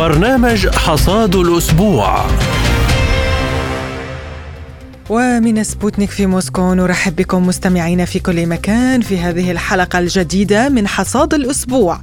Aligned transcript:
برنامج 0.00 0.68
حصاد 0.68 1.36
الأسبوع. 1.36 2.26
ومن 5.10 5.64
سبوتنيك 5.64 6.10
في 6.10 6.26
موسكو 6.26 6.74
نرحب 6.74 7.16
بكم 7.16 7.46
مستمعين 7.46 8.04
في 8.04 8.18
كل 8.18 8.46
مكان 8.46 9.00
في 9.00 9.18
هذه 9.18 9.50
الحلقة 9.50 9.98
الجديدة 9.98 10.68
من 10.68 10.88
حصاد 10.88 11.34
الأسبوع. 11.34 12.00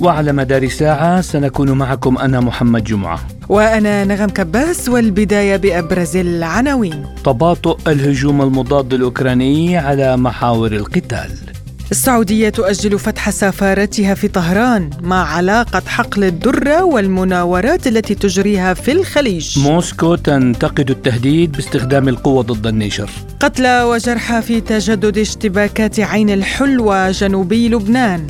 وعلى 0.00 0.32
مدار 0.32 0.68
ساعة 0.68 1.20
سنكون 1.20 1.72
معكم 1.72 2.18
أنا 2.18 2.40
محمد 2.40 2.84
جمعة. 2.84 3.20
وأنا 3.48 4.04
نغم 4.04 4.28
كباس 4.28 4.88
والبداية 4.88 5.56
بأبرز 5.56 6.16
العناوين. 6.16 7.06
تباطؤ 7.24 7.78
الهجوم 7.86 8.42
المضاد 8.42 8.94
الأوكراني 8.94 9.78
على 9.78 10.16
محاور 10.16 10.72
القتال. 10.72 11.47
السعودية 11.90 12.48
تؤجل 12.48 12.98
فتح 12.98 13.30
سفارتها 13.30 14.14
في 14.14 14.28
طهران 14.28 14.90
مع 15.02 15.34
علاقة 15.36 15.82
حقل 15.86 16.24
الدرة 16.24 16.84
والمناورات 16.84 17.86
التي 17.86 18.14
تجريها 18.14 18.74
في 18.74 18.92
الخليج. 18.92 19.58
موسكو 19.58 20.14
تنتقد 20.14 20.90
التهديد 20.90 21.52
باستخدام 21.52 22.08
القوة 22.08 22.42
ضد 22.42 22.66
النيجر 22.66 23.10
قتلى 23.40 23.82
وجرحى 23.82 24.42
في 24.42 24.60
تجدد 24.60 25.18
اشتباكات 25.18 26.00
عين 26.00 26.30
الحلوى 26.30 27.10
جنوبي 27.10 27.68
لبنان. 27.68 28.26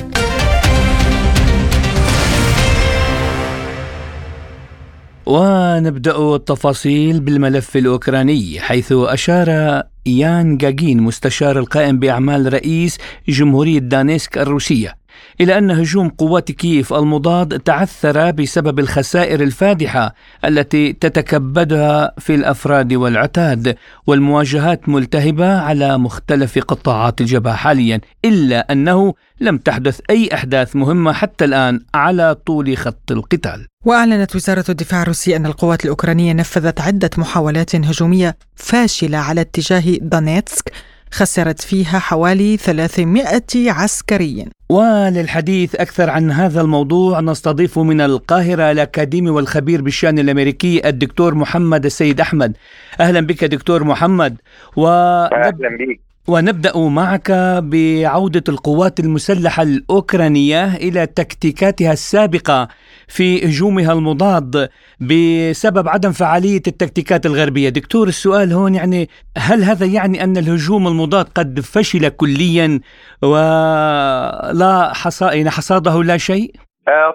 ونبدأ 5.25 6.35
التفاصيل 6.35 7.19
بالملف 7.19 7.77
الأوكراني 7.77 8.59
حيث 8.59 8.91
أشار 8.91 9.83
يان 10.17 10.57
جاجين 10.57 11.01
مستشار 11.01 11.59
القائم 11.59 11.99
بأعمال 11.99 12.53
رئيس 12.53 12.97
جمهورية 13.27 13.79
دانيسك 13.79 14.37
الروسية. 14.37 14.98
إلى 15.41 15.57
أن 15.57 15.71
هجوم 15.71 16.09
قوات 16.09 16.51
كييف 16.51 16.93
المضاد 16.93 17.59
تعثر 17.59 18.31
بسبب 18.31 18.79
الخسائر 18.79 19.43
الفادحة 19.43 20.13
التي 20.45 20.93
تتكبدها 20.93 22.11
في 22.17 22.35
الأفراد 22.35 22.93
والعتاد 22.93 23.75
والمواجهات 24.07 24.89
ملتهبة 24.89 25.59
على 25.59 25.97
مختلف 25.97 26.59
قطاعات 26.59 27.21
الجبهة 27.21 27.55
حاليا 27.55 28.01
إلا 28.25 28.71
أنه 28.71 29.13
لم 29.41 29.57
تحدث 29.57 29.99
أي 30.09 30.29
أحداث 30.33 30.75
مهمة 30.75 31.13
حتى 31.13 31.45
الآن 31.45 31.79
على 31.93 32.35
طول 32.45 32.77
خط 32.77 33.11
القتال. 33.11 33.67
وأعلنت 33.85 34.35
وزارة 34.35 34.65
الدفاع 34.69 35.01
الروسية 35.01 35.35
أن 35.35 35.45
القوات 35.45 35.83
الأوكرانية 35.83 36.33
نفذت 36.33 36.81
عدة 36.81 37.09
محاولات 37.17 37.75
هجومية 37.75 38.37
فاشلة 38.55 39.17
على 39.17 39.41
اتجاه 39.41 39.97
دونيتسك 40.01 40.71
خسرت 41.11 41.61
فيها 41.61 41.99
حوالي 41.99 42.57
300 42.57 43.71
عسكري 43.71 44.45
وللحديث 44.69 45.75
أكثر 45.75 46.09
عن 46.09 46.31
هذا 46.31 46.61
الموضوع 46.61 47.19
نستضيف 47.19 47.79
من 47.79 48.01
القاهرة 48.01 48.71
الأكاديمي 48.71 49.29
والخبير 49.29 49.81
بالشأن 49.81 50.19
الأمريكي 50.19 50.89
الدكتور 50.89 51.35
محمد 51.35 51.85
السيد 51.85 52.21
أحمد. 52.21 52.57
أهلا 52.99 53.19
بك 53.19 53.43
دكتور 53.43 53.83
محمد 53.83 54.37
و... 54.75 54.87
أهلا 54.87 55.51
بك 55.51 56.08
ونبدأ 56.29 56.77
معك 56.77 57.31
بعودة 57.61 58.43
القوات 58.49 58.99
المسلحة 58.99 59.63
الأوكرانية 59.63 60.75
إلى 60.75 61.05
تكتيكاتها 61.05 61.91
السابقة 61.93 62.67
في 63.07 63.45
هجومها 63.45 63.93
المضاد 63.93 64.69
بسبب 65.01 65.87
عدم 65.87 66.11
فعالية 66.11 66.63
التكتيكات 66.67 67.25
الغربية، 67.25 67.69
دكتور 67.69 68.07
السؤال 68.07 68.53
هون 68.53 68.75
يعني 68.75 69.09
هل 69.37 69.63
هذا 69.63 69.85
يعني 69.85 70.23
أن 70.23 70.37
الهجوم 70.37 70.87
المضاد 70.87 71.25
قد 71.35 71.59
فشل 71.59 72.09
كليا 72.09 72.79
ولا 73.23 74.91
حصا 74.93 75.33
يعني 75.33 75.49
حصاده 75.49 76.03
لا 76.03 76.17
شيء؟ 76.17 76.51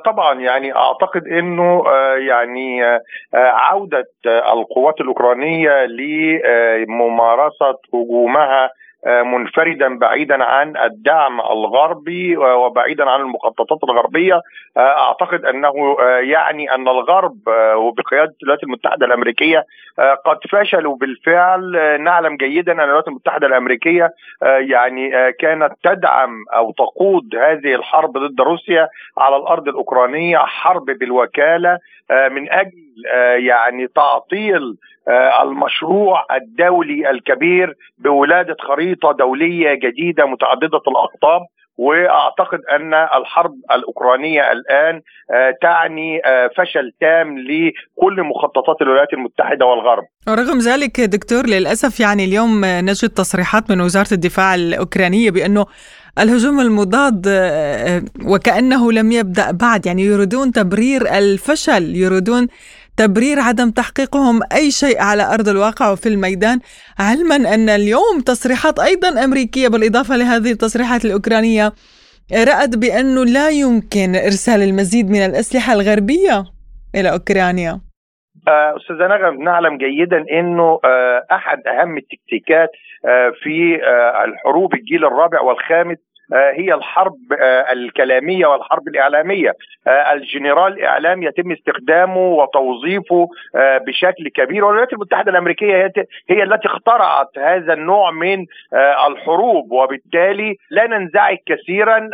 طبعا 0.05 0.41
يعني 0.41 0.77
أعتقد 0.77 1.27
إنه 1.27 1.83
يعني 2.29 2.83
عودة 3.35 4.11
القوات 4.53 5.01
الأوكرانية 5.01 5.86
لممارسة 5.86 7.79
هجومها 7.95 8.70
منفردا 9.07 9.98
بعيدا 9.98 10.45
عن 10.45 10.77
الدعم 10.77 11.41
الغربي 11.41 12.37
وبعيدا 12.37 13.11
عن 13.11 13.20
المخططات 13.20 13.85
الغربية. 13.85 14.41
أعتقد 14.77 15.45
أنه 15.45 15.97
يعني 16.20 16.75
أن 16.75 16.89
الغرب 16.89 17.37
وبقيادة 17.77 18.35
الولايات 18.43 18.63
المتحدة 18.63 19.07
الأمريكية 19.07 19.64
قد 20.25 20.39
فشلوا 20.51 20.97
بالفعل. 20.97 21.73
نعلم 22.01 22.37
جيدا 22.37 22.73
أن 22.73 22.81
الولايات 22.81 23.09
المتحدة 23.09 23.47
الأمريكية 23.47 24.11
يعني 24.43 25.33
كانت 25.33 25.73
تدعم 25.83 26.45
أو 26.55 26.73
تقود 26.73 27.37
هذه 27.37 27.75
الحرب 27.75 28.13
ضد 28.13 28.41
روسيا 28.41 28.89
على 29.19 29.37
الأرض 29.37 29.69
الأوكرانية 29.69 30.39
حرب 30.39 30.85
بالوكالة 30.85 31.79
من 32.31 32.53
أجل 32.53 32.83
يعني 33.39 33.87
تعطيل 33.95 34.77
المشروع 35.43 36.27
الدولي 36.37 37.11
الكبير 37.11 37.75
بولادة 37.99 38.57
خريطة 38.69 39.13
دولية 39.13 39.75
جديدة 39.75 40.27
متعددة 40.27 40.81
الأقطاب 40.89 41.41
وأعتقد 41.77 42.61
أن 42.77 42.95
الحرب 42.95 43.55
الأوكرانية 43.73 44.53
الآن 44.53 45.01
تعني 45.63 46.21
فشل 46.57 46.93
تام 47.01 47.39
لكل 47.39 48.23
مخططات 48.23 48.83
الولايات 48.83 49.13
المتحدة 49.13 49.67
والغرب. 49.67 50.05
ورغم 50.29 50.59
ذلك 50.59 51.01
دكتور 51.01 51.47
للأسف 51.47 52.01
يعني 52.01 52.25
اليوم 52.25 52.61
نجد 52.65 53.09
تصريحات 53.09 53.71
من 53.71 53.81
وزارة 53.81 54.13
الدفاع 54.13 54.55
الأوكرانية 54.55 55.31
بأنه 55.31 55.67
الهجوم 56.19 56.61
المضاد 56.61 57.27
وكأنه 58.27 58.93
لم 58.93 59.13
يبدأ 59.13 59.51
بعد 59.51 59.87
يعني 59.87 60.03
يريدون 60.03 60.53
تبرير 60.53 61.03
الفشل 61.19 61.97
يريدون 61.97 62.49
تبرير 62.97 63.41
عدم 63.41 63.71
تحقيقهم 63.71 64.41
أي 64.53 64.71
شيء 64.71 65.03
على 65.03 65.35
أرض 65.35 65.49
الواقع 65.49 65.91
وفي 65.93 66.09
الميدان 66.09 66.59
علما 66.99 67.37
أن 67.55 67.69
اليوم 67.69 68.21
تصريحات 68.27 68.79
أيضا 68.79 69.25
أمريكية 69.25 69.69
بالإضافة 69.69 70.17
لهذه 70.17 70.51
التصريحات 70.51 71.05
الأوكرانية 71.05 71.73
رأت 72.33 72.77
بأنه 72.77 73.25
لا 73.25 73.49
يمكن 73.51 74.15
إرسال 74.15 74.63
المزيد 74.63 75.11
من 75.11 75.25
الأسلحة 75.25 75.73
الغربية 75.73 76.45
إلى 76.95 77.13
أوكرانيا. 77.13 77.81
أستاذة 78.49 79.07
نغم 79.07 79.43
نعلم 79.43 79.79
جيدا 79.79 80.25
أنه 80.41 80.81
أحد 81.33 81.59
أهم 81.67 81.97
التكتيكات 81.97 82.71
في 83.43 83.79
الحروب 84.25 84.75
الجيل 84.75 85.05
الرابع 85.05 85.41
والخامس 85.41 85.99
هي 86.33 86.74
الحرب 86.74 87.17
الكلامية 87.73 88.46
والحرب 88.46 88.89
الإعلامية. 88.89 89.52
الجنرال 90.12 90.73
الإعلام 90.73 91.23
يتم 91.23 91.52
استخدامه 91.52 92.18
وتوظيفه 92.18 93.29
بشكل 93.86 94.29
كبير. 94.29 94.64
والولايات 94.64 94.92
المتحدة 94.92 95.30
الأمريكية 95.30 95.92
هي 96.29 96.42
التي 96.42 96.68
اخترعت 96.68 97.39
هذا 97.39 97.73
النوع 97.73 98.11
من 98.11 98.46
الحروب. 99.08 99.73
وبالتالي 99.73 100.57
لا 100.70 100.86
ننزعج 100.86 101.36
كثيرا 101.46 102.11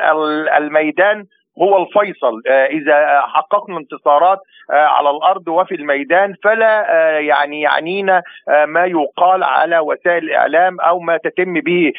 الميدان 0.57 1.25
هو 1.59 1.83
الفيصل. 1.83 2.43
إذا 2.49 3.21
حققنا 3.21 3.79
انتصارات 3.79 4.39
على 4.71 5.11
الأرض 5.11 5.49
وفي 5.49 5.75
الميدان 5.75 6.35
فلا 6.45 6.87
يعني 7.21 7.61
يعنينا 7.61 8.23
ما 8.67 8.85
يقال 8.85 9.43
على 9.45 9.79
وسائل 9.79 10.25
الإعلام 10.25 10.81
أو 10.81 11.01
ما 11.01 11.17
تتم 11.17 11.55
به 11.55 11.93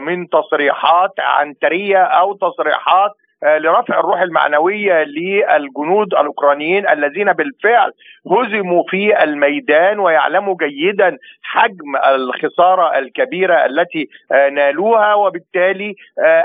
من 0.00 0.28
تصريحات 0.28 1.12
عنترية 1.18 2.02
أو 2.02 2.34
تصريحات 2.34 3.10
لرفع 3.42 4.00
الروح 4.00 4.20
المعنوية 4.20 5.04
للجنود 5.04 6.14
الأوكرانيين 6.14 6.88
الذين 6.88 7.32
بالفعل 7.32 7.92
هزموا 8.30 8.84
في 8.88 9.22
الميدان 9.22 9.98
ويعلموا 9.98 10.54
جيدا 10.60 11.18
حجم 11.42 11.96
الخسارة 12.08 12.98
الكبيرة 12.98 13.64
التي 13.64 14.08
نالوها. 14.52 15.14
وبالتالي 15.14 15.94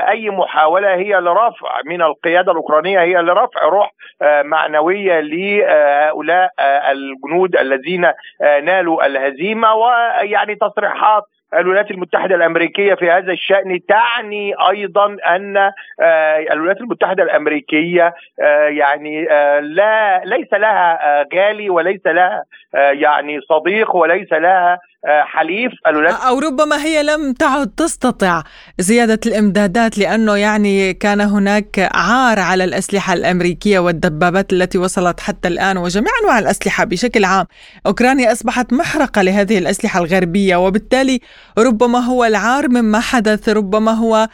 أي 0.10 0.30
محاولة 0.30 0.96
هي 0.96 1.14
لرفع 1.20 1.82
من 1.86 2.02
القيادة 2.02 2.52
الأوكرانية 2.52 3.00
هي 3.02 3.16
لرفع 3.22 3.62
روح 3.64 3.92
معنوية 4.22 5.20
لهؤلاء 5.20 6.52
الجنود 6.92 7.56
الذين 7.56 8.12
نالوا 8.42 9.06
الهزيمة. 9.06 9.74
ويعني 9.76 10.56
تصريحات 10.56 11.24
الولايات 11.54 11.92
المتحدة 11.92 12.36
الأمريكية 12.36 12.94
في 12.94 13.12
هذا 13.12 13.32
الشأن 13.32 13.80
تعني 13.88 14.54
أيضا 14.70 15.18
أن 15.28 15.72
الولايات 16.52 16.82
المتحدة 16.82 17.24
الأمريكية 17.24 18.14
يعني 18.68 19.26
لا 19.62 20.22
ليس 20.26 20.54
لها 20.54 21.26
غالي 21.36 21.70
وليس 21.70 22.08
لها 22.08 22.44
يعني 22.74 23.42
صديق 23.42 23.96
وليس 23.96 24.34
لها 24.34 24.80
حليف 25.08 25.72
الولايات 25.88 26.20
أو 26.20 26.40
ربما 26.40 26.84
هي 26.84 27.04
لم 27.04 27.34
تعد 27.34 27.68
تستطع 27.68 28.44
زيادة 28.80 29.20
الإمدادات 29.26 29.98
لأنه 29.98 30.36
يعني 30.36 30.94
كان 30.94 31.22
هناك 31.22 31.90
عار 31.94 32.40
على 32.40 32.64
الأسلحة 32.64 33.14
الأمريكية 33.14 33.80
والدبابات 33.80 34.54
التي 34.54 34.78
وصلت 34.78 35.20
حتى 35.20 35.48
الآن 35.48 35.78
وجميع 35.78 36.12
أنواع 36.24 36.40
الأسلحة 36.40 36.84
بشكل 36.84 37.26
عام. 37.26 37.46
أوكرانيا 37.86 38.32
أصبحت 38.32 38.74
محرقة 38.74 39.22
لهذه 39.22 39.58
الأسلحة 39.58 40.00
الغربية 40.00 40.56
وبالتالي 40.56 41.20
ربما 41.58 42.00
هو 42.00 42.26
العار 42.26 42.70
مما 42.70 43.00
حدث 43.00 43.50
ربما 43.50 43.92
هو 43.92 44.28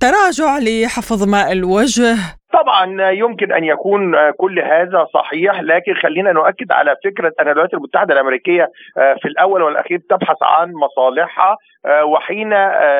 تراجع 0.00 0.58
لحفظ 0.58 1.22
ماء 1.22 1.52
الوجه. 1.52 2.16
طبعا 2.54 3.10
يمكن 3.10 3.52
أن 3.52 3.64
يكون 3.64 4.30
كل 4.30 4.60
هذا 4.60 5.06
صحيح 5.14 5.60
لكن 5.60 5.94
خلينا 5.94 6.32
نؤكد 6.32 6.72
على 6.72 6.96
فكرة 7.04 7.32
أن 7.40 7.48
الولايات 7.48 7.74
المتحدة 7.74 8.14
الأمريكية 8.14 8.70
في 8.94 9.28
الأول 9.28 9.62
والأخير 9.62 10.00
تبحث 10.10 10.36
عن 10.42 10.72
مصالحها 10.72 11.56
وحين 12.02 12.52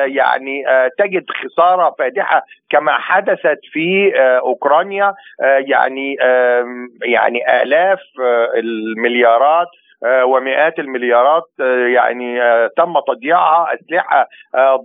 يعني 0.05 0.63
تجد 0.97 1.25
خسارة 1.29 1.95
فادحة 1.99 2.41
كما 2.69 2.91
حدثت 2.91 3.59
في 3.71 4.11
أوكرانيا 4.39 5.13
يعني 5.59 6.17
يعني 7.03 7.61
آلاف 7.61 7.99
المليارات 8.57 9.67
آه، 9.67 9.84
ومئات 10.23 10.79
المليارات 10.79 11.43
آه، 11.61 11.87
يعني 11.87 12.41
آه، 12.41 12.69
تم 12.77 12.93
تضييعها 13.07 13.67
أسلحة 13.73 14.27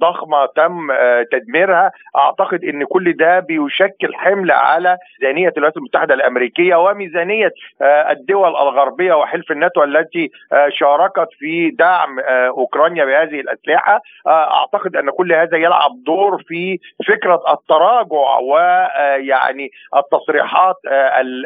ضخمة 0.01 0.47
تم 0.47 0.93
تدميرها. 1.33 1.93
أعتقد 2.17 2.65
إن 2.65 2.85
كل 2.85 3.13
ده 3.17 3.41
بيشكل 3.41 4.15
حمل 4.15 4.51
على 4.51 4.97
ميزانية 5.21 5.49
الولايات 5.49 5.77
المتحدة 5.77 6.15
الأمريكية 6.15 6.75
وميزانية 6.75 7.53
الدول 7.83 8.49
الغربية 8.49 9.15
وحلف 9.15 9.51
الناتو 9.51 9.83
التي 9.83 10.31
شاركت 10.69 11.29
في 11.39 11.71
دعم 11.71 12.21
أوكرانيا 12.49 13.05
بهذه 13.05 13.41
الأسلحة. 13.41 14.01
أعتقد 14.27 14.97
أن 14.97 15.11
كل 15.11 15.33
هذا 15.33 15.57
يلعب 15.57 15.91
دور 16.07 16.43
في 16.49 16.79
فكرة 17.09 17.43
التراجع 17.53 18.39
ويعني 18.43 19.71
التصريحات 19.97 20.77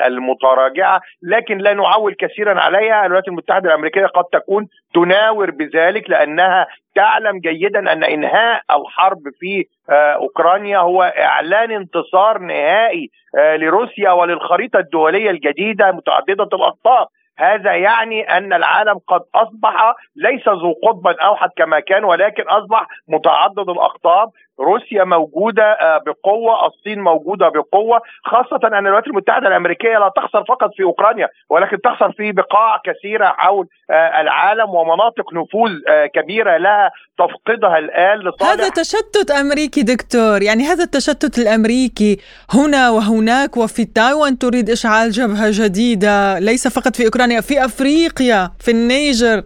المتراجعة. 0.06 1.00
لكن 1.22 1.58
لا 1.58 1.74
نعول 1.74 2.14
كثيرا 2.14 2.60
عليها. 2.60 3.00
الولايات 3.06 3.28
المتحدة 3.28 3.63
المتحده 3.64 3.74
الأمريكية 3.74 4.06
قد 4.06 4.24
تكون 4.24 4.68
تناور 4.94 5.50
بذلك 5.50 6.10
لأنها 6.10 6.66
تعلم 6.94 7.38
جيدا 7.38 7.92
أن 7.92 8.04
إنهاء 8.04 8.62
الحرب 8.70 9.22
في 9.40 9.64
آه، 9.90 10.12
أوكرانيا 10.12 10.78
هو 10.78 11.02
إعلان 11.02 11.70
انتصار 11.70 12.38
نهائي 12.38 13.10
آه، 13.38 13.56
لروسيا 13.56 14.10
وللخريطة 14.10 14.78
الدولية 14.78 15.30
الجديدة 15.30 15.92
متعددة 15.92 16.48
الاقطاب 16.52 17.06
هذا 17.38 17.74
يعني 17.74 18.22
أن 18.22 18.52
العالم 18.52 18.98
قد 19.08 19.20
أصبح 19.34 19.94
ليس 20.16 20.48
ذو 20.48 20.72
قطب 20.82 21.06
أوحد 21.06 21.48
كما 21.56 21.80
كان 21.80 22.04
ولكن 22.04 22.42
أصبح 22.42 22.86
متعدد 23.08 23.68
الأقطاب. 23.68 24.28
روسيا 24.60 25.04
موجودة 25.04 25.62
آه، 25.62 25.98
بقوة 26.06 26.66
الصين 26.66 27.00
موجودة 27.00 27.48
بقوة 27.48 28.00
خاصة 28.24 28.60
أن 28.64 28.86
الولايات 28.86 29.06
المتحدة 29.06 29.48
الأمريكية 29.48 29.98
لا 29.98 30.12
تخسر 30.16 30.44
فقط 30.44 30.70
في 30.76 30.82
أوكرانيا 30.82 31.28
ولكن 31.50 31.80
تخسر 31.80 32.12
في 32.12 32.32
بقاع 32.32 32.80
كثيرة 32.84 33.26
حول 33.26 33.66
آه، 33.90 34.20
العالم 34.20 34.70
ومناطق 34.74 35.32
نفوذ 35.34 35.70
آه، 35.88 36.06
كبيرة 36.06 36.56
لها 36.56 36.90
تفقدها 37.18 37.78
الآن 37.78 38.18
لصالح 38.18 38.50
هذا 38.50 38.68
تشتت 38.68 39.30
أمريكي 39.30 39.82
دكتور 39.82 40.42
يعني 40.42 40.62
هذا 40.62 40.84
التشتت 40.84 41.38
الأمريكي 41.38 42.18
هنا 42.50 42.90
وهناك 42.90 43.56
وفي 43.56 43.84
تايوان 43.84 44.38
تريد 44.38 44.70
إشعال 44.70 45.10
جبهة 45.10 45.50
جديدة 45.50 46.38
ليس 46.38 46.68
فقط 46.68 46.96
في 46.96 47.04
أوكرانيا 47.04 47.40
في 47.40 47.64
أفريقيا 47.64 48.50
في 48.60 48.70
النيجر 48.70 49.42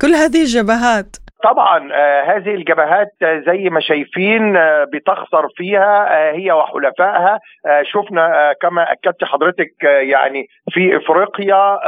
كل 0.00 0.14
هذه 0.14 0.42
الجبهات. 0.42 1.16
طبعا 1.42 1.92
آه 1.92 2.22
هذه 2.22 2.54
الجبهات 2.54 3.08
آه 3.22 3.42
زي 3.46 3.68
ما 3.70 3.80
شايفين 3.80 4.56
آه 4.56 4.84
بتخسر 4.84 5.48
فيها 5.56 6.08
هي 6.32 6.52
وحلفائها. 6.52 7.38
شفنا 7.82 8.54
كما 8.62 8.92
أكدت 8.92 9.24
حضرتك 9.24 9.72
يعني 9.82 10.46
في 10.70 10.96
إفريقيا 10.96 11.78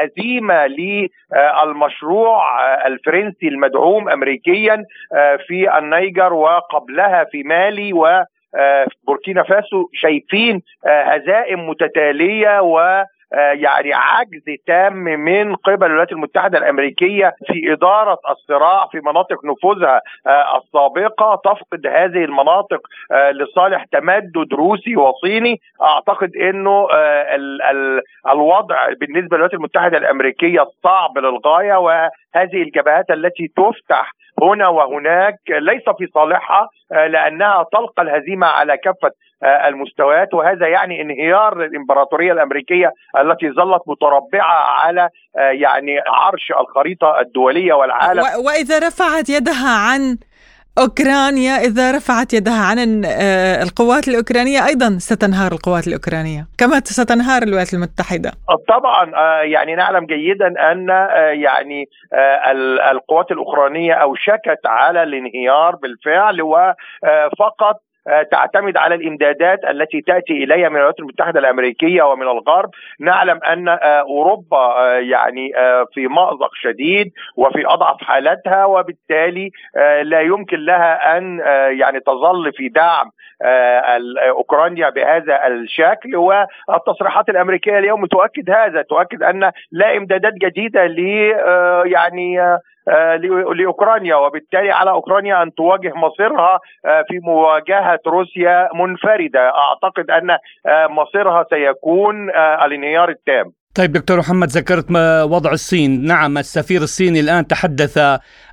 هزيمة 0.00 0.66
للمشروع 0.66 2.42
الفرنسي 2.86 3.48
المدعوم 3.48 4.08
امريكيا 4.08 4.84
في 5.46 5.78
النيجر 5.78 6.32
وقبلها 6.32 7.24
في 7.24 7.42
مالي 7.42 7.92
و 7.92 8.06
بوركينا 9.06 9.42
فاسو 9.42 9.88
شايفين 9.94 10.62
هزائم 10.86 11.68
متتالية 11.68 12.60
و 12.62 13.04
يعني 13.52 13.94
عجز 13.94 14.44
تام 14.66 14.94
من 15.04 15.54
قبل 15.54 15.86
الولايات 15.86 16.12
المتحدة 16.12 16.58
الأمريكية 16.58 17.34
في 17.46 17.72
إدارة 17.72 18.18
الصراع 18.30 18.86
في 18.86 19.00
مناطق 19.00 19.44
نفوذها 19.44 20.00
آه، 20.26 20.58
السابقة. 20.58 21.40
تفقد 21.44 21.86
هذه 21.86 22.24
المناطق 22.24 22.80
آه، 23.12 23.30
لصالح 23.30 23.84
تمدد 23.84 24.54
روسي 24.54 24.96
وصيني. 24.96 25.60
أعتقد 25.82 26.36
إنه 26.36 26.88
الوضع 28.32 28.88
بالنسبة 29.00 29.36
للولايات 29.36 29.54
المتحدة 29.54 29.98
الأمريكية 29.98 30.66
صعب 30.84 31.18
للغاية 31.18 31.74
وهذه 31.74 32.62
الجبهات 32.62 33.10
التي 33.10 33.48
تفتح 33.56 34.12
هنا 34.42 34.68
وهناك 34.68 35.36
ليس 35.48 35.82
في 35.98 36.06
صالحها 36.06 36.68
لأنها 36.90 37.64
تلقى 37.72 38.02
الهزيمة 38.02 38.46
على 38.46 38.76
كافة 38.76 39.10
المستويات. 39.44 40.34
وهذا 40.34 40.66
يعني 40.66 41.02
انهيار 41.02 41.64
الإمبراطورية 41.64 42.32
الأمريكية 42.32 42.92
التي 43.20 43.50
ظلت 43.50 43.82
متربعة 43.86 44.80
على 44.84 45.08
يعني 45.34 45.98
عرش 46.06 46.52
الخريطة 46.60 47.20
الدولية 47.20 47.72
والعالم. 47.72 48.22
وإذا 48.46 48.78
رفعت 48.78 49.28
يدها 49.28 49.78
عن 49.78 50.16
أوكرانيا 50.78 51.52
إذا 51.52 51.96
رفعت 51.96 52.34
يدها 52.34 52.64
عن 52.70 53.04
القوات 53.62 54.08
الأوكرانية 54.08 54.66
أيضا 54.66 54.98
ستنهار 54.98 55.52
القوات 55.52 55.86
الأوكرانية 55.86 56.46
كما 56.58 56.80
ستنهار 56.84 57.42
الولايات 57.42 57.74
المتحدة. 57.74 58.30
طبعا 58.68 59.10
يعني 59.42 59.74
نعلم 59.74 60.06
جيدا 60.06 60.72
أن 60.72 60.88
يعني 61.42 61.84
القوات 62.92 63.30
الأوكرانية 63.30 63.92
أوشكت 63.92 64.60
على 64.66 65.02
الانهيار 65.02 65.76
بالفعل 65.76 66.42
وفقط 66.42 67.74
آه، 67.74 67.93
تعتمد 68.30 68.76
على 68.76 68.94
الإمدادات 68.94 69.64
التي 69.70 70.00
تأتي 70.00 70.32
إليها 70.32 70.68
من 70.68 70.76
الولايات 70.76 71.00
المتحدة 71.00 71.40
الأمريكية 71.40 72.02
ومن 72.02 72.22
الغرب. 72.22 72.70
نعلم 73.00 73.40
أن 73.48 73.68
آه، 73.68 74.00
أوروبا 74.00 74.56
آه، 74.56 74.98
يعني 74.98 75.52
في 75.94 76.06
مأزق 76.06 76.50
شديد 76.54 77.12
وفي 77.36 77.66
أضعف 77.66 78.02
حالتها 78.02 78.64
وبالتالي 78.64 79.50
لا 80.02 80.20
يمكن 80.20 80.56
لها 80.56 81.18
أن 81.18 81.38
يعني 81.78 82.00
تظل 82.00 82.52
في 82.52 82.68
دعم 82.68 83.10
أوكرانيا 84.28 84.90
بهذا 84.90 85.46
الشكل 85.46 86.16
والتصريحات 86.16 87.28
الأمريكية 87.28 87.78
اليوم 87.78 88.06
تؤكد 88.06 88.50
هذا 88.50 88.82
تؤكد 88.82 89.22
أن 89.22 89.50
لا 89.72 89.96
إمدادات 89.96 90.32
جديدة 90.34 90.86
ل 90.86 90.98
يعني 91.86 92.58
آه، 92.88 93.16
لأوكرانيا 93.56 94.16
وبالتالي 94.16 94.70
على 94.70 94.90
أوكرانيا 94.90 95.42
أن 95.42 95.54
تواجه 95.54 95.92
مصيرها 95.94 96.60
آه، 96.86 97.04
في 97.08 97.18
مواجهة 97.18 98.00
روسيا 98.06 98.68
منفردة. 98.74 99.52
أعتقد 99.54 100.10
أن 100.10 100.30
آه، 100.30 100.86
مصيرها 100.86 101.46
سيكون 101.50 102.30
الانهيار 102.64 103.08
التام. 103.08 103.52
طيب 103.76 103.92
دكتور 103.92 104.18
محمد 104.18 104.48
ذكرت 104.48 104.86
وضع 105.30 105.52
الصين 105.52 106.06
نعم 106.06 106.38
السفير 106.38 106.80
الصيني 106.82 107.20
الآن 107.20 107.46
تحدث 107.46 107.98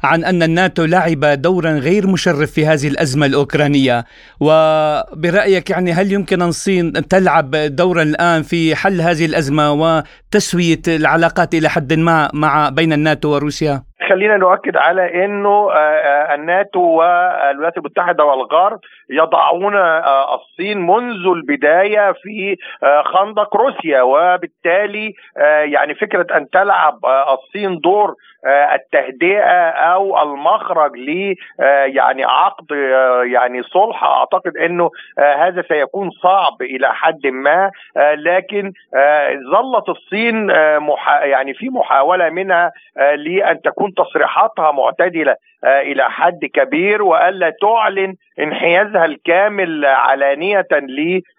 عن 0.04 0.24
أن 0.24 0.44
الناتو 0.44 0.86
لعب 0.86 1.42
دورا 1.42 1.72
غير 1.72 2.08
مشرف 2.08 2.51
في 2.51 2.66
هذه 2.66 2.88
الأزمة 2.88 3.25
الأوكرانية 3.25 4.04
وبرأيك 4.40 5.70
يعني 5.70 5.92
هل 5.92 6.12
يمكن 6.12 6.42
الصين 6.42 6.92
تلعب 6.94 7.51
دورا 7.51 8.01
الآن 8.01 8.42
في 8.42 8.75
حل 8.75 9.01
هذه 9.01 9.25
الأزمة 9.25 9.66
وتسوية 9.72 10.84
العلاقات 10.88 11.54
إلى 11.54 11.70
حد 11.70 11.94
ما 11.94 12.30
مع 12.34 12.70
بين 12.70 12.94
الناتو 12.94 13.30
وروسيا؟ 13.30 13.82
خلينا 14.10 14.38
نؤكد 14.38 14.78
على 14.78 15.25
إنه 15.25 15.50
آه، 15.50 15.74
آه، 15.74 16.36
الناتو 16.36 16.80
والولايات 16.80 17.78
المتحدة 17.78 18.24
والغرب 18.24 18.80
يضعون 19.12 19.75
آه، 19.75 20.36
الصين 20.36 20.88
منذ 20.88 21.27
البداية 21.27 22.12
في 22.12 22.58
خندق 23.06 23.56
روسيا 23.56 24.01
وبالتالي 24.01 25.13
يعني 25.63 25.96
فكرة 25.96 26.38
أن 26.38 26.50
تلعب 26.50 27.00
الصين 27.34 27.80
دور 27.80 28.15
التهدئة 28.46 29.70
أو 29.70 30.22
المخرج 30.24 30.98
ل 30.98 31.36
يعني 31.86 32.24
عقد 32.24 32.72
يعني 33.34 33.63
صلح 33.63 34.03
أعتقد 34.03 34.58
إنه 34.58 34.89
هذا 35.18 35.62
سيكون 35.68 36.10
صعب 36.12 36.62
إلى 36.62 36.94
حد 36.94 37.27
ما 37.27 37.72
لكن 37.98 38.72
ظلت 39.51 39.89
الصين 39.89 40.50
يعني 41.24 41.53
في 41.53 41.70
محاولة 41.70 42.30
منها 42.30 42.72
لأن 43.15 43.62
تكون 43.62 43.94
تصريحاتها 43.94 44.72
معتدلة. 44.72 45.32
آه، 45.32 45.36
إلى 45.63 46.10
حد 46.10 46.46
كبير 46.53 47.03
وألا 47.03 47.53
تعلن 47.62 48.15
انحيازها 48.39 49.06
الكامل 49.06 49.86
علانية 49.86 50.68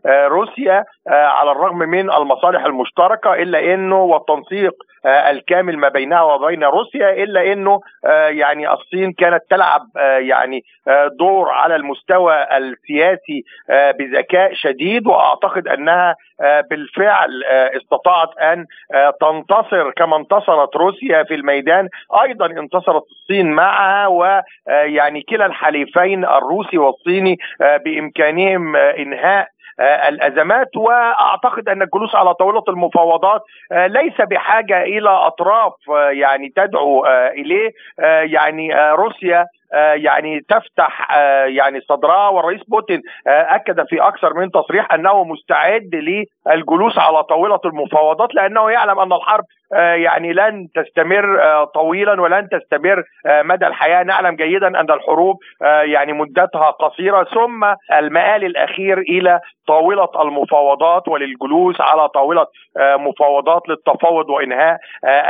لروسيا 0.04 0.84
آه، 1.08 1.26
على 1.26 1.50
الرغم 1.50 1.78
من 1.78 2.12
المصالح 2.12 2.64
المشتركة 2.64 3.34
إلا 3.34 3.74
إنه 3.74 4.02
والتنسيق 4.02 4.72
آه، 5.06 5.30
الكامل 5.30 5.78
ما 5.78 5.88
بينها 5.88 6.22
وبين 6.22 6.64
روسيا 6.64 7.10
إلا 7.10 7.52
إنه 7.52 7.80
يعني 8.28 8.72
الصين 8.72 9.12
كانت 9.12 9.42
تلعب 9.50 9.80
يعني 10.18 10.60
دور 11.18 11.48
على 11.50 11.76
المستوى 11.76 12.34
السياسي 12.56 13.42
بذكاء 13.68 14.54
شديد 14.54 15.06
وأعتقد 15.06 15.68
أنها 15.68 16.14
بالفعل 16.70 17.44
استطاعت 17.76 18.38
أن 18.38 18.66
تنتصر 19.20 19.90
كما 19.90 20.16
انتصرت 20.16 20.76
روسيا 20.76 21.22
في 21.22 21.34
الميدان. 21.34 21.88
أيضا 22.22 22.46
انتصرت 22.46 23.02
الصين 23.10 23.52
معها 23.52 24.06
ويعني 24.12 25.22
كلا 25.22 25.46
الحليفين 25.46 26.24
الروسي 26.24 26.78
والصيني 26.78 27.38
بإمكانهم 27.84 28.76
إنهاء 28.76 29.48
الأزمات. 30.08 30.76
وأعتقد 30.76 31.68
أن 31.68 31.82
الجلوس 31.82 32.14
على 32.14 32.34
طاولة 32.34 32.62
المفاوضات 32.68 33.42
ليس 33.72 34.20
بحاجة 34.20 34.82
إلى 34.82 35.10
أطراف 35.10 35.72
يعني 36.10 36.52
تدعو 36.56 37.06
إليه 37.06 37.70
يعني 38.22 38.74
روسيا 38.92 39.40
آه، 39.40 39.46
يعني 39.94 40.40
تفتح 40.40 41.08
آه، 41.16 41.44
يعني 41.44 41.80
صدرها 41.80 42.28
والرئيس 42.28 42.60
بوتين 42.68 43.00
آه، 43.26 43.54
أكد 43.54 43.86
في 43.88 44.00
أكثر 44.00 44.34
من 44.34 44.50
تصريح 44.50 44.92
أنه 44.92 45.24
مستعد 45.24 45.90
للجلوس 45.94 46.98
على 46.98 47.22
طاولة 47.22 47.60
المفاوضات 47.64 48.34
لأنه 48.34 48.70
يعلم 48.70 48.98
أن 48.98 49.12
الحرب 49.12 49.44
يعني 49.72 50.32
لن 50.32 50.68
تستمر 50.74 51.24
طويلا 51.74 52.20
ولن 52.20 52.48
تستمر 52.48 53.02
مدى 53.26 53.66
الحياة 53.66 54.02
نعلم 54.02 54.36
جيدا 54.36 54.66
أن 54.66 54.90
الحروب 54.90 55.36
يعني 55.84 56.12
مدتها 56.12 56.70
قصيرة 56.70 57.24
ثم 57.24 57.64
المآل 57.98 58.44
الأخير 58.44 58.98
إلى 58.98 59.40
طاولة 59.68 60.08
المفاوضات 60.22 61.08
وللجلوس 61.08 61.80
على 61.80 62.08
طاولة 62.08 62.46
مفاوضات 62.78 63.62
للتفاوض 63.68 64.30
وإنهاء 64.30 64.78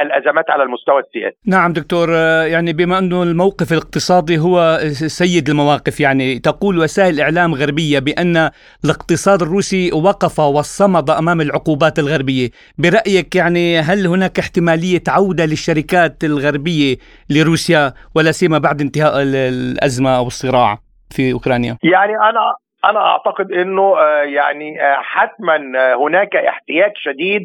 الأزمات 0.03 0.51
على 0.51 0.63
المستوى 0.63 1.01
السياسي. 1.01 1.37
نعم 1.47 1.73
دكتور 1.73 2.09
يعني 2.47 2.73
بما 2.73 2.99
أنه 2.99 3.23
الموقف 3.23 3.73
الاقتصادي 3.73 4.32
الاقتصادي 4.33 4.39
هو 4.39 4.81
سيد 5.09 5.49
المواقف. 5.49 6.01
يعني 6.01 6.39
تقول 6.39 6.79
وسائل 6.79 7.21
إعلام 7.21 7.55
غربية 7.55 7.99
بأن 7.99 8.51
الاقتصاد 8.85 9.43
الروسي 9.43 9.93
وقف 9.93 10.41
وصمد 10.41 11.11
أمام 11.11 11.41
العقوبات 11.41 11.99
الغربية. 11.99 12.51
برأيك 12.79 13.37
يعني 13.37 13.81
هل 13.81 14.07
هناك 14.07 14.39
احتمالية 14.39 15.03
عودة 15.09 15.45
للشركات 15.45 16.25
الغربية 16.25 16.97
لروسيا 17.31 17.95
ولا 18.15 18.33
سيما 18.33 18.59
بعد 18.59 18.81
انتهاء 18.81 19.23
الأزمة 19.23 20.17
أو 20.17 20.27
الصراع 20.27 20.79
في 21.11 21.33
أوكرانيا؟ 21.33 21.77
يعني 21.83 22.13
أنا 22.13 22.62
أنا 22.85 23.01
أعتقد 23.01 23.53
إنه 23.53 23.99
آه، 23.99 24.23
يعني 24.23 24.83
آه، 24.83 24.97
حتما 25.01 25.73
آه، 25.77 25.95
هناك 25.95 26.37
احتياج 26.37 26.93
شديد 26.97 27.45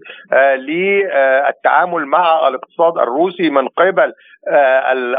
للتعامل 0.56 2.06
مع 2.06 2.48
الاقتصاد 2.48 2.98
الروسي 2.98 3.50
من 3.50 3.68
قبل 3.68 4.14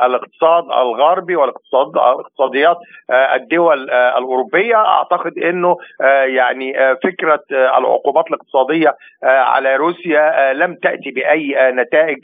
الاقتصاد 0.04 0.64
الغربي 0.64 1.37
والاقتصاد 1.37 1.96
اقتصاديات 1.96 2.76
الدول 3.10 3.90
الأوروبية. 3.90 4.76
أعتقد 4.76 5.38
إنه 5.38 5.76
يعني 6.25 6.75
فكرة 7.04 7.40
العقوبات 7.50 8.25
الاقتصادية 8.26 8.96
على 9.22 9.76
روسيا 9.76 10.52
لم 10.52 10.75
تأتي 10.75 11.10
بأي 11.10 11.72
نتائج 11.72 12.18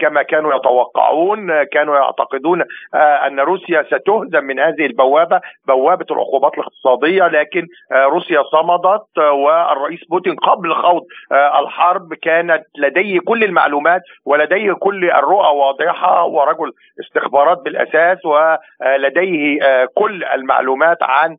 كما 0.00 0.22
كانوا 0.22 0.54
يتوقعون 0.54 1.62
كانوا 1.62 1.96
يعتقدون 1.96 2.64
أن 2.94 3.40
روسيا 3.40 3.82
ستهزم 3.82 4.44
من 4.44 4.60
هذه 4.60 4.86
البوابة 4.86 5.40
بوابة 5.66 6.06
العقوبات 6.10 6.52
الاقتصادية. 6.54 7.27
لكن 7.28 7.66
آه، 7.92 8.04
روسيا 8.04 8.42
صمدت 8.42 9.18
آه، 9.18 9.32
والرئيس 9.32 10.00
بوتين 10.10 10.34
قبل 10.34 10.74
خوض 10.74 11.02
آه، 11.32 11.60
الحرب 11.60 12.14
كانت 12.14 12.62
لديه 12.78 13.20
كل 13.20 13.44
المعلومات 13.44 14.02
ولديه 14.24 14.72
كل 14.72 15.10
الرؤى 15.10 15.56
واضحة 15.56 16.24
ورجل 16.24 16.72
استخبارات 17.00 17.58
بالأساس 17.64 18.18
ولديه 18.24 19.58
كل 19.94 20.24
المعلومات 20.24 20.98
عن 21.02 21.36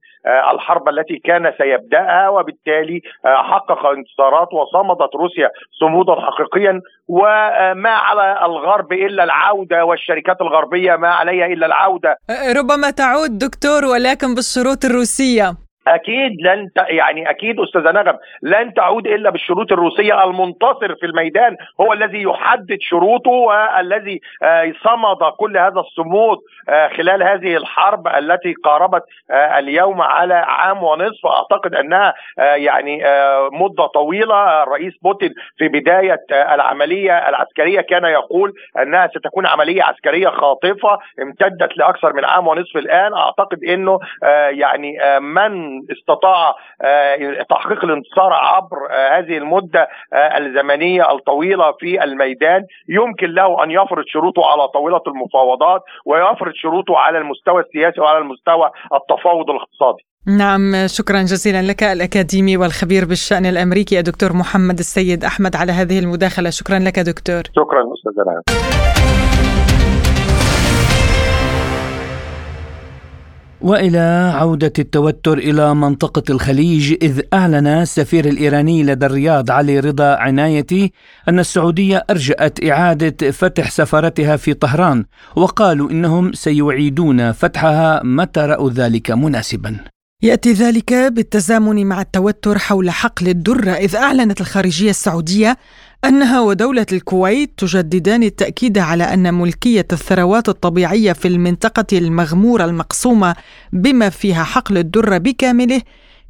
الحرب 0.53 0.89
التي 0.89 1.17
كان 1.17 1.53
سيبدأها 1.57 2.29
وبالتالي 2.29 3.01
حقق 3.25 3.85
انتصارات 3.85 4.47
وصمدت 4.53 5.15
روسيا 5.15 5.49
صمودا 5.79 6.15
حقيقيا 6.15 6.81
وما 7.07 7.89
على 7.89 8.45
الغرب 8.45 8.93
إلا 8.93 9.23
العودة 9.23 9.85
والشركات 9.85 10.41
الغربية 10.41 10.95
ما 10.95 11.07
عليها 11.07 11.45
إلا 11.45 11.65
العودة. 11.65 12.17
ربما 12.57 12.91
تعود 12.91 13.37
دكتور 13.37 13.85
ولكن 13.85 14.35
بالشروط 14.35 14.85
الروسية. 14.85 15.55
أكيد 15.89 16.41
لن 16.41 16.69
ت... 16.75 16.77
يعني 16.77 17.29
أكيد 17.29 17.59
أستاذة 17.59 17.91
نغم 17.91 18.17
لن 18.41 18.73
تعود 18.73 19.07
إلا 19.07 19.29
بالشروط 19.29 19.71
الروسية 19.71 20.23
المنتصر 20.23 20.95
في 20.95 21.05
الميدان 21.05 21.57
هو 21.81 21.93
الذي 21.93 22.21
يحدد 22.21 22.77
شروطه 22.81 23.31
والذي 23.31 24.21
آه، 24.43 24.73
صمد 24.83 25.31
كل 25.37 25.57
هذا 25.57 25.79
الصمود 25.79 26.37
آه، 26.69 26.87
خلال 26.87 27.23
هذه 27.23 27.57
الحرب 27.57 28.07
التي 28.07 28.53
قاربت 28.53 29.03
آه، 29.31 29.59
اليوم 29.59 30.01
على 30.01 30.33
عام 30.33 30.83
ونصف. 30.83 31.25
أعتقد 31.25 31.75
أنها 31.75 32.13
يعني 32.37 33.03
مدة 33.51 33.85
طويلة. 33.85 34.63
الرئيس 34.63 34.93
بوتين 35.03 35.33
في 35.57 35.67
بداية 35.67 36.25
العملية 36.31 37.29
العسكرية 37.29 37.81
كان 37.81 38.03
يقول 38.03 38.53
أنها 38.81 39.07
ستكون 39.07 39.45
عملية 39.45 39.83
عسكرية 39.83 40.29
خاطفة 40.29 40.99
امتدت 41.21 41.77
لأكثر 41.77 42.13
من 42.13 42.25
عام 42.25 42.47
ونصف 42.47 42.77
الآن. 42.77 43.13
أعتقد 43.13 43.63
إنه 43.63 43.99
يعني 44.49 44.99
من 45.19 45.78
استطاع 45.91 46.55
آه، 46.81 47.45
تحقيق 47.49 47.83
الانتصار 47.83 48.33
عبر 48.33 48.77
آه، 48.91 49.19
هذه 49.19 49.37
المدة 49.37 49.87
آه، 50.13 50.37
الزمنية 50.37 51.11
الطويلة 51.11 51.71
في 51.79 52.03
الميدان. 52.03 52.65
يمكن 52.89 53.27
له 53.27 53.63
أن 53.63 53.71
يفرض 53.71 54.03
شروطه 54.07 54.45
على 54.45 54.67
طاوله 54.67 55.01
المفاوضات 55.07 55.81
ويفرض 56.05 56.53
شروطه 56.55 56.97
على 56.97 57.17
المستوى 57.17 57.61
السياسي 57.61 58.01
وعلى 58.01 58.17
المستوى 58.17 58.71
التفاوض 58.93 59.49
الاقتصادي. 59.49 60.03
نعم 60.37 60.61
شكرا 60.87 61.21
جزيلا 61.21 61.61
لك 61.61 61.83
الأكاديمي 61.83 62.57
والخبير 62.57 63.05
بالشأن 63.05 63.45
الأمريكي 63.45 63.99
الدكتور 63.99 64.33
محمد 64.33 64.79
السيد 64.79 65.23
أحمد 65.23 65.55
على 65.55 65.71
هذه 65.71 65.99
المداخلة. 65.99 66.49
شكرا 66.49 66.79
لك 66.79 66.99
دكتور. 66.99 67.43
شكرا 67.55 67.81
أستاذ 67.93 69.18
وإلى 73.61 74.33
عودة 74.35 74.73
التوتر 74.79 75.37
إلى 75.37 75.75
منطقة 75.75 76.23
الخليج 76.29 76.97
إذ 77.01 77.21
أعلن 77.33 77.67
السفير 77.67 78.25
الإيراني 78.25 78.83
لدى 78.83 79.05
الرياض 79.05 79.51
علي 79.51 79.79
رضا 79.79 80.15
عنايتي 80.15 80.91
أن 81.29 81.39
السعودية 81.39 82.05
أرجأت 82.09 82.65
إعادة 82.65 83.31
فتح 83.31 83.71
سفارتها 83.71 84.37
في 84.37 84.53
طهران 84.53 85.05
وقالوا 85.35 85.91
إنهم 85.91 86.33
سيعيدون 86.33 87.31
فتحها 87.31 88.03
متى 88.03 88.39
راوا 88.39 88.69
ذلك 88.69 89.11
مناسبا. 89.11 89.77
يأتي 90.21 90.53
ذلك 90.53 90.93
بالتزامن 90.93 91.85
مع 91.85 92.01
التوتر 92.01 92.57
حول 92.57 92.89
حقل 92.89 93.27
الدره 93.27 93.71
إذ 93.71 93.95
أعلنت 93.95 94.41
الخارجية 94.41 94.89
السعودية 94.89 95.57
أنها 96.05 96.39
ودولة 96.41 96.85
الكويت 96.91 97.51
تجددان 97.57 98.23
التأكيد 98.23 98.77
على 98.77 99.03
أن 99.03 99.33
ملكية 99.33 99.87
الثروات 99.91 100.49
الطبيعية 100.49 101.13
في 101.13 101.27
المنطقة 101.27 101.97
المغمورة 101.97 102.65
المقسومة 102.65 103.35
بما 103.73 104.09
فيها 104.09 104.43
حقل 104.43 104.77
الدره 104.77 105.17
بكامله 105.17 105.81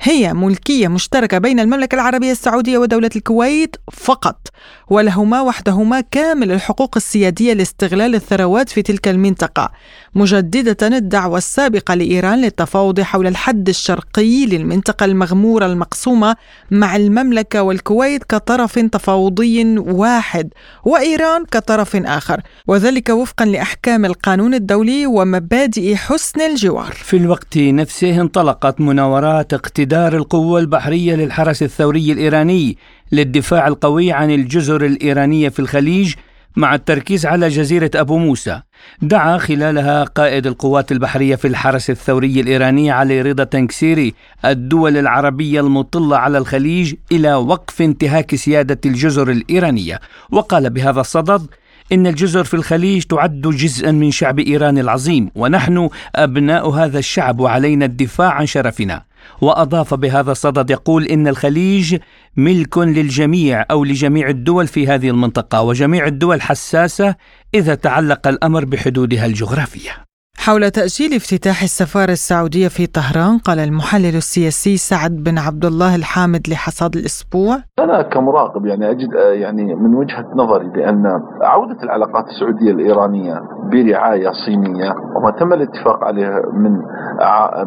هي 0.02 0.34
ملكية 0.34 0.88
مشتركة 0.88 1.38
بين 1.38 1.60
المملكة 1.60 1.96
العربية 1.96 2.32
السعودية 2.32 2.78
ودولة 2.78 3.10
الكويت 3.16 3.76
فقط 3.92 4.48
ولهما 4.90 5.42
وحدهما 5.42 6.02
كامل 6.02 6.52
الحقوق 6.52 6.98
السيادية 6.98 7.54
لاستغلال 7.54 8.16
الثروات 8.16 8.70
في 8.70 8.82
تلك 8.82 9.08
المنطقة 9.08 9.72
مجددة 10.16 10.98
الدعوة 10.98 11.38
السابقة 11.38 11.94
لإيران 11.94 12.42
للتفاوض 12.42 13.02
حول 13.02 13.28
الحد 13.28 13.70
الشرقي 13.70 14.46
للمنطقة 14.46 15.06
المغمورة 15.06 15.66
المقسومة 15.66 16.36
مع 16.72 16.96
المملكة 16.96 17.62
والكويت 17.62 18.24
كطرف 18.24 18.80
تفاوضي 18.80 19.78
واحد 19.78 20.50
وإيران 20.84 21.46
كطرف 21.46 21.96
آخر 21.96 22.42
وذلك 22.68 23.10
وفقا 23.10 23.46
لأحكام 23.46 24.06
القانون 24.06 24.54
الدولي 24.54 25.06
ومبادئ 25.06 25.96
حسن 25.96 26.42
الجوار. 26.42 26.92
في 26.92 27.18
الوقت 27.18 27.58
نفسه 27.58 28.22
انطلقت 28.22 28.82
مناورات 28.82 29.54
اقتدار 29.54 29.89
إدار 29.90 30.16
القوة 30.16 30.60
البحرية 30.60 31.16
للحرس 31.16 31.64
الثوري 31.64 32.12
الإيراني 32.12 32.78
للدفاع 33.12 33.68
القوي 33.68 34.12
عن 34.12 34.32
الجزر 34.32 34.86
الإيرانية 34.86 35.50
في 35.50 35.60
الخليج 35.60 36.14
مع 36.56 36.76
التركيز 36.76 37.26
على 37.26 37.50
جزيرة 37.50 37.92
أبو 37.96 38.18
موسى. 38.18 38.62
دعا 39.02 39.38
خلالها 39.38 40.04
قائد 40.04 40.48
القوات 40.48 40.92
البحرية 40.92 41.36
في 41.36 41.48
الحرس 41.48 41.90
الثوري 41.90 42.42
الإيراني 42.42 42.92
علي 42.92 43.22
رضا 43.22 43.44
تنكسيري 43.44 44.14
الدول 44.46 44.98
العربية 44.98 45.60
المطلة 45.62 46.18
على 46.18 46.38
الخليج 46.38 46.94
إلى 47.12 47.36
وقف 47.36 47.82
انتهاك 47.82 48.36
سيادة 48.36 48.80
الجزر 48.86 49.32
الإيرانية. 49.32 50.00
وقال 50.32 50.70
بهذا 50.70 51.02
الصدد 51.02 51.48
إن 51.92 52.08
الجزر 52.08 52.44
في 52.44 52.54
الخليج 52.54 53.04
تعد 53.04 53.42
جزءا 53.42 53.92
من 53.92 54.12
شعب 54.12 54.40
إيران 54.40 54.78
العظيم 54.78 55.32
ونحن 55.36 55.90
أبناء 56.16 56.70
هذا 56.70 57.00
الشعب 57.00 57.40
وعلينا 57.40 57.86
الدفاع 57.86 58.32
عن 58.32 58.46
شرفنا. 58.46 59.09
وأضاف 59.42 59.94
بهذا 59.94 60.32
الصدد 60.32 60.70
يقول 60.70 61.06
إن 61.06 61.28
الخليج 61.28 61.98
ملك 62.38 62.78
للجميع 62.78 63.66
أو 63.72 63.84
لجميع 63.84 64.30
الدول 64.30 64.68
في 64.68 64.88
هذه 64.88 65.10
المنطقة 65.10 65.62
وجميع 65.62 66.08
الدول 66.08 66.42
حساسة 66.42 67.16
إذا 67.54 67.76
تعلق 67.76 68.28
الأمر 68.28 68.66
بحدودها 68.66 69.26
الجغرافية. 69.26 69.92
حول 70.38 70.72
تأجيل 70.72 71.14
افتتاح 71.14 71.62
السفارة 71.62 72.12
السعودية 72.12 72.68
في 72.68 72.88
طهران 72.88 73.38
قال 73.38 73.60
المحلل 73.60 74.16
السياسي 74.16 74.78
سعد 74.78 75.12
بن 75.12 75.38
عبد 75.38 75.66
الله 75.66 75.96
الحامد 75.96 76.50
لحصاد 76.50 76.96
الأسبوع. 76.96 77.58
أنا 77.80 78.02
كمراقب 78.02 78.66
يعني 78.66 78.92
أجد 78.92 79.10
يعني 79.34 79.76
من 79.76 79.96
وجهة 79.96 80.26
نظري 80.36 80.70
بأن 80.70 81.04
عودة 81.42 81.84
العلاقات 81.84 82.26
السعودية 82.28 82.72
الإيرانية 82.72 83.42
برعاية 83.72 84.30
صينية. 84.46 84.94
وما 85.16 85.32
تم 85.40 85.54
الاتفاق 85.54 86.04
عليه 86.04 86.30
من 86.54 86.72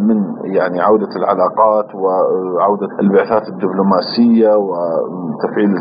من 0.08 0.24
يعني 0.44 0.80
عودة 0.80 1.08
العلاقات 1.16 1.94
وعودة 1.94 2.88
البعثات 3.00 3.48
الدبلوماسية 3.48 4.56
وتفعيل 4.56 5.74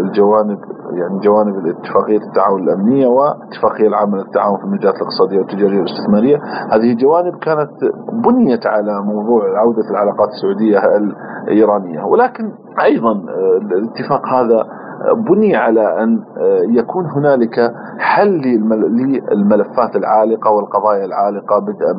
الجوانب 0.00 0.58
يعني 0.92 1.18
جوانب 1.20 1.56
الاتفاقية 1.56 2.18
التعاون 2.28 2.62
الأمنية 2.62 3.06
واتفاقية 3.06 3.88
العامة 3.88 4.16
للتعاون 4.18 4.58
في 4.58 4.64
المجالات 4.64 4.94
الاقتصادية 4.94 5.38
والتجارية 5.38 5.78
والاستثمارية. 5.78 6.36
هذه 6.72 6.96
جوانب 6.96 7.34
كانت 7.36 7.70
بنيت 8.24 8.66
على 8.66 9.02
موضوع 9.02 9.58
عودة 9.58 9.90
العلاقات 9.90 10.28
السعودية 10.28 10.78
الإيرانية. 10.96 12.04
ولكن 12.04 12.52
أيضا 12.82 13.12
الاتفاق 13.72 14.26
هذا 14.26 14.64
بني 15.28 15.56
على 15.56 16.02
أن 16.02 16.20
يكون 16.78 17.04
هنالك 17.06 17.72
حل 17.98 18.42
للملفات 19.30 19.96
العالقة 19.96 20.50
والقضايا 20.50 21.04
العالقة 21.04 21.58
بدءا 21.58 21.94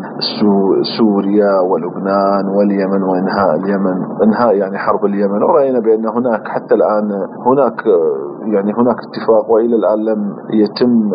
سوريا 0.98 1.60
ولبنان 1.60 2.46
واليمن 2.58 3.03
وإنهاء 3.03 3.56
اليمن 3.56 3.98
إنهاء 4.24 4.56
يعني 4.56 4.77
حرب 4.77 5.06
اليمن. 5.06 5.44
ورأينا 5.44 5.79
بأن 5.79 6.06
هناك 6.08 6.48
حتى 6.48 6.75
الآن 6.75 7.10
هناك 7.46 7.79
يعني 8.53 8.74
هناك 8.74 8.96
اتفاق 9.08 9.51
وإلى 9.51 9.75
الآن 9.75 10.00
لم 10.06 10.36
يتم 10.53 11.10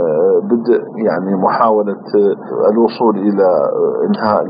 بدء 0.50 0.82
يعني 0.96 1.34
محاولة 1.36 1.96
الوصول 2.70 3.18
إلى 3.18 3.48
إنهاء 4.08 4.44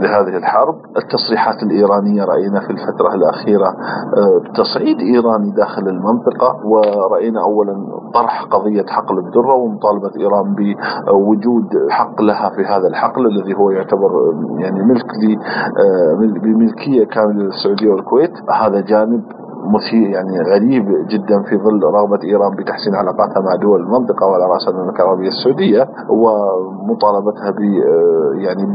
لهذه 0.00 0.36
الحرب، 0.36 0.74
التصريحات 0.96 1.62
الإيرانية 1.62 2.24
رأينا 2.24 2.60
في 2.60 2.70
الفترة 2.70 3.14
الأخيرة 3.14 3.74
تصعيد 4.54 4.98
ايراني 5.00 5.50
داخل 5.56 5.88
المنطقة 5.88 6.66
ورأينا 6.66 7.42
أولا 7.42 7.74
طرح 8.14 8.44
قضية 8.44 8.84
حقل 8.88 9.18
الذرة 9.18 9.54
ومطالبة 9.54 10.10
إيران 10.20 10.54
بوجود 10.54 11.68
حق 11.90 12.22
لها 12.22 12.50
في 12.56 12.62
هذا 12.64 12.88
الحقل 12.88 13.26
الذي 13.26 13.54
هو 13.54 13.70
يعتبر 13.70 14.10
يعني 14.58 14.82
ملك 14.82 15.06
بملكية 16.42 17.04
كاملة 17.04 17.42
للسعودية 17.42 17.90
والكويت. 17.90 18.32
هذا 18.50 18.80
جانب 18.80 19.22
مثير 19.64 20.08
يعني 20.08 20.40
غريب 20.40 20.84
جدا 21.08 21.42
في 21.42 21.56
ظل 21.56 21.82
رغبة 21.84 22.18
إيران 22.24 22.56
بتحسين 22.56 22.94
علاقاتها 22.94 23.40
مع 23.40 23.54
دول 23.62 23.80
المنطقة 23.80 24.26
وعلى 24.26 24.44
رأس 24.44 24.68
المملكة 24.68 25.02
العربية 25.02 25.28
السعودية 25.28 25.88
ومطالبتها 26.10 27.50
ب 27.50 27.60
يعني 28.38 28.66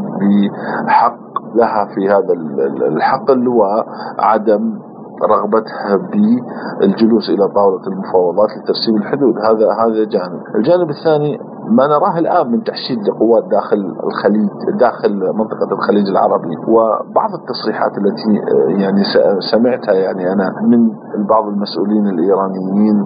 بحق 0.87 1.17
لها 1.55 1.85
في 1.95 2.09
هذا 2.09 2.33
الحقل 2.87 3.47
وعدم 3.47 4.79
رغبتها 5.29 5.95
بالجلوس 6.11 7.29
إلى 7.29 7.47
طاولة 7.55 7.87
المفاوضات 7.87 8.49
لترسيم 8.57 8.95
الحدود. 8.97 9.35
هذا 9.37 9.67
هذا 9.71 10.03
جانب، 10.05 10.41
الجانب 10.55 10.89
الثاني 10.89 11.39
ما 11.69 11.87
نراه 11.87 12.19
الآن 12.19 12.51
من 12.51 12.63
تحشيد 12.63 12.97
لقوات 13.07 13.43
داخل 13.43 13.77
الخليج 14.07 14.49
داخل 14.79 15.13
منطقة 15.39 15.71
الخليج 15.71 16.09
العربي. 16.09 16.55
وبعض 16.67 17.29
التصريحات 17.33 17.91
التي 17.97 18.33
يعني 18.83 19.03
سمعتها 19.51 19.93
يعني 19.93 20.33
أنا 20.33 20.51
من 20.67 20.89
بعض 21.29 21.47
المسؤولين 21.47 22.07
الإيرانيين 22.07 23.05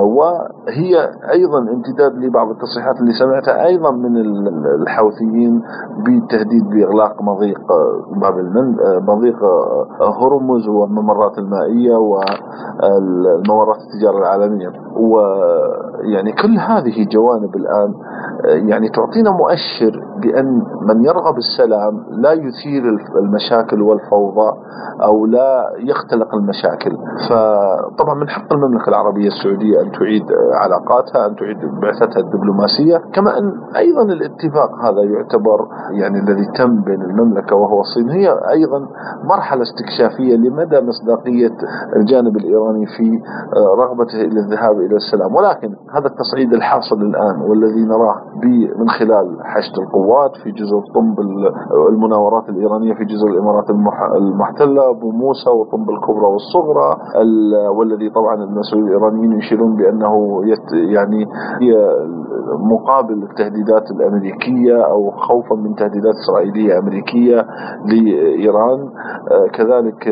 وهي 0.00 1.10
أيضا 1.32 1.58
امتداد 1.58 2.12
لبعض 2.14 2.50
التصريحات 2.50 2.96
اللي 3.00 3.12
سمعتها 3.12 3.66
أيضا 3.66 3.90
من 3.90 4.16
الحوثيين 4.82 5.62
بالتهديد 6.04 6.64
بإغلاق 6.70 7.22
مضيق 7.22 7.60
باب 8.22 8.34
مضيق 9.08 9.38
هرمز 10.20 10.68
والممرات 10.68 11.38
المائية 11.38 11.96
والممرات 11.96 13.76
التجارة 13.86 14.18
العالمية. 14.18 14.68
ويعني 14.96 16.32
كل 16.32 16.58
هذه 16.58 17.06
جوانب 17.12 17.56
الآن 17.56 17.94
يعني 18.44 18.88
تعطينا 18.88 19.30
مؤشر 19.30 20.00
بأن 20.22 20.62
من 20.88 21.04
يرغب 21.04 21.36
السلام 21.36 22.04
لا 22.10 22.32
يثير 22.32 22.82
المشاكل 23.22 23.82
والفوضى 23.82 24.50
أو 25.02 25.26
لا 25.26 25.64
يختلق 25.78 26.34
المشاكل. 26.34 26.96
فطبعا 27.30 28.14
من 28.14 28.28
حق 28.28 28.52
المملكة 28.52 28.88
العربية 28.88 29.28
السعودية 29.28 29.80
أن 29.80 29.92
تعيد 29.92 30.22
علاقاتها 30.62 31.26
أن 31.26 31.36
تعيد 31.36 31.58
بعثتها 31.82 32.20
الدبلوماسية. 32.20 32.96
كما 33.14 33.38
أن 33.38 33.52
أيضا 33.76 34.02
الاتفاق 34.02 34.70
هذا 34.84 35.02
يعتبر 35.02 35.58
يعني 36.00 36.18
الذي 36.18 36.46
تم 36.58 36.82
بين 36.82 37.02
المملكة 37.02 37.56
وهو 37.56 37.80
الصين 37.80 38.10
هي 38.10 38.28
أيضا 38.50 38.80
مرحلة 39.24 39.62
استكشافية 39.62 40.36
لمدى 40.36 40.80
مصداقية 40.80 41.56
الجانب 41.96 42.36
الإيراني 42.36 42.86
في 42.86 43.20
رغبته 43.78 44.20
إلى 44.20 44.40
الذهاب 44.40 44.76
إلى 44.76 44.96
السلام. 44.96 45.34
ولكن 45.34 45.68
هذا 45.94 46.06
التصعيد 46.06 46.52
الحاصل 46.54 46.96
الآن 46.96 47.40
والذي 47.48 47.84
نراه 47.88 48.16
من 48.80 48.88
خلال 48.88 49.26
حشد 49.44 49.78
القوات 49.78 50.30
في 50.42 50.50
جزر 50.50 50.80
طنب 50.94 51.16
المناورات 51.88 52.48
الإيرانية 52.48 52.94
في 52.94 53.04
جزر 53.04 53.26
الإمارات 53.28 53.70
المحتلة 54.16 54.90
أبو 54.90 55.10
موسى 55.10 55.50
وطنب 55.50 55.90
الكبرى 55.90 56.26
والصغرى 56.32 56.90
والذي 57.78 58.10
طبعا 58.10 58.34
المسؤولين 58.34 58.88
الإيرانيين 58.88 59.32
يشيرون 59.32 59.76
بأنه 59.76 60.40
يعني 60.72 61.26
هي 61.62 61.96
مقابل 62.72 63.22
التهديدات 63.22 63.90
الأمريكية 63.96 64.76
أو 64.86 65.10
خوفا 65.10 65.54
من 65.54 65.74
تهديدات 65.74 66.14
إسرائيلية 66.24 66.78
أمريكية 66.78 67.46
لإيران. 67.86 68.88
كذلك 69.52 70.04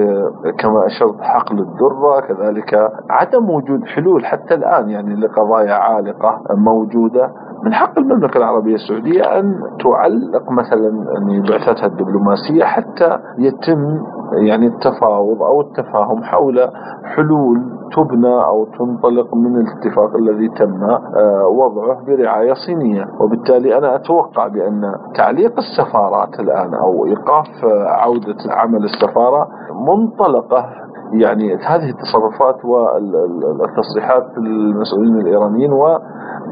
كما 0.59 0.87
أشرت 0.87 1.21
حقل 1.21 1.59
الذرة 1.59 2.21
كذلك 2.21 2.75
عدم 3.11 3.51
وجود 3.51 3.85
حلول 3.85 4.25
حتى 4.25 4.55
الآن 4.55 4.89
يعني 4.89 5.15
لقضايا 5.15 5.75
عالقة 5.75 6.41
موجودة. 6.57 7.33
من 7.65 7.73
حق 7.75 7.99
المملكة 7.99 8.39
العربية 8.39 8.75
السعودية 8.75 9.39
أن 9.39 9.55
تعلق 9.85 10.51
مثلا 10.53 11.05
يعني 11.15 11.41
بعثتها 11.41 11.87
الدبلوماسية 11.87 12.65
حتى 12.65 13.19
يتم 13.39 14.03
يعني 14.47 14.67
التفاوض 14.67 15.43
أو 15.43 15.61
التفاهم 15.61 16.23
حول 16.25 16.71
حلول 17.05 17.77
تبنى 17.97 18.45
أو 18.45 18.65
تنطلق 18.65 19.35
من 19.35 19.57
الاتفاق 19.57 20.17
الذي 20.17 20.49
تم 20.49 20.85
آه، 20.85 21.47
وضعه 21.47 22.05
برعاية 22.07 22.55
صينية. 22.67 23.05
وبالتالي 23.21 23.79
أنا 23.79 23.97
أتوقع 23.97 24.47
بأن 24.49 24.95
تعليق 25.15 25.53
السفارات 25.59 26.41
الآن 26.41 26.75
أو 26.75 27.07
إيقاف 27.07 27.47
عودة 27.87 28.37
عمل 28.51 28.85
السفارة 28.85 29.49
منطلقة 29.89 30.67
يعني 31.13 31.55
هذه 31.55 31.91
التصرفات 31.91 32.65
والتصريحات 32.65 34.39
المسؤولين 34.39 35.21
الإيرانيين 35.21 35.73
و 35.73 35.99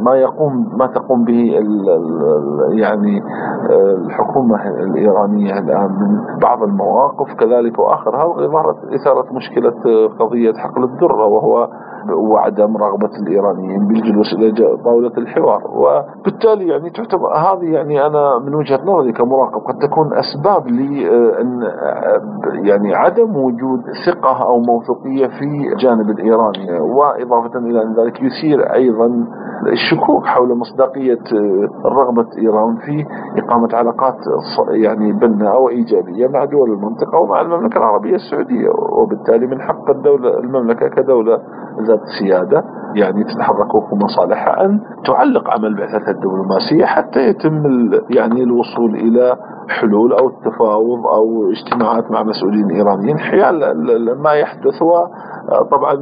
ما 0.03 0.15
يقوم 0.15 0.69
ما 0.79 0.87
تقوم 0.87 1.25
به 1.25 1.53
يعني 2.71 3.23
الحكومة 4.07 4.69
الإيرانية 4.69 5.59
الآن 5.59 5.91
من 5.91 6.39
بعض 6.43 6.63
المواقف. 6.63 7.35
كذلك 7.41 7.79
وآخرها 7.79 8.35
إثارة 8.95 9.33
مشكلة 9.33 9.75
قضية 10.21 10.53
حقل 10.53 10.85
الذرة 10.85 11.27
وهو 11.27 11.69
وعدم 12.31 12.77
رغبة 12.77 13.11
الإيرانيين 13.23 13.87
بالجلوس 13.89 14.35
إلى 14.35 14.77
طاولة 14.85 15.13
الحوار. 15.19 15.63
وبالتالي 15.75 16.69
يعني 16.69 16.91
تعتبر 16.91 17.33
هذه 17.37 17.65
يعني 17.65 18.07
أنا 18.07 18.39
من 18.39 18.55
وجهة 18.55 18.81
نظري 18.85 19.13
كمراقب 19.13 19.61
قد 19.61 19.79
تكون 19.89 20.11
أسباب 20.15 20.67
لأن 20.67 21.61
يعني 22.65 22.95
عدم 22.95 23.37
وجود 23.37 23.81
ثقة 24.07 24.44
أو 24.47 24.61
موثوقية 24.61 25.27
في 25.27 25.45
الجانب 25.73 26.11
الإيراني 26.11 26.81
وإضافة 26.81 27.59
إلى 27.59 27.95
ذلك 27.99 28.23
يثير 28.23 28.75
أيضا 28.75 29.07
الشكوك 29.73 30.27
حول 30.27 30.59
مصداقية 30.59 31.19
رغبة 31.87 32.27
إيران 32.39 32.77
في 32.77 33.05
إقامة 33.43 33.69
علاقات 33.73 34.17
يعني 34.71 35.13
بناءة 35.13 35.59
وإيجابية 35.59 36.27
مع 36.29 36.45
دول 36.45 36.71
المنطقة 36.71 37.19
ومع 37.19 37.41
المملكة 37.41 37.79
العربية 37.79 38.15
السعودية. 38.15 38.69
وبالتالي 39.03 39.47
من 39.47 39.61
حق 39.63 39.91
الدولة 39.91 40.39
المملكة 40.39 40.89
كدولة 40.89 41.39
ذات 41.89 42.01
سيادة 42.21 42.65
يعني 42.95 43.25
تتحرك 43.25 43.75
وفق 43.75 43.95
مصالحها 43.95 44.65
أن 44.65 44.81
تعلق 45.07 45.51
عمل 45.51 45.77
بعثتها 45.77 46.11
الدبلوماسية 46.11 46.85
حتى 46.85 47.21
يتم 47.21 47.63
يعني 48.11 48.43
الوصول 48.43 48.95
إلى 48.95 49.37
حلول 49.69 50.13
أو 50.13 50.29
التفاوض 50.29 51.07
أو 51.07 51.51
اجتماعات 51.51 52.11
مع 52.11 52.23
مسؤولين 52.23 52.71
إيرانيين. 52.71 53.19
حيال 53.19 53.59
ما 54.23 54.33
يحدث. 54.33 54.83
وطبعا 54.83 55.95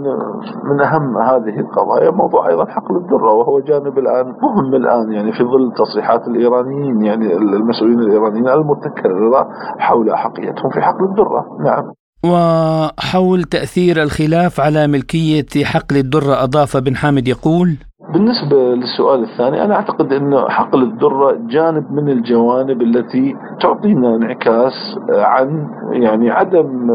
من 0.65 0.81
أهم 0.81 1.19
هذه 1.19 1.61
القضايا 1.61 2.11
موضوع 2.11 2.49
أيضا 2.49 2.65
حقل 2.65 2.97
الذرة 2.97 3.33
وهو 3.33 3.61
جانب 3.61 3.99
الآن 3.99 4.27
مهم 4.27 4.75
الآن 4.75 5.13
يعني 5.13 5.33
في 5.33 5.45
ظل 5.45 5.73
تصريحات 5.77 6.29
الإيرانيين 6.29 7.03
يعني 7.03 7.37
المسؤولين 7.37 8.01
الإيرانيين 8.01 8.49
المتكررة 8.49 9.49
حول 9.79 10.11
أحقيتهم 10.11 10.71
في 10.71 10.81
حقل 10.81 11.05
الذرة. 11.05 11.45
نعم. 11.65 11.93
وحول 12.25 13.43
تأثير 13.43 14.03
الخلاف 14.03 14.61
على 14.61 14.87
ملكية 14.87 15.65
حقل 15.65 15.97
الدرة 15.97 16.43
أضاف 16.43 16.77
بن 16.77 16.97
حامد 16.97 17.29
يقول 17.29 17.77
بالنسبة 18.13 18.57
للسؤال 18.57 19.23
الثاني 19.23 19.65
أنا 19.65 19.75
أعتقد 19.75 20.13
أنه 20.13 20.49
حقل 20.49 20.83
الذرة 20.83 21.39
جانب 21.47 21.93
من 21.93 22.09
الجوانب 22.09 22.83
التي 22.83 23.37
تعطينا 23.61 24.17
انعكاس 24.17 24.99
عن 25.11 25.67
يعني 25.93 26.31
عدم 26.31 26.91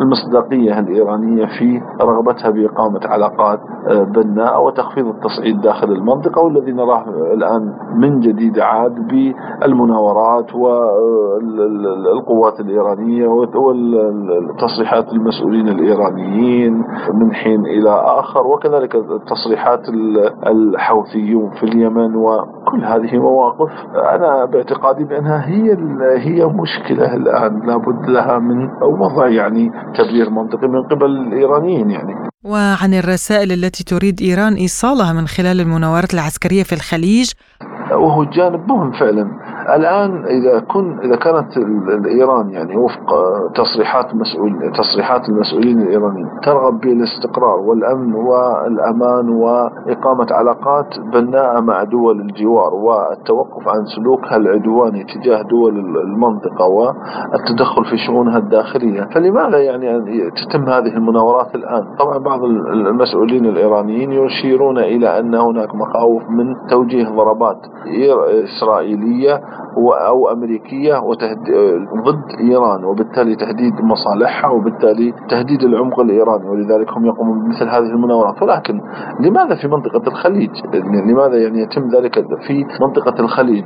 المصداقية 0.00 0.78
الإيرانية 0.78 1.46
في 1.58 1.80
رغبتها 2.02 2.50
بإقامة 2.50 3.00
علاقات 3.04 3.60
بناءة 3.90 4.58
وتخفيض 4.60 5.06
التصعيد 5.06 5.60
داخل 5.60 5.92
المنطقة 5.92 6.42
والذي 6.42 6.72
نراه 6.72 7.04
الآن 7.34 7.72
من 7.96 8.20
جديد 8.20 8.58
عاد 8.58 8.94
بالمناورات 9.08 10.54
والقوات 10.54 12.60
الإيرانية 12.60 13.26
والتصريحات 13.26 15.12
المسؤولين 15.12 15.68
الإيرانيين 15.68 16.84
من 17.14 17.32
حين 17.32 17.66
إلى 17.66 17.90
آخر 17.90 18.46
وكذلك 18.46 18.92
تصريحات 19.28 19.88
الحوثيون 20.46 21.50
في 21.50 21.62
اليمن 21.62 22.16
وكل 22.16 22.84
هذه 22.84 23.18
مواقف 23.18 23.70
أنا 24.14 24.44
باعتقادي 24.44 25.04
بأنها 25.04 25.46
هي 25.46 25.76
هي 26.18 26.46
مشكلة 26.46 27.14
الآن 27.14 27.60
لابد 27.66 28.08
لها 28.08 28.38
من 28.38 28.68
وضع 28.82 29.28
يعني 29.28 29.70
تبرير 29.94 30.30
منطقي 30.30 30.68
من 30.68 30.82
قبل 30.82 31.06
الإيرانيين 31.06 31.90
يعني. 31.90 32.14
وعن 32.44 32.94
الرسائل 32.94 33.52
التي 33.52 33.84
تريد 33.84 34.20
إيران 34.22 34.54
إيصالها 34.54 35.12
من 35.12 35.26
خلال 35.26 35.60
المناورات 35.60 36.14
العسكرية 36.14 36.62
في 36.62 36.72
الخليج. 36.72 37.32
وهو 37.92 38.24
جانب 38.24 38.68
مهم 38.68 38.92
فعلا. 38.92 39.30
الآن 39.76 40.24
إذا 40.24 40.60
كن 40.60 40.98
إذا 40.98 41.16
كانت 41.16 41.58
ايران 42.06 42.50
يعني 42.50 42.76
وفق 42.76 43.14
تصريحات 43.54 44.14
مسؤول 44.14 44.72
تصريحات 44.78 45.28
المسؤولين 45.28 45.80
الإيرانيين 45.82 46.28
ترغب 46.42 46.80
بالاستقرار 46.80 47.60
والأمن 47.60 48.14
والأمان 48.14 49.28
وإقامة 49.28 50.26
علاقات 50.30 50.98
بناءة 51.12 51.60
مع 51.60 51.84
دول 51.84 52.20
الجوار 52.20 52.74
والتوقف 52.74 53.68
عن 53.68 53.84
سلوكها 53.96 54.36
العدواني 54.36 55.04
تجاه 55.04 55.42
دول 55.42 55.78
المنطقة 55.78 56.66
والتدخل 56.68 57.84
في 57.84 57.96
شؤونها 58.06 58.38
الداخلية، 58.38 59.08
فلماذا 59.14 59.58
يعني 59.58 59.96
أن 59.96 60.04
تتم 60.36 60.62
هذه 60.62 60.96
المناورات 60.96 61.54
الآن؟ 61.54 61.84
طبعا 61.98 62.18
بعض 62.18 62.44
المسؤولين 62.44 63.46
الإيرانيين 63.46 64.12
يشيرون 64.12 64.78
إلى 64.78 65.18
أن 65.20 65.34
هناك 65.34 65.74
مخاوف 65.74 66.22
من 66.30 66.54
توجيه 66.70 67.08
ضربات 67.08 67.58
إسرائيلية 68.44 69.40
أو 70.06 70.28
أمريكية 70.32 70.94
ضد 72.06 72.22
إيران 72.40 72.84
وبالتالي 72.84 73.36
تهديد 73.36 73.74
مصالحها 73.82 74.50
وبالتالي 74.50 75.14
تهديد 75.28 75.62
العمق 75.62 76.00
الإيراني 76.00 76.48
ولذلك 76.48 76.92
هم 76.92 77.06
يقومون 77.06 77.44
بمثل 77.44 77.68
هذه 77.68 77.90
المناورات. 77.94 78.42
ولكن 78.42 78.80
لماذا 79.20 79.54
في 79.54 79.68
منطقة 79.68 80.02
الخليج؟ 80.08 80.50
لماذا 81.10 81.36
يعني 81.36 81.62
يتم 81.62 81.88
ذلك 81.88 82.14
في 82.46 82.64
منطقة 82.80 83.20
الخليج؟ 83.20 83.64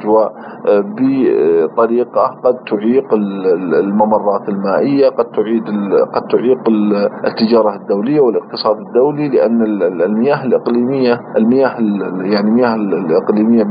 وبطريقة 1.04 2.26
قد 2.44 2.54
تعيق 2.70 3.14
الممرات 3.78 4.48
المائية 4.48 5.08
قد 5.08 5.24
تعيد 5.24 5.64
قد 6.14 6.22
تعيق 6.30 6.68
التجارة 7.26 7.76
الدولية 7.76 8.20
والاقتصاد 8.20 8.76
الدولي 8.76 9.28
لأن 9.28 9.62
المياه 10.02 10.44
الإقليمية 10.44 11.20
المياه 11.36 11.76
يعني 12.24 12.48
المياه 12.48 12.74
الإقليمية 12.74 13.62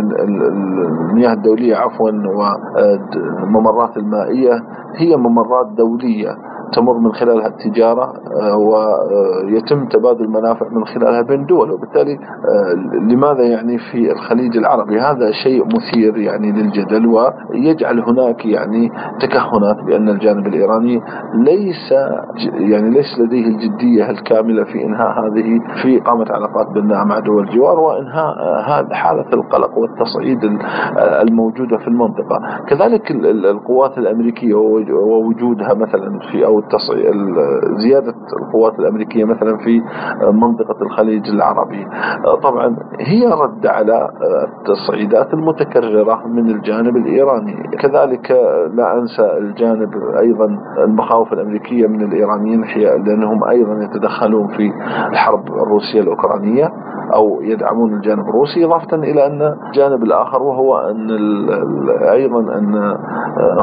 المياه 1.12 1.34
الدولية 1.34 1.76
عفوا 1.76 2.10
والممرات 2.26 3.98
المائية 3.98 4.64
هي 4.96 5.18
ممرات 5.18 5.68
دولية. 5.78 6.38
تمر 6.74 6.98
من 6.98 7.12
خلالها 7.12 7.48
التجارة 7.48 8.14
آه، 8.42 8.58
ويتم 8.58 9.86
تبادل 9.86 10.24
المنافع 10.24 10.68
من 10.72 10.86
خلالها 10.86 11.22
بين 11.22 11.46
دول 11.46 11.72
وبالتالي 11.72 12.14
آه، 12.14 12.74
لماذا 13.10 13.44
يعني 13.44 13.78
في 13.78 14.12
الخليج 14.12 14.58
العربي؟ 14.58 15.00
هذا 15.00 15.32
شيء 15.32 15.66
مثير 15.66 16.18
يعني 16.18 16.52
للجدل 16.52 17.08
ويجعل 17.08 18.00
هناك 18.00 18.46
يعني 18.46 18.92
تكهنات 19.20 19.84
بأن 19.86 20.10
الجانب 20.10 20.48
الإيراني 20.48 21.02
ليس 21.36 21.92
يعني 22.54 22.90
ليس 22.90 23.20
لديه 23.20 23.48
الجدية 23.48 24.10
الكاملة 24.10 24.64
في 24.64 24.84
إنهاء 24.84 25.20
هذه 25.20 25.60
في 25.82 26.02
إقامة 26.02 26.26
علاقات 26.30 26.68
بناءة 26.76 27.04
مع 27.04 27.20
دول 27.20 27.44
الجوار 27.44 27.80
وإنهاء 27.80 28.34
حالة 28.92 29.26
القلق 29.34 29.78
والتصعيد 29.78 30.40
الموجودة 30.98 31.78
في 31.78 31.88
المنطقة. 31.88 32.40
كذلك 32.68 33.12
القوات 33.12 33.98
الأمريكية 33.98 34.54
ووجودها 34.54 35.74
مثلا 35.74 36.20
في 36.32 36.46
أو 36.60 37.36
زيادة 37.78 38.14
القوات 38.42 38.80
الأمريكية 38.80 39.26
مثلا 39.26 39.58
في 39.58 39.82
منطقة 40.32 40.82
الخليج 40.82 41.30
العربي. 41.30 41.88
طبعا 42.44 42.76
هي 43.00 43.26
رد 43.28 43.68
على 43.68 44.10
التصعيدات 44.60 45.34
المتكررة 45.34 46.28
من 46.28 46.50
الجانب 46.50 46.98
الإيراني. 46.98 47.64
كذلك 47.80 48.32
لا 48.74 48.94
أنسى 49.00 49.38
الجانب 49.38 49.90
أيضا 50.20 50.58
المخاوف 50.84 51.34
الأمريكية 51.34 51.88
من 51.88 52.02
الإيرانيين 52.02 52.64
لأنهم 53.06 53.44
أيضا 53.44 53.84
يتدخلون 53.84 54.48
في 54.48 54.72
الحرب 55.12 55.48
الروسية 55.48 56.02
الأوكرانية 56.02 56.70
أو 57.16 57.42
يدعمون 57.42 57.94
الجانب 57.94 58.20
الروسي 58.30 58.66
إضافة 58.66 58.98
إلى 58.98 59.26
أن 59.26 59.56
الجانب 59.68 60.04
الآخر 60.04 60.44
وهو 60.44 60.78
أن 60.78 61.10
أيضا 62.12 62.40
أن 62.40 62.76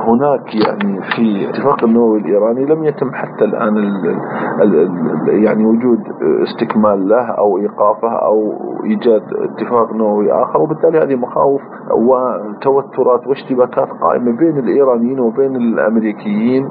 هناك 0.06 0.54
يعني 0.54 1.00
في 1.16 1.48
اتفاق 1.50 1.84
النووي 1.84 2.18
الإيراني 2.20 2.64
لم 2.64 2.79
يتم 2.84 3.12
حتى 3.14 3.44
الآن 3.44 3.76
ال 3.76 4.16
ال 4.62 5.44
يعني 5.44 5.64
وجود 5.66 6.00
استكمال 6.42 7.08
له 7.08 7.26
أو 7.30 7.58
إيقافه 7.58 8.12
أو 8.12 8.52
إيجاد 8.84 9.22
اتفاق 9.32 9.92
نووي 9.94 10.32
آخر 10.32 10.60
وبالتالي 10.62 10.98
هذه 10.98 11.14
مخاوف 11.16 11.60
وتوترات 11.92 13.26
واشتباكات 13.26 13.88
قائمة 14.02 14.32
بين 14.36 14.58
الإيرانيين 14.58 15.20
وبين 15.20 15.56
الأمريكيين 15.56 16.68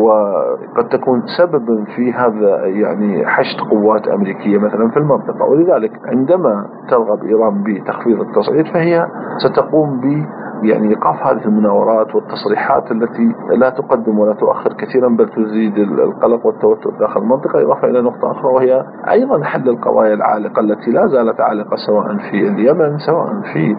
وقد 0.00 0.88
تكون 0.90 1.22
سببا 1.38 1.84
في 1.96 2.12
هذا 2.12 2.66
يعني 2.66 3.26
حشد 3.26 3.60
قوات 3.70 4.08
أمريكية 4.08 4.58
مثلا 4.58 4.88
في 4.90 4.96
المنطقة. 4.96 5.44
ولذلك 5.44 5.92
عندما 6.06 6.66
ترغب 6.90 7.24
إيران 7.24 7.62
بتخفيض 7.62 8.20
التصعيد 8.20 8.66
فهي 8.66 9.06
ستقوم 9.38 10.00
ب 10.00 10.24
يعني 10.62 10.88
إيقاف 10.88 11.26
هذه 11.26 11.44
المناورات 11.44 12.14
والتصريحات 12.14 12.90
التي 12.92 13.34
لا 13.56 13.70
تقدم 13.70 14.18
ولا 14.18 14.32
تؤخر 14.34 14.72
كثيرا 14.72 15.08
بل 15.08 15.28
تزيد 15.28 15.78
القلق 15.78 16.46
والتوتر 16.46 16.90
داخل 17.00 17.20
المنطقة. 17.20 17.62
إضافة 17.62 17.88
إلى 17.88 18.02
نقطة 18.02 18.30
أخرى 18.30 18.52
وهي 18.52 18.84
أيضا 19.10 19.44
حل 19.44 19.68
القضايا 19.68 20.14
العالقة 20.14 20.60
التي 20.60 20.90
لا 20.90 21.06
زالت 21.06 21.40
عالقة 21.40 21.76
سواء 21.86 22.16
في 22.16 22.48
اليمن 22.48 22.98
سواء 22.98 23.26
في 23.52 23.76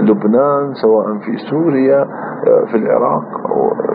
لبنان 0.00 0.74
سواء 0.74 1.18
في 1.18 1.36
سوريا 1.50 2.04
في 2.70 2.76
العراق. 2.76 3.24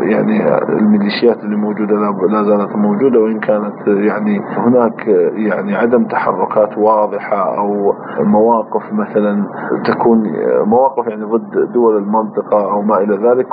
يعني 0.02 0.58
الميليشيات 0.70 1.44
اللي 1.44 1.56
موجودة 1.56 1.96
لا 2.30 2.44
زالت 2.44 2.76
موجودة 2.76 3.20
وإن 3.20 3.40
كانت 3.40 3.88
يعني 3.88 4.40
هناك 4.58 5.08
يعني 5.36 5.76
عدم 5.76 6.04
تحركات 6.06 6.78
واضحة 6.78 7.58
أو 7.58 7.94
مواقف 8.20 8.94
مثلا 8.94 9.44
تكون 9.86 10.24
مواقف 10.66 11.08
يعني 11.08 11.24
ضد 11.24 11.72
دول 11.74 11.98
المنطقة 11.98 12.27
أو 12.54 12.82
ما 12.82 12.98
إلى 12.98 13.16
ذلك 13.16 13.48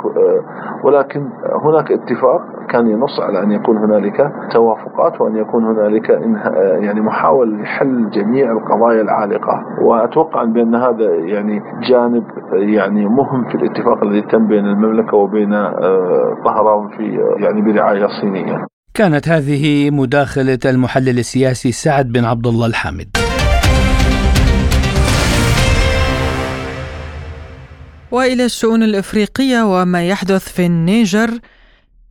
ولكن 0.83 1.29
هناك 1.63 1.91
اتفاق 1.91 2.41
كان 2.69 2.87
ينص 2.87 3.19
على 3.19 3.43
أن 3.43 3.51
يكون 3.51 3.77
هنالك 3.77 4.31
توافقات 4.51 5.21
وأن 5.21 5.35
يكون 5.35 5.63
هنالك 5.63 6.09
يعني 6.79 7.01
محاولة 7.01 7.61
لحل 7.61 8.09
جميع 8.09 8.51
القضايا 8.51 9.01
العالقة 9.01 9.63
وأتوقع 9.81 10.43
بأن 10.43 10.75
هذا 10.75 11.15
يعني 11.15 11.61
جانب 11.89 12.23
يعني 12.53 13.05
مهم 13.05 13.49
في 13.49 13.55
الاتفاق 13.55 14.03
الذي 14.03 14.21
تم 14.21 14.47
بين 14.47 14.65
المملكة 14.65 15.17
وبين 15.17 15.53
آه، 15.53 16.37
طهران 16.45 16.87
في 16.97 17.19
يعني 17.43 17.61
برعاية 17.61 18.07
صينية. 18.21 18.65
كانت 18.93 19.29
هذه 19.29 19.91
مداخلة 19.91 20.59
المحلل 20.65 21.19
السياسي 21.19 21.71
سعد 21.71 22.05
بن 22.05 22.25
عبد 22.25 22.47
الله 22.47 22.67
الحامد. 22.67 23.07
وإلى 28.11 28.45
الشؤون 28.45 28.83
الإفريقية 28.83 29.61
وما 29.61 30.07
يحدث 30.07 30.49
في 30.49 30.65
النيجر 30.65 31.39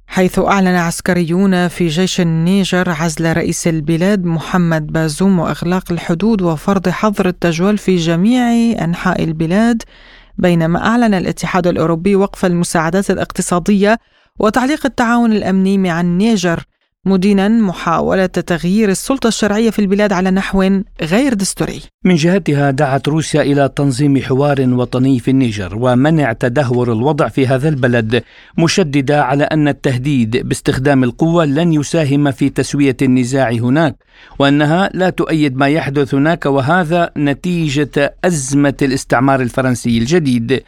حيث 0.07 0.39
أعلن 0.39 0.67
عسكريون 0.67 1.69
في 1.69 1.89
جيش 1.89 2.21
النيجر 2.21 2.91
عزل 2.91 3.37
رئيس 3.37 3.69
البلاد 3.69 4.25
محمد 4.25 4.87
بازوم 4.87 5.39
وإغلاق 5.39 5.93
الحدود 5.93 6.43
وفرض 6.43 6.89
حظر 6.89 7.29
التجوال 7.29 7.79
في 7.79 7.97
جميع 7.97 8.75
أنحاء 8.85 9.25
البلاد 9.25 9.83
بينما 10.39 10.87
أعلن 10.87 11.15
الاتحاد 11.15 11.67
الأوروبي 11.67 12.17
وقف 12.17 12.45
المساعدات 12.45 13.11
الاقتصادية 13.11 13.99
وتعليق 14.39 14.87
التعاون 14.87 15.33
الأمني 15.33 15.79
مع 15.79 16.01
النيجر. 16.01 16.65
مدينا 17.07 17.49
محاولة 17.49 18.27
تغيير 18.27 18.89
السلطة 18.89 19.29
الشرعية 19.29 19.71
في 19.71 19.79
البلاد 19.79 20.13
على 20.13 20.31
نحو 20.31 20.81
غير 21.03 21.35
دستوري. 21.35 21.81
من 22.05 22.15
جهتها 22.15 22.71
دعت 22.71 23.09
روسيا 23.09 23.43
إلى 23.43 23.71
تنظيم 23.77 24.23
حوار 24.23 24.61
وطني 24.61 25.19
في 25.19 25.31
النيجر 25.31 25.77
ومنع 25.81 26.33
تدهور 26.33 26.93
الوضع 26.93 27.29
في 27.29 27.47
هذا 27.47 27.69
البلد 27.69 28.23
مشددة 28.59 29.25
على 29.25 29.45
أن 29.45 29.69
التهديد 29.69 30.49
باستخدام 30.49 31.05
القوة 31.05 31.45
لن 31.45 31.73
يساهم 31.73 32.31
في 32.31 32.49
تسوية 32.49 32.97
النزاع 33.03 33.51
هناك 33.51 33.97
وأنها 34.39 34.91
لا 34.95 35.11
تؤيد 35.11 35.57
ما 35.57 35.69
يحدث 35.69 36.15
هناك 36.15 36.47
وهذا 36.47 37.11
نتيجة 37.17 38.15
أزمة 38.25 38.75
الاستعمار 38.83 39.41
الفرنسي 39.41 39.99
الجديد. 39.99 40.63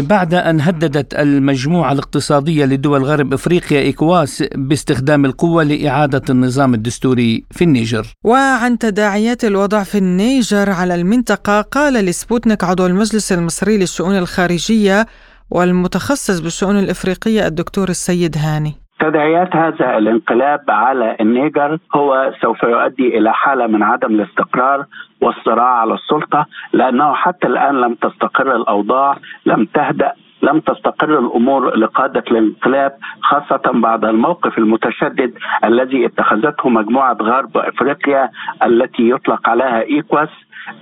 بعد 0.00 0.34
أن 0.34 0.60
هددت 0.60 1.14
المجموعة 1.14 1.92
الاقتصادية 1.92 2.64
لدول 2.64 3.04
غرب 3.04 3.32
إفريقيا 3.32 3.80
إيكواس 3.80 4.44
باستخدام 4.54 5.24
القوة 5.24 5.62
لإعادة 5.64 6.22
النظام 6.30 6.74
الدستوري 6.74 7.44
في 7.50 7.64
النيجر. 7.64 8.06
وعن 8.24 8.78
تداعيات 8.78 9.44
الوضع 9.44 9.82
في 9.82 9.98
النيجر 9.98 10.70
على 10.70 10.94
المنطقة 10.94 11.60
قال 11.60 11.94
لسبوتنيك 11.94 12.64
عضو 12.64 12.86
المجلس 12.86 13.32
المصري 13.32 13.78
للشؤون 13.78 14.18
الخارجية 14.18 15.06
والمتخصص 15.50 16.38
بالشؤون 16.38 16.78
الإفريقية 16.78 17.46
الدكتور 17.46 17.88
السيد 17.88 18.38
هاني. 18.38 18.85
تداعيات 18.98 19.56
هذا 19.56 19.98
الانقلاب 19.98 20.60
على 20.68 21.16
النيجر 21.20 21.78
هو 21.94 22.32
سوف 22.42 22.62
يؤدي 22.62 23.18
إلى 23.18 23.32
حالة 23.32 23.66
من 23.66 23.82
عدم 23.82 24.14
الاستقرار 24.14 24.84
والصراع 25.20 25.80
على 25.80 25.94
السلطة 25.94 26.46
لأنه 26.72 27.14
حتى 27.14 27.46
الآن 27.46 27.80
لم 27.80 27.94
تستقر 27.94 28.56
الأوضاع 28.56 29.16
لم 29.46 29.64
تهدأ 29.64 30.12
لم 30.42 30.60
تستقر 30.60 31.18
الأمور 31.18 31.76
لقادة 31.76 32.24
الانقلاب 32.30 32.92
خاصة 33.22 33.62
بعد 33.74 34.04
الموقف 34.04 34.58
المتشدد 34.58 35.34
الذي 35.64 36.06
اتخذته 36.06 36.68
مجموعة 36.68 37.16
غرب 37.22 37.56
أفريقيا 37.56 38.30
التي 38.64 39.10
يطلق 39.10 39.48
عليها 39.48 39.82
إيكواس 39.82 40.28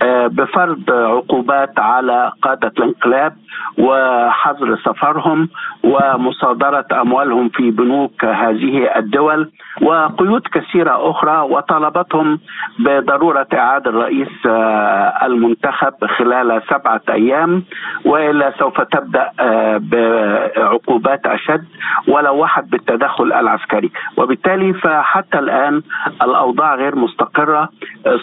آه، 0.03 0.27
بفرض 0.27 0.90
عقوبات 0.90 1.79
على 1.81 2.33
قادة 2.42 2.72
الانقلاب. 2.79 3.37
وحظر 3.79 4.77
سفرهم 4.77 5.49
ومصادرة 5.85 6.87
أموالهم 6.93 7.49
في 7.49 7.71
بنوك 7.71 8.25
هذه 8.25 8.90
الدول 8.97 9.51
وقيود 9.83 10.43
كثيرة 10.53 11.11
أخرى 11.11 11.38
وطلبتهم 11.51 12.38
بضرورة 12.79 13.47
إعادة 13.55 13.90
الرئيس 13.90 14.29
آه، 14.47 15.27
المنتخب 15.27 15.93
خلال 16.19 16.62
سبعة 16.71 17.03
أيام 17.11 17.62
وإلا 18.05 18.53
سوف 18.59 18.81
تبدأ 18.81 19.31
آه، 19.40 19.81
بعقوبات 19.83 21.27
أشد 21.27 21.64
ولو 22.09 22.37
واحد 22.37 22.71
بالتدخل 22.71 23.33
العسكري. 23.33 23.90
وبالتالي 24.17 24.75
فحتى 24.75 25.38
الآن 25.38 25.83
الأوضاع 26.23 26.75
غير 26.75 26.97
مستقرة 26.97 27.69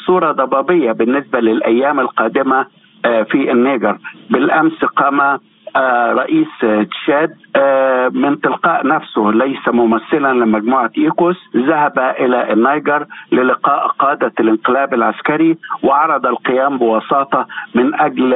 صورة 0.06 0.32
ضبابية 0.32 0.92
بالنسبة 0.92 1.40
للأيام 1.40 2.00
القادمة 2.00 2.60
آه، 2.60 2.81
في 3.04 3.52
النيجر. 3.52 3.98
بالأمس 4.30 4.86
قام 4.86 5.40
آه، 5.76 6.14
رئيس 6.14 6.48
تشاد 6.92 7.36
آه، 7.56 8.10
من 8.10 8.42
تلقاء 8.42 8.88
نفسه 8.88 9.32
ليس 9.32 9.68
ممثلا 9.68 10.34
لمجموعة 10.34 10.92
إيكوس 10.98 11.36
ذهب 11.56 12.00
إلى 12.00 12.54
النيجر 12.54 13.06
للقاء 13.32 13.88
قادة 13.88 14.34
الانقلاب 14.40 14.94
العسكري 14.94 15.58
وعرض 15.84 16.26
القيام 16.26 16.78
بوساطة 16.78 17.48
من 17.76 17.96
أجل 17.96 18.34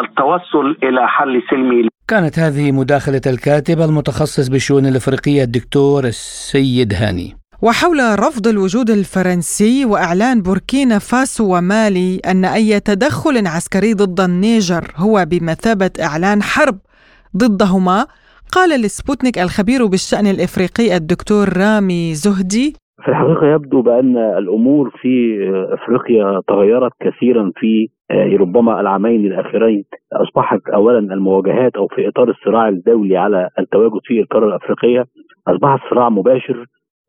التوصل 0.00 0.76
إلى 0.82 1.08
حل 1.08 1.42
سلمي 1.50 1.88
كانت 2.08 2.38
هذه 2.38 2.72
مداخلة 2.72 3.20
الكاتب 3.26 3.80
المتخصص 3.80 4.48
بالشؤون 4.48 4.86
الإفريقية 4.86 5.42
الدكتور 5.42 6.04
السيد 6.04 6.94
هاني. 6.94 7.41
وحول 7.66 7.98
رفض 8.26 8.46
الوجود 8.54 8.88
الفرنسي 8.90 9.74
وإعلان 9.90 10.36
بوركينا 10.46 10.98
فاسو 11.10 11.44
ومالي 11.54 12.10
أن 12.30 12.44
أي 12.44 12.80
تدخل 12.90 13.36
عسكري 13.54 13.92
ضد 14.02 14.20
النيجر 14.20 14.84
هو 15.04 15.14
بمثابة 15.30 15.94
إعلان 16.08 16.38
حرب 16.52 16.76
ضدهما 17.42 17.98
قال 18.56 18.70
لسبوتنيك 18.82 19.36
الخبير 19.38 19.80
بالشأن 19.92 20.26
الإفريقي 20.34 20.96
الدكتور 21.00 21.44
رامي 21.62 22.02
زهدي. 22.24 22.68
في 23.02 23.08
الحقيقة 23.08 23.46
يبدو 23.54 23.82
بأن 23.82 24.16
الأمور 24.16 24.90
في 25.00 25.14
إفريقيا 25.76 26.40
تغيرت 26.48 26.92
كثيرا 27.04 27.52
في 27.56 27.88
ربما 28.42 28.80
العامين 28.80 29.26
الأخيرين. 29.26 29.84
أصبحت 30.12 30.60
اولا 30.74 30.98
المواجهات 30.98 31.72
أو 31.76 31.86
في 31.88 32.08
إطار 32.08 32.30
الصراع 32.30 32.68
الدولي 32.68 33.16
على 33.16 33.48
التواجد 33.58 34.00
في 34.04 34.20
القارة 34.20 34.46
الأفريقية. 34.46 35.04
اصبحت 35.48 35.80
صراع 35.90 36.08
مباشر 36.08 36.66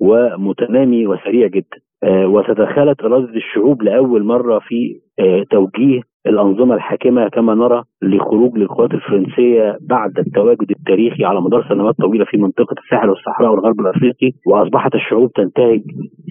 ومتنامي 0.07 1.07
وسريع 1.07 1.47
جدا. 1.47 1.77
آه، 2.03 2.27
وتدخلت 2.27 3.01
إرادة 3.03 3.33
الشعوب 3.35 3.83
لأول 3.83 4.23
مرة 4.23 4.59
في 4.59 4.99
آه، 5.19 5.43
توجيه 5.51 6.01
الأنظمة 6.27 6.75
الحاكمة 6.75 7.27
كما 7.27 7.53
نرى 7.55 7.83
لخروج 8.01 8.57
للقوات 8.57 8.91
الفرنسية 8.93 9.77
بعد 9.89 10.19
التواجد 10.19 10.71
التاريخي 10.71 11.25
على 11.25 11.41
مدار 11.41 11.65
سنوات 11.69 11.95
طويلة 11.95 12.25
في 12.25 12.37
منطقة 12.37 12.75
الساحل 12.83 13.09
والصحراء 13.09 13.51
والغرب 13.51 13.79
الأفريقي. 13.79 14.31
وأصبحت 14.47 14.95
الشعوب 14.95 15.31
تنتهج 15.31 15.81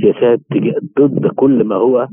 سياسات 0.03 0.41
ضد 0.99 1.27
كل 1.27 1.65
ما 1.65 1.75
هو 1.77 2.07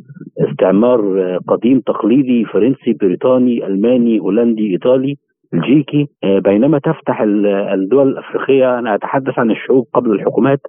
استعمار 0.50 1.00
آه، 1.00 1.40
قديم 1.48 1.80
تقليدي 1.80 2.46
فرنسي 2.46 2.94
بريطاني 3.02 3.68
ألماني 3.68 4.20
هولندي 4.20 4.72
إيطالي. 4.72 5.16
بلجيكي 5.54 6.08
آه، 6.24 6.40
بينما 6.40 6.80
تفتح 6.80 7.22
الدول 7.74 8.08
الأفريقية 8.08 8.80
أنا 8.80 8.96
أتحدث 8.96 9.40
عن 9.40 9.52
الشعوب 9.52 9.86
قبل 9.94 10.12
الحكومات 10.12 10.60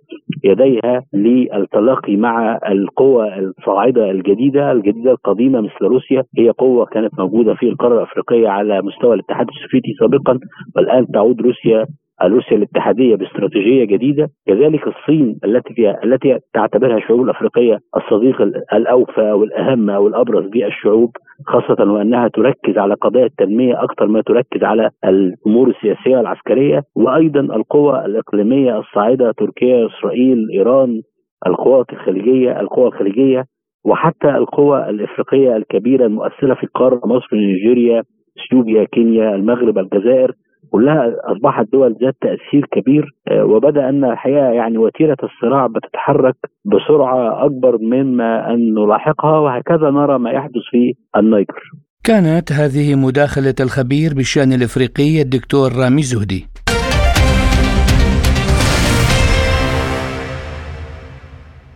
يديها 0.44 1.02
للتلاقي 1.14 2.16
مع 2.16 2.58
القوى 2.68 3.38
الصاعدة 3.38 4.10
الجديدة 4.10 4.72
الجديدة 4.72 5.10
القديمة 5.10 5.60
مثل 5.60 5.84
روسيا. 5.84 6.24
هي 6.38 6.50
قوة 6.50 6.86
كانت 6.86 7.18
موجودة 7.18 7.54
في 7.54 7.68
القارة 7.68 7.94
الأفريقية 7.94 8.48
على 8.48 8.82
مستوى 8.82 9.14
الاتحاد 9.14 9.46
السوفيتي 9.48 9.92
سابقا 10.00 10.38
والآن 10.76 11.06
تعود 11.06 11.40
روسيا 11.40 11.86
روسيا 12.22 12.56
الاتحادية 12.56 13.16
باستراتيجية 13.16 13.84
جديدة 13.84 14.28
كذلك 14.46 14.86
الصين 14.86 15.38
التي 15.44 15.90
التي 16.04 16.38
تعتبرها 16.54 16.96
الشعوب 16.96 17.22
الافريقيه 17.22 17.78
الصديق 17.96 18.42
الأوفى 18.72 19.32
والأهم 19.32 19.88
والأبرز 19.88 20.46
بالشعوب 20.46 21.10
خاصة 21.46 21.92
وأنها 21.92 22.28
تركز 22.28 22.78
على 22.78 22.94
قضايا 22.94 23.26
التنمية 23.26 23.84
أكثر 23.84 24.06
ما 24.06 24.22
تركز 24.22 24.64
على 24.64 24.90
الأمور 25.04 25.68
السياسية 25.68 26.16
والعسكرية 26.16 26.82
وأيضا 26.96 27.40
القوى 27.40 28.04
الإقليمية 28.04 28.78
الصاعدة 28.78 29.32
تركيا 29.32 29.86
إسرائيل 29.86 30.46
إيران 30.52 31.00
القوات 31.46 31.86
الخليجيه 31.92 32.60
القوى 32.60 32.86
الخليجية 32.86 33.44
وحتى 33.84 34.28
القوى 34.28 34.90
الإفريقية 34.90 35.56
الكبيرة 35.56 36.06
المؤثرة 36.06 36.54
في 36.54 36.64
القارة 36.64 37.00
مصر 37.04 37.36
نيجيريا 37.36 38.02
إثيوبيا 38.38 38.84
كينيا 38.84 39.34
المغرب 39.34 39.78
الجزائر. 39.78 40.32
كلها 40.70 41.16
اصبحت 41.24 41.66
دول 41.72 41.96
ذات 42.02 42.16
تأثير 42.20 42.66
كبير 42.72 43.14
آه، 43.28 43.44
وبدأ 43.44 43.88
أن 43.88 44.04
الحقيقة 44.04 44.50
يعني 44.50 44.78
وتيرة 44.78 45.16
الصراع 45.22 45.66
بتتحرك 45.66 46.36
بسرعة 46.64 47.46
أكبر 47.46 47.78
مما 47.78 48.50
أن 48.54 48.74
نلاحقها 48.74 49.38
وهكذا 49.38 49.90
نرى 49.90 50.18
ما 50.18 50.30
يحدث 50.30 50.62
في 50.70 50.94
النيجر. 51.16 51.60
كانت 52.04 52.52
هذه 52.52 52.94
مداخلة 52.94 53.54
الخبير 53.60 54.14
بالشأن 54.14 54.52
الإفريقي 54.52 55.22
الدكتور 55.22 55.68
رامي 55.72 56.02
زهدي. 56.02 56.46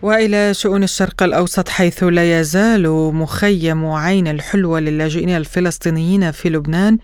وإلى 0.01 0.53
شؤون 0.53 0.83
الشرق 0.83 1.23
الأوسط 1.23 1.69
حيث 1.69 2.03
لا 2.03 2.39
يزال 2.39 3.13
مخيم 3.13 3.85
عين 3.85 4.27
الحلوه 4.27 4.79
للاجئين 4.79 5.29
الفلسطينيين 5.29 6.31
في 6.31 6.49
لبنان 6.49 6.97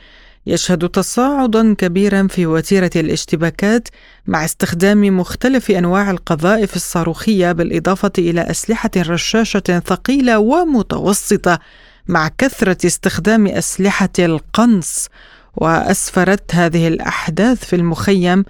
يشهد 0.48 0.90
تصاعدا 0.90 1.74
كبيرا 1.74 2.28
في 2.28 2.46
وتيرة 2.46 2.90
الاشتباكات 2.96 3.88
مع 4.28 4.46
استخدام 4.46 5.18
مختلف 5.18 5.72
أنواع 5.72 6.12
القذائف 6.12 6.76
الصاروخية 6.76 7.52
بالإضافة 7.52 8.12
إلى 8.18 8.42
أسلحة 8.42 8.92
رشاشة 8.98 9.84
ثقيلة 9.86 10.40
ومتوسطة 10.40 11.60
مع 12.08 12.28
كثرة 12.38 12.78
استخدام 12.86 13.48
أسلحة 13.48 14.10
القنص. 14.20 15.08
وأسفرت 15.56 16.56
هذه 16.56 16.88
الأحداث 16.88 17.66
في 17.66 17.76
المخيم 17.76 18.46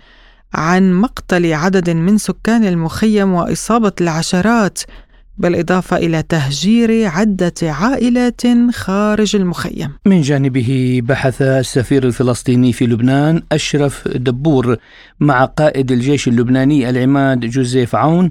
عن 0.53 0.93
مقتل 0.93 1.53
عدد 1.53 1.89
من 1.89 2.17
سكان 2.17 2.65
المخيم 2.65 3.33
وإصابة 3.33 3.91
العشرات 4.01 4.79
بالإضافة 5.41 5.97
إلى 5.97 6.23
تهجير 6.23 7.07
عدة 7.07 7.53
عائلات 7.61 8.41
خارج 8.71 9.35
المخيم. 9.35 9.89
من 10.05 10.21
جانبه 10.21 11.01
بحث 11.03 11.41
السفير 11.41 12.03
الفلسطيني 12.03 12.73
في 12.73 12.85
لبنان 12.85 13.41
أشرف 13.51 14.07
دبور 14.07 14.77
مع 15.19 15.45
قائد 15.45 15.91
الجيش 15.91 16.27
اللبناني 16.27 16.89
العماد 16.89 17.39
جوزيف 17.39 17.95
عون 17.95 18.29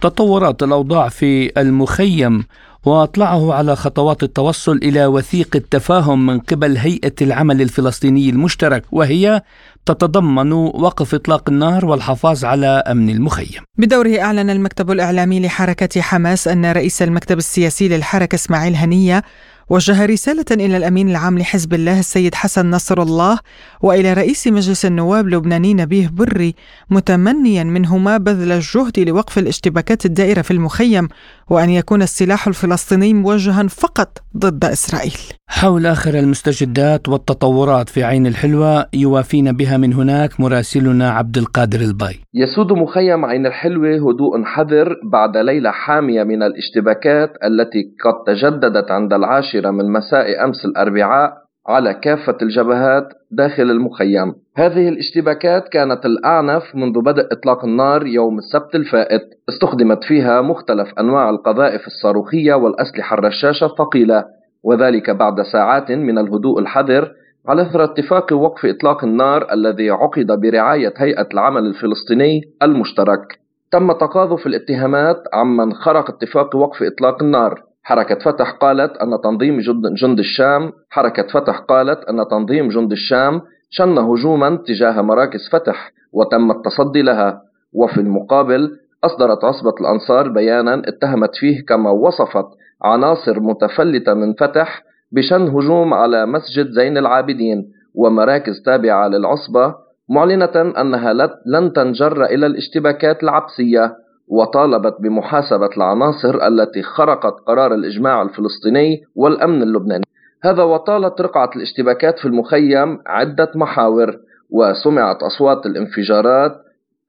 تطورات 0.00 0.62
الأوضاع 0.62 1.08
في 1.08 1.60
المخيم 1.60 2.44
وأطلعه 2.84 3.54
على 3.54 3.76
خطوات 3.76 4.22
التوصل 4.22 4.76
إلى 4.76 5.06
وثيقه 5.06 5.62
تفاهم 5.70 6.26
من 6.26 6.38
قبل 6.38 6.76
هيئة 6.76 7.14
العمل 7.22 7.62
الفلسطيني 7.62 8.30
المشترك 8.30 8.84
وهي 8.92 9.42
تتضمن 9.86 10.52
وقف 10.52 11.14
إطلاق 11.14 11.48
النار 11.48 11.86
والحفاظ 11.86 12.44
على 12.44 12.66
أمن 12.66 13.10
المخيم. 13.10 13.62
بدوره 13.78 14.20
أعلن 14.20 14.50
المكتب 14.50 14.90
الإعلامي 14.90 15.40
لحركة 15.40 16.00
حماس 16.00 16.48
أن 16.48 16.72
رئيس 16.72 17.02
المكتب 17.02 17.38
السياسي 17.38 17.88
للحركة 17.88 18.34
إسماعيل 18.34 18.76
هنية 18.76 19.22
وجه 19.70 20.06
رسالة 20.06 20.44
إلى 20.50 20.76
الأمين 20.76 21.08
العام 21.08 21.38
لحزب 21.38 21.74
الله 21.74 21.98
السيد 21.98 22.34
حسن 22.34 22.70
نصر 22.70 23.02
الله 23.02 23.38
وإلى 23.82 24.12
رئيس 24.12 24.46
مجلس 24.46 24.86
النواب 24.86 25.28
لبناني 25.28 25.74
نبيه 25.74 26.08
بري 26.12 26.54
متمنيا 26.90 27.64
منهما 27.64 28.16
بذل 28.16 28.52
الجهد 28.52 28.98
لوقف 28.98 29.38
الاشتباكات 29.38 30.06
الدائرة 30.06 30.42
في 30.42 30.50
المخيم 30.50 31.08
وأن 31.50 31.70
يكون 31.70 32.02
السلاح 32.02 32.46
الفلسطيني 32.46 33.14
موجها 33.14 33.66
فقط 33.66 34.18
ضد 34.36 34.64
إسرائيل. 34.64 35.20
حول 35.48 35.86
آخر 35.86 36.18
المستجدات 36.18 37.08
والتطورات 37.08 37.88
في 37.88 38.04
عين 38.04 38.26
الحلوة 38.26 38.86
يوافينا 38.94 39.52
بها 39.52 39.76
من 39.76 39.92
هناك 39.92 40.40
مراسلنا 40.40 41.10
عبد 41.10 41.38
القادر 41.38 41.80
الباي. 41.80 42.16
يسود 42.34 42.72
مخيم 42.72 43.24
عين 43.24 43.46
الحلوة 43.46 43.94
هدوء 43.94 44.44
حذر 44.44 44.96
بعد 45.12 45.36
ليلة 45.36 45.70
حامية 45.70 46.22
من 46.22 46.42
الاشتباكات 46.42 47.30
التي 47.44 47.82
قد 48.04 48.34
تجددت 48.34 48.90
عند 48.90 49.12
العاشرة 49.12 49.59
من 49.66 49.92
مساء 49.92 50.44
أمس 50.44 50.64
الأربعاء 50.64 51.32
على 51.68 51.94
كافة 51.94 52.36
الجبهات 52.42 53.08
داخل 53.30 53.62
المخيم 53.62 54.34
هذه 54.56 54.88
الاشتباكات 54.88 55.68
كانت 55.68 56.06
الأعنف 56.06 56.62
منذ 56.74 57.00
بدء 57.00 57.26
إطلاق 57.32 57.64
النار 57.64 58.06
يوم 58.06 58.38
السبت 58.38 58.74
الفائت 58.74 59.22
استخدمت 59.48 60.04
فيها 60.04 60.40
مختلف 60.40 60.88
أنواع 60.98 61.30
القذائف 61.30 61.86
الصاروخية 61.86 62.54
والأسلحة 62.54 63.14
الرشاشة 63.14 63.66
الثقيلة 63.66 64.24
وذلك 64.64 65.10
بعد 65.10 65.42
ساعات 65.52 65.90
من 65.90 66.18
الهدوء 66.18 66.60
الحذر 66.60 67.12
على 67.48 67.62
اثر 67.62 67.84
اتفاق 67.84 68.32
وقف 68.32 68.66
إطلاق 68.66 69.04
النار 69.04 69.52
الذي 69.52 69.90
عقد 69.90 70.40
برعاية 70.40 70.94
هيئة 70.96 71.28
العمل 71.32 71.66
الفلسطيني 71.66 72.40
المشترك. 72.62 73.40
تم 73.72 73.92
تقاذف 73.92 74.46
الاتهامات 74.46 75.16
عمن 75.32 75.72
خرق 75.72 76.10
اتفاق 76.10 76.56
وقف 76.56 76.82
إطلاق 76.82 77.22
النار. 77.22 77.62
حركة 77.82 78.18
فتح 78.18 78.50
قالت 78.50 78.96
أن 78.96 79.20
تنظيم 79.22 79.58
جند 80.02 80.18
الشام 80.18 80.72
حركة 80.90 81.26
فتح 81.26 81.58
قالت 81.58 82.04
أن 82.04 82.24
تنظيم 82.30 82.68
جند 82.68 82.92
الشام 82.92 83.40
شن 83.70 83.98
هجوما 83.98 84.56
تجاه 84.66 85.02
مراكز 85.02 85.48
فتح 85.52 85.92
وتم 86.12 86.50
التصدي 86.50 87.02
لها. 87.02 87.42
وفي 87.72 88.00
المقابل 88.00 88.70
أصدرت 89.04 89.44
عصبة 89.44 89.74
الأنصار 89.80 90.28
بيانا 90.28 90.82
اتهمت 90.88 91.34
فيه 91.34 91.64
كما 91.64 91.90
وصفت 91.90 92.46
عناصر 92.84 93.40
متفلتة 93.40 94.14
من 94.14 94.34
فتح 94.34 94.82
بشن 95.12 95.42
هجوم 95.48 95.94
على 95.94 96.26
مسجد 96.26 96.70
زين 96.70 96.98
العابدين 96.98 97.72
ومراكز 97.94 98.62
تابعة 98.66 99.08
للعصبة 99.08 99.74
معلنة 100.08 100.72
أنها 100.80 101.12
لن 101.46 101.72
تنجر 101.72 102.24
إلى 102.24 102.46
الاشتباكات 102.46 103.22
العبسية 103.22 103.92
وطالبت 104.30 104.96
بمحاسبة 105.00 105.68
العناصر 105.76 106.46
التي 106.46 106.82
خرقت 106.82 107.34
قرار 107.46 107.74
الإجماع 107.74 108.22
الفلسطيني 108.22 109.02
والأمن 109.14 109.62
اللبناني. 109.62 110.04
هذا 110.42 110.62
وطالت 110.62 111.20
رقعة 111.20 111.50
الاشتباكات 111.56 112.18
في 112.18 112.24
المخيم 112.24 112.98
عدة 113.06 113.50
محاور 113.54 114.16
وسمعت 114.50 115.22
أصوات 115.22 115.66
الانفجارات 115.66 116.52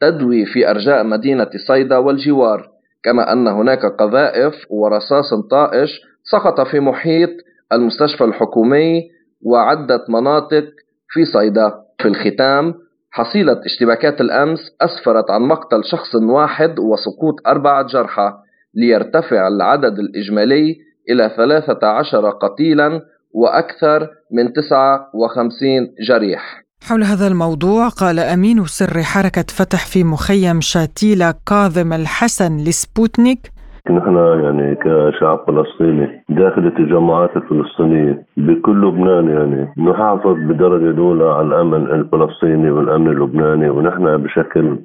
تدوي 0.02 0.46
في 0.46 0.70
أرجاء 0.70 1.04
مدينة 1.04 1.50
صيدا 1.68 1.98
والجوار 1.98 2.68
كما 3.04 3.34
أن 3.34 3.48
هناك 3.48 3.86
قذائف 3.86 4.54
ورصاص 4.70 5.34
طائش 5.52 6.02
سقط 6.24 6.62
في 6.62 6.80
محيط 6.80 7.30
المستشفى 7.74 8.24
الحكومي 8.24 9.02
وعدة 9.42 10.06
مناطق 10.10 10.66
في 11.10 11.26
صيدا. 11.26 11.74
في 12.02 12.08
الختام 12.08 12.74
حصيلة 13.12 13.62
اشتباكات 13.66 14.22
الأمس 14.22 14.60
أسفرت 14.82 15.32
عن 15.32 15.42
مقتل 15.42 15.84
شخص 15.92 16.16
واحد 16.16 16.80
وسقوط 16.80 17.36
أربعة 17.48 17.84
جرحى 17.88 18.34
ليرتفع 18.76 19.48
العدد 19.48 20.00
الإجمالي 20.00 20.76
إلى 21.10 21.32
13 21.38 22.30
قتيلا 22.30 23.02
وأكثر 23.34 24.08
من 24.32 24.54
59 24.54 25.94
جريح. 26.08 26.64
حول 26.84 27.04
هذا 27.04 27.28
الموضوع 27.28 27.90
قال 27.90 28.20
أمين 28.20 28.66
سر 28.66 29.04
حركة 29.04 29.46
فتح 29.50 29.86
في 29.86 30.04
مخيم 30.04 30.62
شاتيلا 30.62 31.34
كاظم 31.48 31.94
الحسن 31.94 32.58
لسبوتنيك 32.58 33.52
نحن 33.90 34.16
يعني 34.16 34.76
كشعب 34.76 35.40
فلسطيني 35.48 36.24
داخل 36.30 36.66
التجمعات 36.66 37.38
الفلسطينية 37.38 38.24
بكل 38.38 38.82
لبنان 38.88 39.30
يعني 39.30 39.74
نحافظ 39.92 40.34
بدرجة 40.34 40.90
الأولى 40.90 41.24
على 41.30 41.48
الأمن 41.48 41.92
الفلسطيني 41.92 42.72
والأمن 42.72 43.08
اللبناني 43.08 43.70
ونحن 43.70 44.18
بشكل 44.18 44.78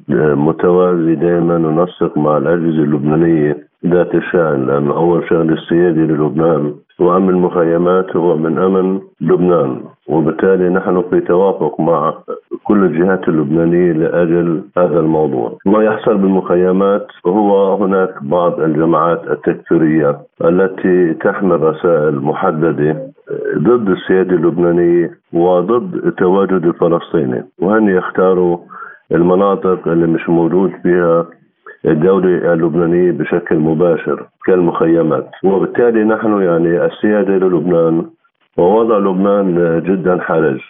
متوازي 0.48 1.14
دائما 1.14 1.58
ننسق 1.58 2.18
مع 2.18 2.36
الأجهزة 2.36 2.82
اللبنانية 2.82 3.66
ذات 3.92 4.14
الشأن 4.14 4.66
لأن 4.66 4.90
أول 4.90 5.28
شغل 5.28 5.52
السيادي 5.52 6.00
للبنان 6.00 6.74
وأمن 6.98 7.28
المخيمات 7.28 8.16
هو 8.16 8.36
من 8.36 8.58
أمن 8.58 9.00
لبنان. 9.20 9.80
وبالتالي 10.08 10.68
نحن 10.68 11.02
في 11.10 11.20
توافق 11.20 11.80
مع 11.80 12.14
كل 12.64 12.84
الجهات 12.84 13.28
اللبنانية 13.28 13.92
لأجل 13.92 14.62
هذا 14.78 15.00
الموضوع. 15.00 15.58
ما 15.66 15.82
يحصل 15.84 16.16
بالمخيمات 16.16 17.06
هو 17.26 17.74
هناك 17.74 18.10
بعض 18.22 18.60
الجماعات 18.60 19.22
التكفيرية 19.30 20.16
التي 20.44 21.14
تحمل 21.14 21.60
رسائل 21.60 22.16
محددة 22.20 22.96
ضد 23.58 23.88
السيادة 23.88 24.36
اللبنانية 24.36 25.10
وضد 25.32 25.94
التواجد 25.94 26.64
الفلسطيني 26.66 27.44
وهن 27.62 27.88
يختاروا 27.88 28.58
المناطق 29.12 29.88
اللي 29.88 30.06
مش 30.06 30.28
موجود 30.28 30.72
فيها 30.82 31.26
الدولة 31.86 32.52
اللبنانية 32.52 33.12
بشكل 33.12 33.56
مباشر 33.56 34.26
كالمخيمات. 34.46 35.30
وبالتالي 35.44 36.04
نحن 36.04 36.42
يعني 36.42 36.84
السيادة 36.84 37.32
للبنان 37.32 38.04
ووضع 38.56 38.98
لبنان 38.98 39.82
جدا 39.86 40.18
حرج. 40.20 40.60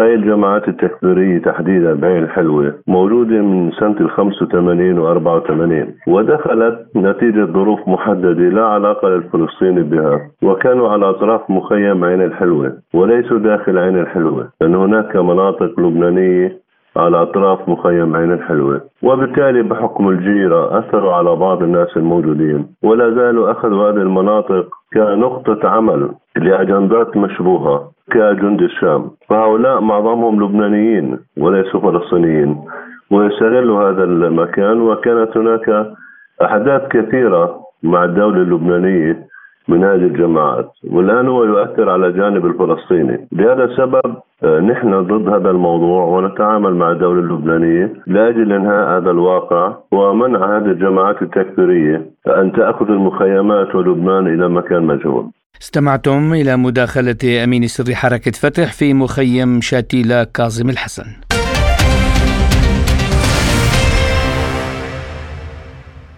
هاي 0.00 0.14
الجماعات 0.14 0.68
التكفيرية 0.68 1.38
تحديدا 1.38 1.94
بعين 1.94 2.24
الحلوة 2.24 2.74
موجودة 2.86 3.42
من 3.42 3.72
سنة 3.72 3.96
ال 4.00 4.10
85 4.10 4.98
و 4.98 5.08
84 5.08 5.94
ودخلت 6.08 6.86
نتيجة 6.96 7.44
ظروف 7.44 7.88
محددة 7.88 8.48
لا 8.48 8.64
علاقة 8.66 9.08
للفلسطيني 9.08 9.82
بها 9.82 10.20
وكانوا 10.42 10.88
على 10.88 11.10
أطراف 11.10 11.50
مخيم 11.50 12.04
عين 12.04 12.22
الحلوة 12.22 12.72
وليسوا 12.94 13.38
داخل 13.38 13.78
عين 13.78 13.98
الحلوة 13.98 14.48
لأن 14.60 14.74
هناك 14.74 15.16
مناطق 15.16 15.80
لبنانية 15.80 16.58
على 16.98 17.22
أطراف 17.22 17.68
مخيم 17.68 18.16
عين 18.16 18.32
الحلوة. 18.32 18.80
وبالتالي 19.02 19.62
بحكم 19.62 20.08
الجيرة 20.08 20.78
أثروا 20.78 21.12
على 21.12 21.36
بعض 21.36 21.62
الناس 21.62 21.96
الموجودين 21.96 22.66
ولا 22.82 23.10
زالوا 23.10 23.50
أخذوا 23.50 23.90
هذه 23.90 23.96
المناطق 23.96 24.66
كنقطة 24.94 25.68
عمل 25.68 26.10
لأجندات 26.36 27.16
مشبوهة 27.16 27.90
كجند 28.10 28.62
الشام. 28.62 29.10
فهؤلاء 29.28 29.80
معظمهم 29.80 30.44
لبنانيين 30.44 31.18
وليسوا 31.38 31.80
فلسطينيين 31.80 32.56
ويستغلوا 33.10 33.90
هذا 33.90 34.04
المكان 34.04 34.80
وكانت 34.80 35.36
هناك 35.36 35.86
أحداث 36.42 36.88
كثيرة 36.88 37.60
مع 37.82 38.04
الدولة 38.04 38.36
اللبنانية 38.42 39.26
من 39.68 39.84
هذه 39.84 40.06
الجماعات 40.12 40.70
والآن 40.90 41.28
هو 41.28 41.44
يؤثر 41.44 41.90
على 41.90 42.06
الجانب 42.06 42.46
الفلسطيني. 42.46 43.28
لهذا 43.32 43.64
السبب 43.64 44.16
آه، 44.42 44.60
نحن 44.60 45.02
ضد 45.02 45.28
هذا 45.28 45.50
الموضوع 45.50 46.04
ونتعامل 46.04 46.74
مع 46.74 46.92
الدولة 46.92 47.20
اللبنانية 47.20 47.92
لأجل 48.06 48.52
إنهاء 48.52 48.98
هذا 48.98 49.10
الواقع 49.10 49.76
ومنع 49.92 50.56
هذه 50.56 50.64
الجماعات 50.64 51.22
التكفيرية 51.22 52.10
أن 52.26 52.52
تأخذ 52.52 52.86
المخيمات 52.88 53.74
ولبنان 53.74 54.26
إلى 54.26 54.48
مكان 54.48 54.82
مجهول. 54.82 55.30
استمعتم 55.62 56.32
إلى 56.32 56.56
مداخلة 56.56 57.44
أمين 57.44 57.66
سر 57.66 57.94
حركة 57.94 58.30
فتح 58.30 58.72
في 58.72 58.94
مخيم 58.94 59.60
شاتيلا 59.60 60.24
كاظم 60.24 60.68
الحسن. 60.68 61.37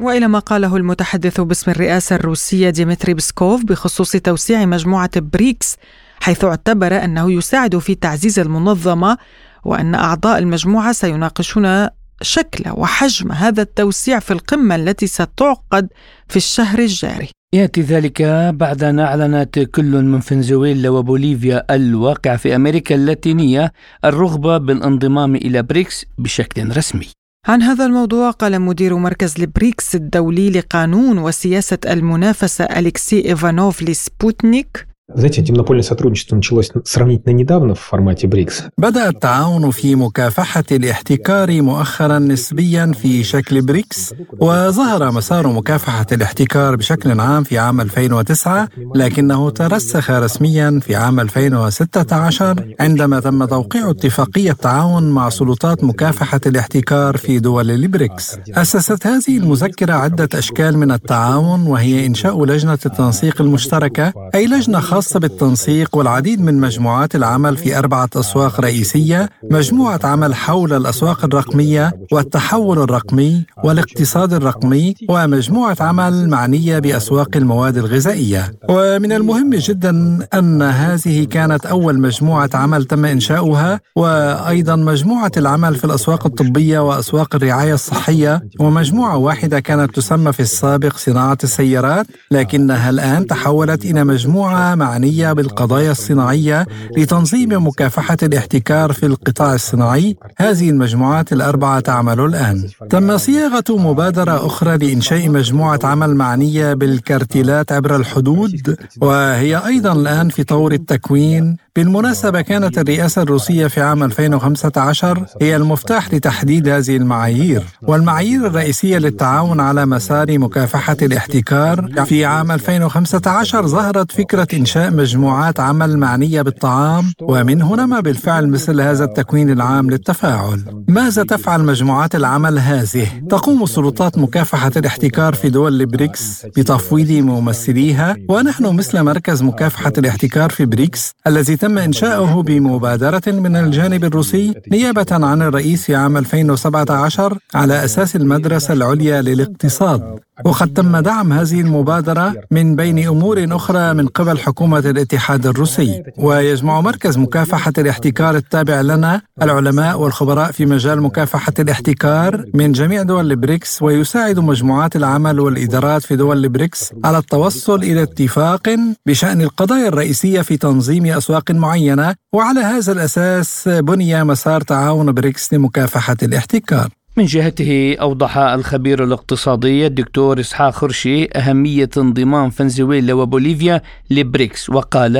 وإلى 0.01 0.29
ما 0.29 0.39
قاله 0.39 0.77
المتحدث 0.77 1.41
باسم 1.41 1.71
الرئاسة 1.71 2.17
الروسية 2.17 2.71
ديمتري 2.71 3.15
بسكوف 3.15 3.65
بخصوص 3.65 4.13
توسيع 4.13 4.65
مجموعة 4.65 5.21
بريكس 5.21 5.77
حيث 6.21 6.45
اعتبر 6.45 7.05
أنه 7.05 7.33
يساعد 7.33 7.79
في 7.79 7.95
تعزيز 7.95 8.39
المنظمة 8.39 9.19
وأن 9.65 9.95
أعضاء 9.95 10.39
المجموعة 10.39 10.93
سيناقشون 10.93 11.89
شكل 12.23 12.71
وحجم 12.71 13.33
هذا 13.33 13.63
التوسيع 13.63 14.19
في 14.19 14.31
القمة 14.31 14.75
التي 14.75 15.07
ستعقد 15.07 15.89
في 16.29 16.37
الشهر 16.37 16.79
الجاري. 16.79 17.29
يأتي 17.55 17.81
ذلك 17.81 18.23
بعد 18.55 18.85
أن 18.85 18.99
أعلنت 18.99 19.59
كل 19.59 20.03
من 20.03 20.21
فنزويلا 20.21 20.89
وبوليفيا 20.89 21.75
الواقع 21.75 22.37
في 22.37 22.57
أمريكا 22.57 22.95
اللاتينية 22.95 23.73
الرغبة 24.05 24.59
بالانضمام 24.59 25.35
إلى 25.35 25.63
بريكس 25.63 26.07
بشكل 26.19 26.77
رسمي. 26.77 27.20
عن 27.47 27.63
هذا 27.63 27.87
الموضوع 27.87 28.31
قال 28.31 28.61
مدير 28.61 28.97
مركز 28.97 29.35
البريكس 29.41 29.95
الدولي 29.95 30.51
لقانون 30.51 31.19
وسياسة 31.19 31.79
المنافسة 31.87 32.65
أليكسي 32.65 33.25
إيفانوف 33.29 33.83
لسبوتنيك 33.83 34.87
Знаете, 35.14 35.42
антимонопольное 35.42 35.84
сотрудничество 35.84 36.36
началось 36.36 36.72
сравнительно 36.84 37.34
недавно 37.34 37.76
в 37.76 37.80
формате 37.80 38.28
БРИКС. 38.28 38.64
بدأ 38.78 39.10
التعاون 39.10 39.72
في 39.72 39.96
مكافحة 39.96 40.64
الاحتكار 40.72 41.62
مؤخرا 41.62 42.20
نسبيا 42.20 42.92
في 43.02 43.24
شكل 43.24 43.62
بريكس 43.62 44.14
وظهر 44.40 45.12
مسار 45.12 45.48
مكافحة 45.48 46.06
الاحتكار 46.12 46.76
بشكل 46.76 47.20
عام 47.20 47.44
في 47.44 47.58
عام 47.58 47.82
2009 47.82 48.68
لكنه 48.96 49.50
ترسخ 49.50 50.12
رسميا 50.12 50.80
في 50.84 50.96
عام 50.96 51.20
2016 51.20 52.76
عندما 52.80 53.20
تم 53.20 53.46
توقيع 53.46 53.90
اتفاقية 53.90 54.52
تعاون 54.52 55.12
مع 55.12 55.30
سلطات 55.30 55.84
مكافحة 55.84 56.42
الاحتكار 56.46 57.18
في 57.18 57.40
دول 57.40 57.72
البريكس 57.72 58.38
أسست 58.50 59.08
هذه 59.08 59.38
المذكرة 59.38 59.94
عدة 59.94 60.30
أشكال 60.34 60.78
من 60.78 60.92
التعاون 60.92 61.68
وهي 61.68 62.06
إنشاء 62.06 62.46
لجنة 62.46 62.80
التنسيق 62.86 63.42
المشتركة 63.42 64.14
أي 64.36 64.48
لجنة 64.48 64.80
خاصة 64.80 64.99
خاصة 65.01 65.21
بالتنسيق 65.21 65.97
والعديد 65.97 66.41
من 66.41 66.61
مجموعات 66.61 67.15
العمل 67.15 67.57
في 67.57 67.79
أربعة 67.79 68.09
أسواق 68.17 68.61
رئيسية 68.61 69.29
مجموعة 69.51 70.01
عمل 70.05 70.35
حول 70.35 70.73
الأسواق 70.73 71.25
الرقمية 71.25 71.93
والتحول 72.13 72.79
الرقمي 72.79 73.45
والاقتصاد 73.65 74.33
الرقمي 74.33 74.95
ومجموعة 75.09 75.77
عمل 75.81 76.29
معنية 76.29 76.79
بأسواق 76.79 77.37
المواد 77.37 77.77
الغذائية. 77.77 78.53
ومن 78.69 79.13
المهم 79.13 79.51
جدا 79.55 80.19
أن 80.35 80.63
هذه 80.63 81.25
كانت 81.25 81.67
أول 81.67 82.01
مجموعة 82.01 82.51
عمل 82.55 82.85
تم 82.85 83.05
إنشاؤها 83.05 83.81
وأيضا 83.97 84.77
مجموعة 84.77 85.33
العمل 85.37 85.75
في 85.75 85.85
الأسواق 85.85 86.27
الطبية 86.27 86.79
وأسواق 86.79 87.35
الرعاية 87.35 87.75
الصحية 87.75 88.43
ومجموعة 88.61 89.17
واحدة 89.17 89.61
كانت 89.61 89.97
تسمى 89.97 90.33
في 90.33 90.41
السابق 90.41 90.97
صناعة 90.97 91.39
السيارات 91.45 92.07
لكنها 92.31 92.91
الآن 92.91 93.27
تحولت 93.27 93.85
إلى 93.85 94.05
مجموعة 94.05 94.75
مع 94.75 94.90
المعنية 94.97 95.33
بالقضايا 95.33 95.91
الصناعية 95.91 96.67
لتنظيم 96.97 97.67
مكافحة 97.67 98.17
الاحتكار 98.23 98.93
في 98.93 99.07
القطاع 99.07 99.55
الصناعي. 99.55 100.17
هذه 100.37 100.71
المجموعات 100.71 101.33
الأربعة 101.33 101.81
تعمل 101.81 102.21
الآن. 102.21 102.69
تم 102.91 103.19
صياغة 103.19 103.65
مبادرة 103.69 104.47
أخرى 104.47 104.77
لإنشاء 104.79 105.29
مجموعة 105.29 105.81
عمل 105.85 106.15
معنية 106.15 106.75
بالكارتيلات 106.75 107.73
عبر 107.73 107.97
الحدود 107.97 108.77
وهي 109.01 109.67
أيضا 109.67 109.93
الآن 109.93 110.29
في 110.29 110.45
طور 110.45 110.73
التكوين. 110.73 111.57
بالمناسبة 111.77 112.41
كانت 112.41 112.79
الرئاسة 112.79 113.23
الروسية 113.23 113.67
في 113.67 113.81
عام 113.81 114.03
2015 114.03 115.27
هي 115.43 115.57
المفتاح 115.57 116.15
لتحديد 116.15 116.69
هذه 116.69 116.97
المعايير. 116.97 117.63
والمعايير 117.83 118.47
الرئيسية 118.47 118.99
للتعاون 118.99 119.61
على 119.61 119.87
مسار 119.87 120.39
مكافحة 120.39 120.97
الاحتكار 121.03 122.05
في 122.07 122.25
عام 122.25 122.53
2015 122.53 123.67
ظهرت 123.67 124.13
فكرة 124.13 124.49
إنشاء 124.55 124.80
مجموعات 124.89 125.61
عمل 125.61 125.99
معنية 125.99 126.43
بالطعام 126.43 127.13
ومن 127.23 127.63
هنا 127.63 127.87
ما 127.87 128.01
بالفعل 128.01 128.49
مثل 128.49 128.81
هذا 128.81 129.05
التكوين 129.05 129.51
العام 129.51 129.91
للتفاعل 129.91 130.85
ماذا 130.89 131.23
تفعل 131.23 131.65
مجموعات 131.65 132.15
العمل 132.15 132.59
هذه؟ 132.59 133.07
تقوم 133.31 133.67
سلطات 133.67 134.19
مكافحة 134.19 134.73
الاحتكار 134.77 135.35
في 135.35 135.49
دول 135.51 135.81
البريكس 135.81 136.47
بتفويض 136.47 137.11
ممثليها 137.13 138.17
ونحن 138.29 138.77
مثل 138.77 139.03
مركز 139.03 139.43
مكافحة 139.43 139.93
الاحتكار 139.99 140.51
في 140.51 140.65
بريكس 140.65 141.15
الذي 141.27 141.57
تم 141.57 141.79
إنشاؤه 141.79 142.43
بمبادرة 142.43 143.23
من 143.27 143.57
الجانب 143.57 144.05
الروسي 144.05 144.55
نيابة 144.73 145.07
عن 145.11 145.43
الرئيس 145.43 145.85
في 145.85 145.95
عام 145.95 146.17
2017 146.17 147.39
على 147.55 147.85
أساس 147.85 148.17
المدرسة 148.17 148.75
العليا 148.75 149.23
للاقتصاد 149.23 150.21
وقد 150.45 150.73
تم 150.73 150.97
دعم 150.97 151.33
هذه 151.33 151.61
المبادرة 151.61 152.35
من 152.51 152.77
بين 152.77 153.09
أمور 153.09 153.47
أخرى 153.51 153.95
من 153.95 154.07
قبل 154.07 154.39
حكومة 154.39 154.79
الاتحاد 154.79 155.47
الروسي 155.47 156.03
ويجمع 156.19 156.81
مركز 156.81 157.19
مكافحة 157.19 157.73
الاحتكار 157.79 158.37
التابع 158.37 158.81
لنا 158.81 159.23
العلماء 159.43 160.01
والخبراء 160.01 160.53
في 160.53 160.67
مجال 160.67 161.01
مكافحة 161.03 161.53
الاحتكار 161.59 162.45
من 162.55 162.73
جميع 162.73 163.03
دول 163.03 163.31
البريكس 163.31 163.83
ويساعد 163.83 164.39
مجموعات 164.39 164.97
العمل 164.97 165.41
والإدارات 165.41 166.03
في 166.03 166.17
دول 166.17 166.45
البريكس 166.45 166.93
على 167.05 167.19
التوصل 167.19 167.83
إلى 167.83 168.03
اتفاق 168.03 168.69
بشأن 169.07 169.43
القضايا 169.43 169.89
الرئيسية 169.89 170.41
في 170.41 170.57
تنظيم 170.57 171.07
أسواق 171.07 171.51
معينة 171.51 172.15
وعلى 172.33 172.61
هذا 172.61 172.93
الأساس 172.93 173.69
بني 173.69 174.25
مسار 174.25 174.61
تعاون 174.61 175.13
بريكس 175.13 175.53
لمكافحة 175.53 176.17
الاحتكار. 176.23 176.89
من 177.21 177.27
جهته 177.27 177.97
أوضح 178.03 178.39
الخبير 178.39 179.05
الاقتصادي 179.05 179.87
الدكتور 179.87 180.35
إسحاق 180.41 180.71
خرشي 180.71 181.25
أهمية 181.41 181.93
انضمام 182.05 182.49
فنزويلا 182.57 183.15
وبوليفيا 183.15 183.81
لبريكس 184.11 184.71
وقال 184.71 185.17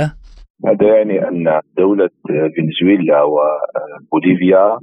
هذا 0.67 0.87
يعني 0.97 1.29
أن 1.29 1.61
دولة 1.79 2.11
فنزويلا 2.55 3.23
وبوليفيا 3.23 4.79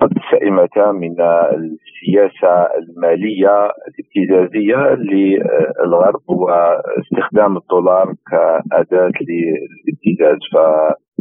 قد 0.00 0.12
سئمتا 0.30 0.92
من 0.92 1.16
السياسة 1.58 2.54
المالية 2.80 3.56
الابتزازية 3.88 4.82
للغرب 5.08 6.24
واستخدام 6.28 7.56
الدولار 7.56 8.14
كأداة 8.30 9.12
للابتزاز. 9.28 10.42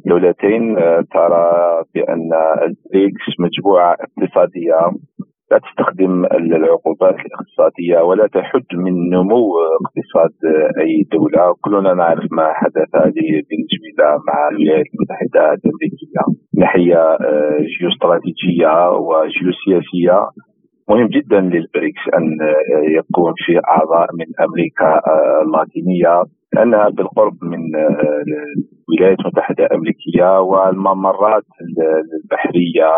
فدولتين 0.05 0.75
ترى 1.13 1.83
بأن 1.95 2.29
البريكس 2.61 3.25
مجموعة 3.39 3.97
اقتصادية 4.05 4.91
لا 5.51 5.59
تستخدم 5.59 6.25
العقوبات 6.25 7.15
الاقتصادية 7.15 7.99
ولا 8.01 8.27
تحد 8.27 8.65
من 8.73 9.09
نمو 9.09 9.53
اقتصاد 9.85 10.33
أي 10.79 11.07
دولة. 11.11 11.55
كلنا 11.61 11.93
نعرف 11.93 12.25
ما 12.31 12.53
حدث 12.53 12.95
لفنزويلا 12.95 14.17
مع 14.27 14.47
الولايات 14.51 14.85
المتحدة 14.93 15.53
الأمريكية. 15.53 16.21
ناحية 16.57 17.17
جيوستراتيجية 17.79 18.89
وجيوسياسية. 18.91 20.27
مهم 20.89 21.07
جدا 21.07 21.39
للبريكس 21.39 22.01
أن 22.17 22.37
يكون 22.97 23.33
في 23.37 23.59
أعضاء 23.69 24.07
من 24.13 24.25
أمريكا 24.45 25.01
اللاتينية. 25.41 26.23
لأنها 26.53 26.89
بالقرب 26.89 27.43
من 27.43 27.59
الولايات 28.89 29.19
المتحدة 29.19 29.65
الأمريكية 29.65 30.39
والممرات 30.39 31.45
البحرية 32.23 32.89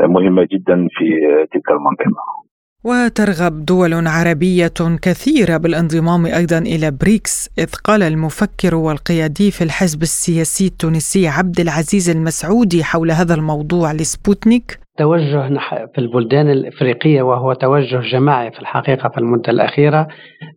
مهمة 0.00 0.42
جدا 0.52 0.88
في 0.90 1.06
تلك 1.52 1.70
المنطقة. 1.70 2.46
وترغب 2.84 3.64
دول 3.64 4.06
عربية 4.06 4.78
كثيرة 5.02 5.56
بالانضمام 5.56 6.26
أيضا 6.26 6.58
إلى 6.58 6.90
بريكس 6.90 7.50
إذ 7.58 7.70
قال 7.84 8.02
المفكر 8.02 8.74
والقيادي 8.74 9.50
في 9.50 9.64
الحزب 9.64 10.02
السياسي 10.02 10.66
التونسي 10.66 11.28
عبد 11.28 11.60
العزيز 11.60 12.10
المسعودي 12.16 12.84
حول 12.84 13.10
هذا 13.10 13.34
الموضوع 13.34 13.92
لسبوتنيك 13.92 14.78
توجه 14.98 15.48
في 15.94 15.98
البلدان 15.98 16.50
الإفريقية 16.50 17.22
وهو 17.22 17.52
توجه 17.52 18.00
جماعي 18.00 18.50
في 18.50 18.58
الحقيقة 18.58 19.08
في 19.08 19.18
المدة 19.18 19.50
الأخيرة 19.50 20.08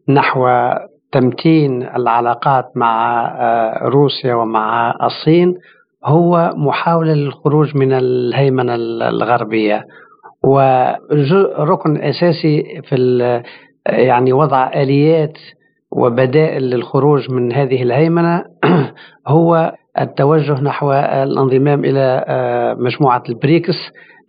نحو 0.10 0.48
تمتين 1.12 1.84
العلاقات 1.84 2.66
مع 2.76 3.26
روسيا 3.82 4.34
ومع 4.36 4.96
الصين 5.04 5.56
هو 6.06 6.54
محاولة 6.56 7.14
للخروج 7.14 7.78
من 7.78 7.94
الهيمنة 7.94 8.76
الغربية. 9.10 9.86
وركن 10.44 12.02
أساسي 12.02 12.82
في 12.90 12.96
يعني 13.86 14.34
وضع 14.34 14.72
آليات 14.76 15.38
وبدائل 15.92 16.64
للخروج 16.64 17.32
من 17.32 17.54
هذه 17.54 17.84
الهيمنة 17.84 18.44
هو 19.28 19.74
التوجه 20.00 20.62
نحو 20.62 20.94
الانضمام 20.94 21.86
إلى 21.86 22.26
مجموعة 22.80 23.24
البريكس 23.30 23.76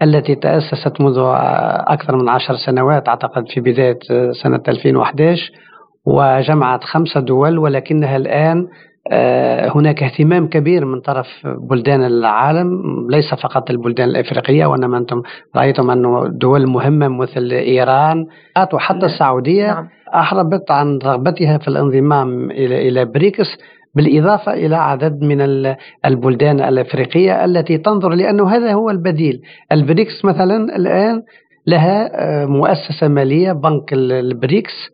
التي 0.03 0.35
تأسست 0.35 1.01
منذ 1.01 1.19
أكثر 1.87 2.17
من 2.17 2.29
عشر 2.29 2.55
سنوات 2.67 3.09
أعتقد 3.09 3.49
في 3.49 3.61
بداية 3.61 3.99
سنة 4.43 4.63
2011 4.69 5.53
وجمعت 6.07 6.85
خمسة 6.85 7.21
دول 7.21 7.59
ولكنها 7.59 8.17
الآن 8.17 8.67
هناك 9.75 10.03
اهتمام 10.03 10.49
كبير 10.49 10.85
من 10.85 11.01
طرف 11.01 11.27
بلدان 11.71 12.05
العالم 12.05 12.71
ليس 13.11 13.35
فقط 13.35 13.71
البلدان 13.71 14.09
الإفريقية 14.09 14.67
وإنما 14.67 14.99
أنتم 14.99 15.23
رأيتم 15.57 15.91
انه 15.91 16.27
دول 16.29 16.67
مهمة 16.67 17.09
مثل 17.09 17.51
إيران 17.53 18.27
وحتى 18.73 19.07
السعودية. 19.07 19.89
أعربت 20.15 20.71
عن 20.71 20.99
رغبتها 21.05 21.59
في 21.59 21.69
الانضمام 21.69 22.51
إلى 22.51 22.89
إلى 22.89 23.05
بريكس 23.05 23.47
بالإضافة 23.95 24.53
إلى 24.53 24.77
عدد 24.77 25.23
من 25.23 25.41
البلدان 26.07 26.61
الأفريقية 26.61 27.45
التي 27.45 27.79
تنظر 27.79 28.09
لأنه 28.09 28.49
هذا 28.51 28.73
هو 28.73 28.91
البديل. 28.91 29.41
البريكس 29.73 30.25
مثلا 30.25 30.77
الآن 30.77 31.23
لها 31.67 32.11
مؤسسة 32.47 33.09
مالية 33.09 33.53
بنك 33.53 33.93
البريكس. 33.93 34.91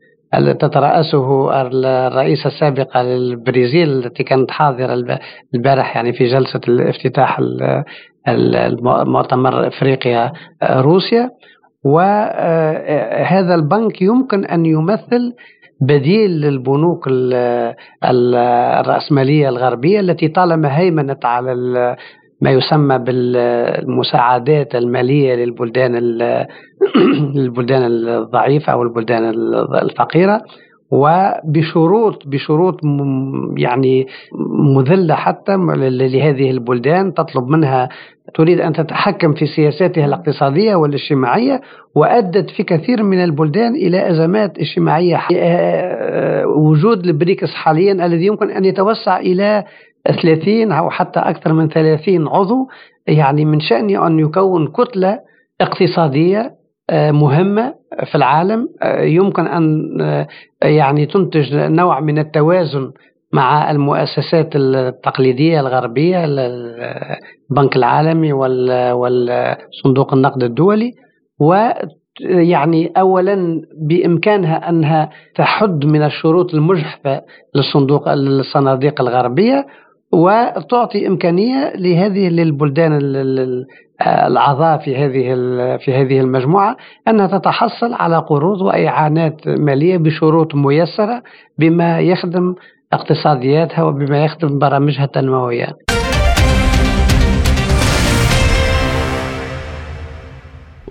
تترأسه 0.61 1.51
الرئيسة 1.63 2.47
السابقة 2.47 3.03
للبرازيل 3.03 3.89
التي 3.89 4.23
كانت 4.25 4.51
حاضرة 4.51 5.19
البارح 5.55 5.97
يعني 5.97 6.13
في 6.13 6.25
جلسة 6.25 6.61
الافتتاح 6.69 7.41
المؤتمر 8.29 9.67
أفريقيا 9.67 10.33
روسيا. 10.71 11.31
وهذا 11.85 13.55
البنك 13.55 14.03
يمكن 14.03 14.45
أن 14.45 14.67
يمثل 14.67 15.33
بديل 15.81 16.31
للبنوك 16.31 17.09
الرأسمالية 18.05 19.49
الغربية 19.49 20.01
التي 20.01 20.29
طالما 20.29 20.79
هيمنت 20.79 21.25
على 21.25 21.53
ما 22.41 22.51
يسمى 22.51 22.99
بالمساعدات 22.99 24.75
المالية 24.75 25.35
للبلدان 25.35 25.97
للبلدان 27.37 27.83
الضعيفة 27.85 28.73
أو 28.73 28.83
البلدان 28.83 29.25
الفقيرة 29.83 30.43
وبشروط 30.91 32.27
بشروط 32.27 32.81
يعني 33.57 34.07
مذلة 34.77 35.15
حتى 35.15 35.57
لهذه 35.57 36.51
البلدان 36.51 37.15
تطلب 37.15 37.49
منها 37.49 37.89
تريد 38.35 38.61
أن 38.61 38.73
تتحكم 38.73 39.33
في 39.33 39.47
سياساتها 39.47 40.05
الاقتصادية 40.05 40.75
والاجتماعية 40.75 41.61
وأدت 41.95 42.51
في 42.51 42.63
كثير 42.63 43.03
من 43.03 43.25
البلدان 43.25 43.75
إلى 43.75 44.11
أزمات 44.11 44.59
اجتماعية 44.59 45.21
وجود 46.47 47.07
البريكس 47.07 47.55
حاليا 47.55 48.07
الذي 48.07 48.27
يمكن 48.27 48.51
أن 48.51 48.65
يتوسع 48.65 49.19
إلى 49.19 49.65
30 50.23 50.73
أو 50.73 50.91
حتى 50.91 51.21
أكثر 51.21 51.53
من 51.53 51.69
30 51.69 52.29
عضو 52.29 52.69
يعني 53.07 53.45
من 53.45 53.61
شانه 53.61 54.07
أن 54.07 54.19
يكون 54.19 54.67
كتلة 54.69 55.19
اقتصادية 55.61 56.51
مهمة 56.93 57.75
في 58.05 58.15
العالم 58.15 58.69
يمكن 58.99 59.47
أن 59.47 59.67
يعني 60.63 61.07
تنتج 61.07 61.55
نوع 61.55 62.01
من 62.01 62.19
التوازن 62.19 62.93
مع 63.33 63.71
المؤسسات 63.71 64.57
التقليدية 64.57 65.61
الغربية 65.61 66.25
البنك 66.25 67.77
العالمي 67.77 68.33
والصندوق 68.33 70.15
النقد 70.15 70.43
الدولي. 70.43 70.93
و 71.41 71.69
يعني 72.21 72.93
اولا 72.97 73.63
بإمكانها 73.89 74.69
أنها 74.69 75.11
تحد 75.35 75.85
من 75.85 76.03
الشروط 76.03 76.55
المجحفة 76.55 77.23
للصندوق 77.55 78.15
للصناديق 78.15 79.01
الغربية. 79.01 79.67
وتعطي 80.13 81.07
إمكانية 81.07 81.73
لهذه 81.77 82.29
للبلدان 82.29 82.93
الأعضاء 84.03 84.79
في 84.79 84.97
هذه 84.97 85.35
في 85.85 85.95
هذه 85.95 86.21
المجموعة 86.21 86.77
أنها 87.09 87.39
تتحصل 87.39 87.93
على 87.93 88.19
قروض 88.19 88.61
وإعانات 88.61 89.49
مالية 89.49 89.97
بشروط 89.97 90.55
ميسرة 90.55 91.23
بما 91.59 92.01
يخدم 92.01 92.55
اقتصادياتها 92.93 93.83
وبما 93.83 94.25
يخدم 94.25 94.59
برامجها 94.59 95.05
التنموية. 95.05 95.77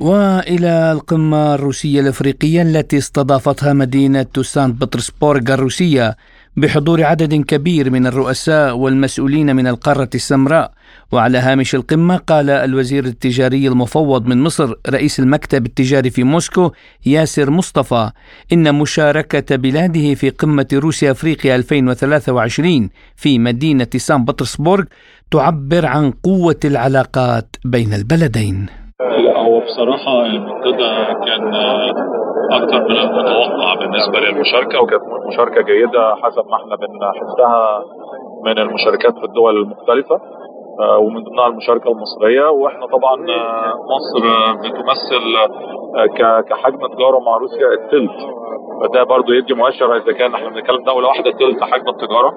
وإلى 0.02 0.92
القمة 0.92 1.56
الروسية 1.56 2.00
الأفريقية 2.00 2.62
التي 2.62 2.98
استضافتها 2.98 3.74
مدينة 3.74 4.26
سانت 4.42 4.82
بطرسبورغ 4.82 5.54
الروسية 5.54 6.16
بحضور 6.58 7.04
عدد 7.04 7.34
كبير 7.34 7.90
من 7.90 8.08
الرؤساء 8.08 8.76
والمسؤولين 8.76 9.56
من 9.56 9.68
القارة 9.68 10.10
السمراء. 10.16 10.72
وعلى 11.12 11.38
هامش 11.38 11.76
القمة 11.76 12.18
قال 12.18 12.50
الوزير 12.50 13.06
التجاري 13.06 13.68
المفوض 13.68 14.26
من 14.26 14.44
مصر 14.44 14.74
رئيس 14.90 15.20
المكتب 15.20 15.66
التجاري 15.66 16.10
في 16.10 16.24
موسكو 16.24 16.72
ياسر 17.06 17.50
مصطفى 17.52 18.12
إن 18.54 18.76
مشاركة 18.76 19.56
بلاده 19.56 20.14
في 20.14 20.30
قمة 20.30 20.68
روسيا 20.74 21.12
أفريقيا 21.12 21.56
2023 21.56 22.90
في 23.16 23.40
مدينة 23.40 23.88
سان 23.96 24.26
بطرسبورغ 24.26 24.84
تعبر 25.32 25.86
عن 25.86 26.12
قوة 26.12 26.60
العلاقات 26.66 27.56
بين 27.66 27.94
البلدين. 27.94 28.66
هو 29.46 29.60
بصراحة 29.60 30.26
المنتدى 30.26 30.90
كان 31.26 31.54
أكثر 32.52 32.82
من 32.90 32.98
المتوقع 32.98 33.74
بالنسبة 33.80 34.20
للمشاركة 34.20 34.82
وكانت 34.82 35.04
مشاركة 35.34 35.62
جيدة 35.62 36.16
حسب 36.16 36.44
ما 36.50 36.56
إحنا 36.56 36.76
بنحسها 36.76 37.84
من 38.46 38.60
المشاركات 38.60 39.14
في 39.20 39.24
الدول 39.26 39.58
المختلفة 39.58 40.20
ومن 41.00 41.24
ضمنها 41.24 41.48
المشاركة 41.48 41.92
المصرية. 41.92 42.50
وإحنا 42.50 42.86
طبعا 42.86 43.16
مصر 43.94 44.24
بتمثل 44.64 45.24
كحجم 46.50 46.88
تجارة 46.96 47.20
مع 47.20 47.38
روسيا 47.38 47.68
الثلث. 47.68 48.12
فده 48.82 49.04
برضو 49.04 49.34
يدي 49.34 49.54
مؤشر 49.54 49.96
إذا 49.96 50.12
كان 50.14 50.34
إحنا 50.34 50.50
بنتكلم 50.50 50.84
دولة 50.84 51.08
واحدة 51.08 51.32
ثلث 51.32 51.64
حجم 51.64 51.90
التجارة. 51.90 52.34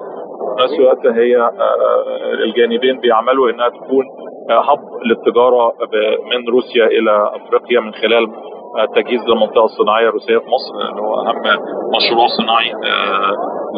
نفس 0.59 0.73
الوقت 0.79 1.05
هي 1.05 1.51
الجانبين 2.43 2.99
بيعملوا 2.99 3.49
إنها 3.49 3.69
تكون 3.69 4.05
هب 4.49 4.79
للتجارة 5.05 5.73
من 6.31 6.49
روسيا 6.49 6.85
إلى 6.85 7.31
أفريقيا 7.35 7.79
من 7.79 7.91
خلال 7.93 8.27
تجهيز 8.95 9.21
للمنطقة 9.27 9.65
الصناعية 9.65 10.07
الروسية 10.09 10.37
في 10.37 10.45
مصر 10.49 10.89
اللي 10.89 11.01
هو 11.01 11.13
أهم 11.15 11.41
مشروع 11.97 12.27
صناعي 12.37 12.71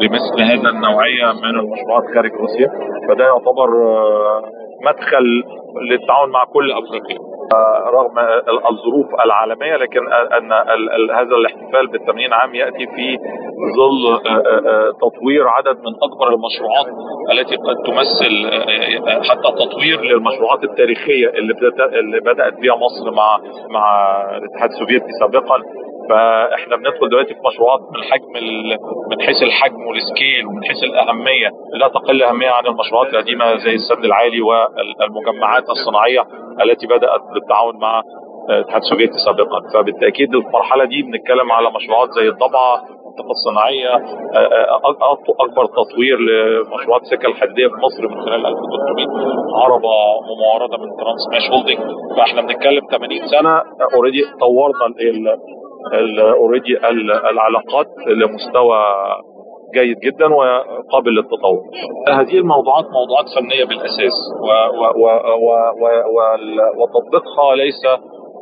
لمثل 0.02 0.42
هذا 0.42 0.70
النوعية 0.70 1.26
من 1.44 1.60
المشروعات 1.60 2.04
خارج 2.16 2.32
روسيا. 2.32 2.68
فده 3.08 3.26
يعتبر 3.26 3.70
مدخل 4.86 5.44
للتعاون 5.92 6.30
مع 6.30 6.44
كل 6.54 6.72
أفريقيا. 6.72 7.18
رغم 7.94 8.20
الظروف 8.70 9.22
العالمية 9.26 9.76
لكن 9.78 10.14
أن 10.14 10.52
هذا 11.12 11.36
الاحتفال 11.36 11.88
بال 11.88 12.06
80 12.06 12.34
عام 12.34 12.56
يأتي 12.56 12.86
في 12.96 13.18
ظل 13.78 14.20
تطوير 15.02 15.48
عدد 15.48 15.78
من 15.78 15.94
أكبر 16.04 16.28
المشروعات 16.34 16.86
التي 17.32 17.56
قد 17.56 17.76
تمثل 17.86 18.52
حتى 19.30 19.52
تطوير 19.66 20.02
للمشروعات 20.02 20.64
التاريخية 20.64 21.30
اللي 21.30 21.54
اللي 22.00 22.20
بدأت 22.20 22.54
بها 22.54 22.76
مصر 22.76 23.12
مع 23.12 23.40
مع 23.70 24.16
الاتحاد 24.38 24.70
السوفيتي 24.70 25.12
سابقا. 25.20 25.62
فإحنا 26.10 26.76
بندخل 26.76 27.10
دلوقتي 27.10 27.34
في 27.34 27.40
مشروعات 27.48 27.80
من 27.80 28.04
حجم 28.04 28.34
من 29.12 29.22
حيث 29.26 29.44
الحجم 29.44 29.82
وال 29.88 30.05
scale 30.05 30.48
ومن 30.48 30.64
حيث 30.64 30.84
الأهمية 30.84 31.50
لا 31.74 31.88
تقل 31.88 32.24
أهمية 32.24 32.50
عن 32.50 32.66
المشروعات 32.66 33.14
القديمة 33.14 33.56
زي 33.56 33.74
السد 33.74 34.06
العالي 34.06 34.42
والمجمعات 34.42 35.64
الصناعية. 35.70 36.24
التي 36.64 36.88
بدأت 36.88 37.22
بالتعاون 37.34 37.78
مع 37.80 38.02
الاتحاد 38.50 38.82
السوفيتي 38.82 39.14
سابقا. 39.26 39.60
فبالتأكيد 39.74 40.36
المرحلة 40.36 40.86
دي 40.86 41.02
بنتكلم 41.02 41.52
على 41.52 41.70
مشروعات 41.76 42.10
زي 42.12 42.28
الضبعه 42.30 42.76
المنطقة 43.12 43.32
الصناعية 43.32 43.96
أكبر 45.40 45.66
تطوير 45.66 46.18
لمشروعات 46.20 47.02
السكه 47.02 47.28
الحديدية 47.28 47.68
في 47.68 47.74
مصر 47.76 48.08
من 48.08 48.22
خلال 48.22 48.46
1300 48.46 49.08
عربة 49.64 49.90
موردة 50.30 50.78
من 50.84 50.90
ترانس 51.00 51.28
ماش 51.32 51.50
هولدنج 51.52 51.80
فإحنا 52.18 52.42
بنتكلم 52.42 52.82
80 52.92 53.28
سنة 53.28 53.62
already 53.96 54.22
طورنا 54.40 54.96
already 56.34 56.78
العلاقات 57.30 57.88
لمستوى 58.08 58.80
جيد 59.76 60.00
جدا 60.00 60.28
وقابل 60.28 61.12
للتطور. 61.12 61.62
هذه 62.10 62.38
الموضوعات 62.38 62.86
موضوعات 63.00 63.26
فنية 63.36 63.66
بالأساس 63.70 64.16
و 64.48 64.50
و 65.02 65.06
و 65.46 65.50
و 66.16 66.20
وتطبيقها 66.80 67.56
ليس 67.56 67.82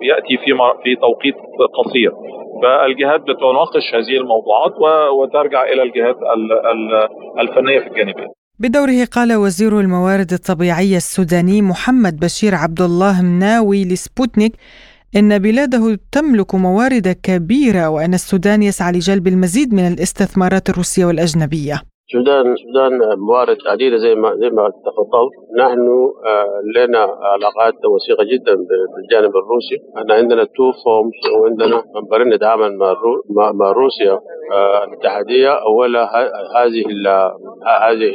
يأتي 0.09 0.37
في 0.37 0.51
في 0.83 0.95
توقيت 0.95 1.35
قصير. 1.79 2.11
فالجهات 2.63 3.21
بتناقش 3.21 3.85
هذه 3.95 4.17
الموضوعات 4.21 4.73
وترجع 5.17 5.63
إلى 5.63 5.83
الجهات 5.83 6.15
الفنية 7.39 7.79
في 7.79 7.87
الجانبين. 7.87 8.27
بدوره 8.61 9.05
قال 9.15 9.35
وزير 9.35 9.79
الموارد 9.79 10.31
الطبيعية 10.33 10.97
السوداني 10.97 11.61
محمد 11.61 12.19
بشير 12.19 12.55
عبد 12.55 12.81
الله 12.81 13.21
مناوي 13.21 13.85
لسبوتنيك 13.85 14.53
إن 15.17 15.39
بلاده 15.39 15.97
تملك 16.11 16.55
موارد 16.55 17.07
كبيرة 17.23 17.89
وأن 17.89 18.13
السودان 18.13 18.63
يسعى 18.63 18.91
لجلب 18.91 19.27
المزيد 19.27 19.73
من 19.73 19.87
الاستثمارات 19.93 20.69
الروسية 20.69 21.05
والأجنبية. 21.05 21.81
السودان 22.09 22.53
السودان 22.53 23.19
موارد 23.19 23.57
عديدة 23.67 23.97
زي 23.97 24.15
ما 24.15 24.29
زي 24.41 24.49
ما 24.49 24.69
تفضلت 24.85 25.33
نحن 25.59 25.87
لنا 26.77 26.99
علاقات 27.33 27.73
وثيقة 27.93 28.23
جدا 28.33 28.55
بالجانب 28.55 29.33
الروسي. 29.41 29.77
إحنا 29.97 30.13
عندنا 30.13 30.43
two 30.43 30.71
forums 30.85 31.21
وعندنا 31.39 31.83
منبرين 31.95 32.33
نتعامل 32.33 32.77
مع 32.77 33.51
مع 33.51 33.71
روسيا 33.71 34.19
الاتحادية. 34.87 35.49
أولا 35.49 36.01
هذه 36.57 36.83
هذه 37.87 38.09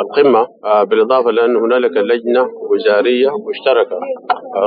القمة 0.00 0.46
بالإضافة 0.84 1.30
لأن 1.30 1.56
هنالك 1.56 1.96
لجنة 1.96 2.46
وزارية 2.70 3.28
مشتركة 3.48 3.96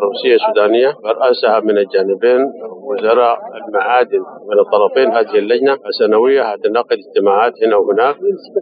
روسية 0.04 0.38
سودانية 0.48 0.94
راسها 1.06 1.60
من 1.60 1.78
الجانبين 1.78 2.42
وزراء 2.88 3.38
المعادن 3.68 4.20
من 4.50 4.60
الطرفين. 4.60 5.12
هذه 5.18 5.40
اللجنة 5.40 5.74
السنوية 5.88 6.42
هتنعقد 6.44 6.98
اجتماعات 7.08 7.54
هنا 7.64 7.76
وهناك. 7.76 8.16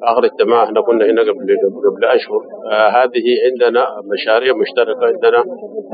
آخر 0.04 0.26
اجتماع 0.26 0.64
إحنا 0.64 0.82
كنا 0.82 1.06
هنا 1.06 1.22
قبل 1.22 1.48
قبل 1.86 2.06
أشهر. 2.06 2.42
آه 2.72 2.88
هذه 2.88 3.26
عندنا 3.52 3.86
مشاريع 4.14 4.54
مشتركة 4.56 5.06
عندنا 5.06 5.44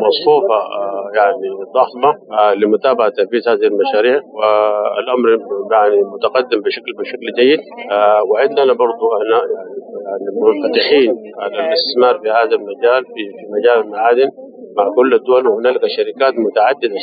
مصفوفة 0.06 0.56
آه 0.56 1.10
يعني 1.16 1.48
ضخمة 1.80 2.12
آه 2.40 2.54
لمتابعة 2.54 3.10
تنفيذ 3.10 3.50
هذه 3.50 3.68
المشاريع. 3.72 4.22
والأمر 4.34 5.30
يعني 5.72 6.02
متقدم 6.14 6.62
بشكل 6.62 6.92
بشكل 7.00 7.28
جيد. 7.40 7.60
آه 7.92 8.22
وعندنا 8.32 8.74
برضو 8.74 9.06
إحنا 9.18 9.42
يعني 10.08 10.26
منفتحين 10.46 11.16
على 11.40 11.68
الاستثمار 11.68 12.20
في 12.20 12.30
هذا 12.30 12.56
المجال 12.60 13.02
في, 13.06 13.24
في 13.38 13.44
مجال 13.56 13.80
المعادن 13.86 14.30
مع 14.78 14.86
كل 14.96 15.14
الدول 15.14 15.48
وهنالك 15.48 15.82
شركات 15.98 16.34
متعددة 16.38 16.96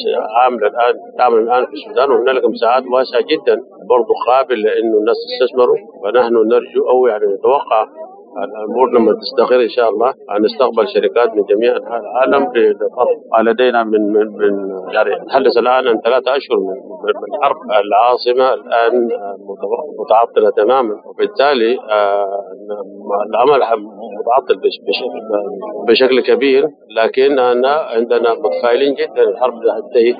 عامله 0.42 0.66
الان 0.66 0.94
تعمل 1.18 1.38
الآن 1.38 1.66
في 1.66 1.72
السودان 1.72 2.10
وهنالك 2.10 2.44
مساحات 2.44 2.82
واسعه 2.92 3.20
جدا 3.20 3.56
برضه 3.88 4.14
قابل 4.26 4.62
لإنه 4.62 4.98
الناس 4.98 5.16
تستثمروا 5.26 5.76
فنحن 6.04 6.34
نرجو 6.34 6.88
أو 6.90 7.06
يعني 7.06 7.24
نتوقع 7.26 7.86
الأمور 8.44 8.90
لما 8.94 9.12
تستقر 9.20 9.60
إن 9.62 9.68
شاء 9.68 9.88
الله 9.90 10.14
نستقبل 10.40 10.88
شركات 10.94 11.28
من 11.36 11.42
جميع 11.50 11.76
أنحاء 11.76 12.00
العالم 12.00 12.52
لدينا 13.48 13.84
من 13.84 14.00
من 14.12 14.26
من 14.26 14.52
يعني 14.94 15.10
نتحدث 15.24 15.56
الآن 15.58 15.88
عن 15.88 16.00
ثلاثة 16.04 16.36
أشهر 16.36 16.58
من 16.58 16.76
من 17.22 17.42
حرب 17.42 17.56
العاصمة 17.84 18.54
الآن 18.54 19.08
متعطلة 20.00 20.50
تماما. 20.50 20.94
وبالتالي 21.06 21.78
آه، 21.90 22.40
العمل 23.30 23.60
متعطل 24.18 24.56
بشكل 24.60 25.20
بشكل 25.88 26.20
كبير. 26.20 26.68
لكننا 26.96 27.72
عندنا 27.94 28.34
متفائلين 28.34 28.94
جدا. 28.94 29.22
الحرب 29.22 29.54
تنتهي 29.62 30.14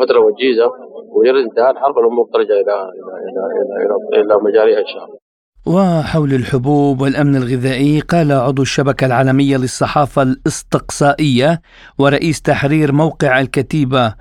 فترة 0.00 0.20
وجيزة 0.20 0.70
ويرد 1.16 1.42
انتهاء 1.44 1.70
الحرب 1.70 1.98
الأمور 1.98 2.26
ترجع 2.32 2.54
إلى 2.54 2.60
إلى 2.60 3.14
إلى 3.26 3.42
إلى, 3.82 4.20
إلى 4.22 4.38
مجاريها 4.42 4.80
إن 4.80 4.86
شاء 4.86 5.04
الله. 5.04 5.19
وحول 5.66 6.34
الحبوب 6.34 7.00
والأمن 7.00 7.36
الغذائي 7.36 8.00
قال 8.00 8.32
عضو 8.32 8.62
الشبكة 8.62 9.06
العالمية 9.06 9.56
للصحافة 9.56 10.22
الإستقصائية 10.22 11.62
ورئيس 11.98 12.42
تحرير 12.42 12.92
موقع 12.92 13.40
الكتيبة 13.40 14.14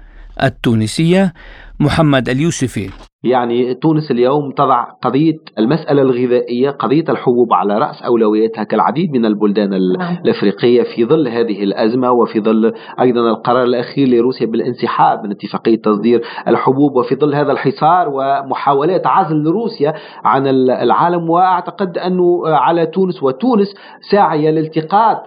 التونسية 0.43 1.33
محمد 1.79 2.29
اليوسفي 2.29 2.89
يعني 3.23 3.73
تونس 3.73 4.11
اليوم 4.11 4.51
تضع 4.51 4.83
قضية 4.83 5.33
المسألة 5.57 6.01
الغذائية 6.01 6.69
قضية 6.69 7.03
الحبوب 7.09 7.53
على 7.53 7.77
رأس 7.77 8.01
أولوياتها 8.01 8.63
كالعديد 8.63 9.11
من 9.11 9.25
البلدان 9.25 9.69
نعم. 9.69 10.17
الأفريقية 10.25 10.83
في 10.83 11.05
ظل 11.05 11.27
هذه 11.27 11.63
الأزمة 11.63 12.11
وفي 12.11 12.41
ظل 12.41 12.73
أيضا 13.01 13.21
القرار 13.21 13.63
الأخير 13.63 14.07
لروسيا 14.07 14.45
بالانسحاب 14.45 15.23
من 15.23 15.31
اتفاقية 15.31 15.81
تصدير 15.81 16.21
الحبوب 16.47 16.95
وفي 16.95 17.15
ظل 17.15 17.35
هذا 17.35 17.51
الحصار 17.51 18.09
ومحاولات 18.09 19.07
عزل 19.07 19.47
روسيا 19.47 19.93
عن 20.25 20.47
العالم 20.69 21.29
وأعتقد 21.29 21.97
أنه 21.97 22.47
على 22.47 22.85
تونس 22.85 23.23
وتونس 23.23 23.67
ساعية 24.11 24.49
لالتقاط 24.49 25.17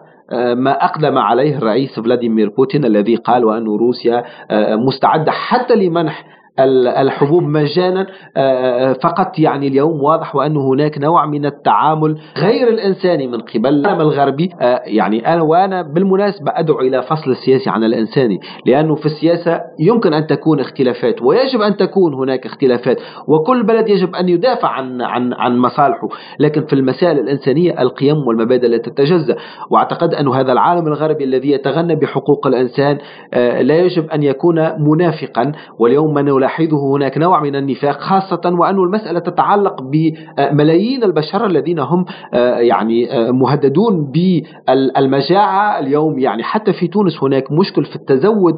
ما 0.54 0.84
أقدم 0.84 1.18
عليه 1.18 1.56
الرئيس 1.58 2.00
فلاديمير 2.00 2.48
بوتين 2.48 2.84
الذي 2.84 3.16
قال 3.16 3.44
وأن 3.44 3.64
روسيا 3.64 4.24
آه، 4.50 4.76
مستعدة 4.76 5.32
حتى 5.32 5.74
لمنح 5.74 6.24
الحبوب 6.60 7.42
مجانا 7.42 8.06
آه، 8.36 8.40
آه، 8.40 8.92
فقط 8.92 9.38
يعني 9.38 9.68
اليوم 9.68 10.02
واضح 10.02 10.36
وأن 10.36 10.56
هناك 10.56 10.98
نوع 10.98 11.26
من 11.26 11.46
التعامل 11.46 12.18
غير 12.38 12.68
الإنساني 12.68 13.26
من 13.26 13.40
قبل. 13.40 13.66
العالم 13.66 14.00
الغربي 14.00 14.50
آه، 14.60 14.82
يعني 14.86 15.34
أنا 15.34 15.42
وأنا 15.42 15.82
بالمناسبة 15.82 16.52
أدعو 16.54 16.80
إلى 16.80 17.02
فصل 17.02 17.30
السياسي 17.30 17.70
عن 17.70 17.84
الإنساني 17.84 18.40
لأنه 18.66 18.94
في 18.94 19.06
السياسة 19.06 19.60
يمكن 19.80 20.14
أن 20.14 20.26
تكون 20.26 20.60
اختلافات 20.60 21.22
ويجب 21.22 21.60
أن 21.60 21.76
تكون 21.76 22.14
هناك 22.14 22.46
اختلافات 22.46 22.96
وكل 23.28 23.62
بلد 23.62 23.88
يجب 23.88 24.14
أن 24.14 24.28
يدافع 24.28 24.68
عن 24.68 25.02
عن 25.02 25.32
عن 25.32 25.58
مصالحه. 25.58 26.08
لكن 26.38 26.66
في 26.66 26.72
المسائل 26.72 27.18
الإنسانية 27.18 27.82
القيم 27.82 28.16
والمبادئ 28.26 28.68
لا 28.68 28.78
تتجزأ. 28.78 29.36
وأعتقد 29.70 30.14
أن 30.14 30.28
هذا 30.28 30.52
العالم 30.52 30.86
الغربي 30.86 31.24
الذي 31.24 31.50
يتغنى 31.50 31.96
بحقوق 31.96 32.46
الإنسان 32.46 32.98
لا 33.60 33.78
يجب 33.78 34.10
أن 34.10 34.22
يكون 34.22 34.82
منافقا. 34.82 35.52
واليوم 35.78 36.14
من 36.14 36.41
نلاحظه 36.42 36.96
هناك 36.96 37.18
نوع 37.18 37.40
من 37.40 37.56
النفاق 37.56 38.00
خاصة 38.00 38.40
وأن 38.44 38.74
المسألة 38.74 39.18
تتعلق 39.18 39.82
بملايين 39.82 41.04
البشر 41.04 41.46
الذين 41.46 41.78
هم 41.78 42.04
آه، 42.34 42.58
يعني 42.58 43.12
آه، 43.12 43.30
مهددون 43.30 44.12
بالمجاعة 44.12 45.78
اليوم. 45.78 46.18
يعني 46.18 46.42
حتى 46.42 46.72
في 46.72 46.86
تونس 46.88 47.22
هناك 47.22 47.52
مشكل 47.52 47.84
في 47.84 47.96
التزود 47.96 48.54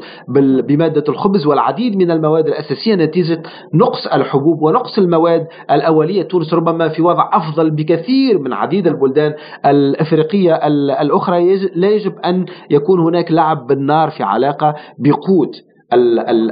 بمادة 0.68 1.05
الخبز 1.09 1.47
والعديد 1.47 1.97
من 1.97 2.11
المواد 2.11 2.47
الأساسية 2.47 2.95
نتيجة 2.95 3.43
نقص 3.74 4.07
الحبوب 4.07 4.62
ونقص 4.62 4.99
المواد 4.99 5.47
الأولية. 5.70 6.22
تونس 6.22 6.55
ربما 6.55 6.89
في 6.89 7.03
وضع 7.03 7.30
أفضل 7.32 7.70
بكثير 7.70 8.39
من 8.39 8.53
عديد 8.53 8.87
البلدان 8.87 9.35
الأفريقية 9.66 10.55
الأخرى. 11.01 11.57
لا 11.74 11.89
يجب 11.91 12.18
أن 12.24 12.47
يكون 12.70 13.01
هناك 13.01 13.32
لعب 13.32 13.66
بالنار 13.66 14.11
في 14.11 14.22
علاقة 14.22 14.74
بقوت 14.99 15.74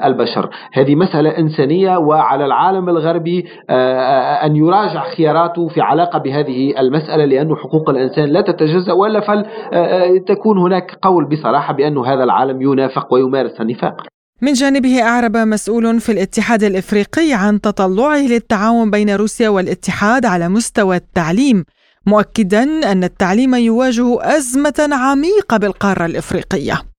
البشر. 0.04 0.50
هذه 0.72 0.94
مسألة 0.94 1.38
إنسانية 1.38 1.96
وعلى 1.96 2.44
العالم 2.44 2.88
الغربي 2.88 3.44
آه، 3.70 4.00
آه، 4.00 4.46
أن 4.46 4.56
يراجع 4.56 5.04
خياراته 5.16 5.68
في 5.68 5.80
علاقة 5.80 6.18
بهذه 6.18 6.80
المسألة 6.80 7.24
لأن 7.24 7.56
حقوق 7.56 7.90
الإنسان 7.90 8.24
لا 8.24 8.40
تتجزأ 8.40 8.92
ولا 8.92 9.20
فلتكون 9.20 10.58
آه، 10.58 10.66
هناك 10.66 10.98
قول 11.02 11.28
بصراحة 11.28 11.74
بأن 11.74 11.98
هذا 11.98 12.24
العالم 12.24 12.62
ينافق 12.62 13.14
ويمارس 13.14 13.60
النفاق. 13.60 13.94
من 14.42 14.52
جانبه 14.52 15.02
أعرب 15.02 15.36
مسؤول 15.36 16.00
في 16.00 16.12
الاتحاد 16.12 16.62
الإفريقي 16.62 17.32
عن 17.32 17.60
تطلعه 17.60 18.26
للتعاون 18.28 18.90
بين 18.90 19.10
روسيا 19.10 19.48
والاتحاد 19.48 20.26
على 20.26 20.48
مستوى 20.48 20.96
التعليم 20.96 21.64
مؤكدا 22.06 22.92
أن 22.92 23.04
التعليم 23.04 23.54
يواجه 23.54 24.36
أزمة 24.36 24.88
عميقة 24.92 25.56
بالقارة 25.56 26.06
الإفريقية. 26.06 26.91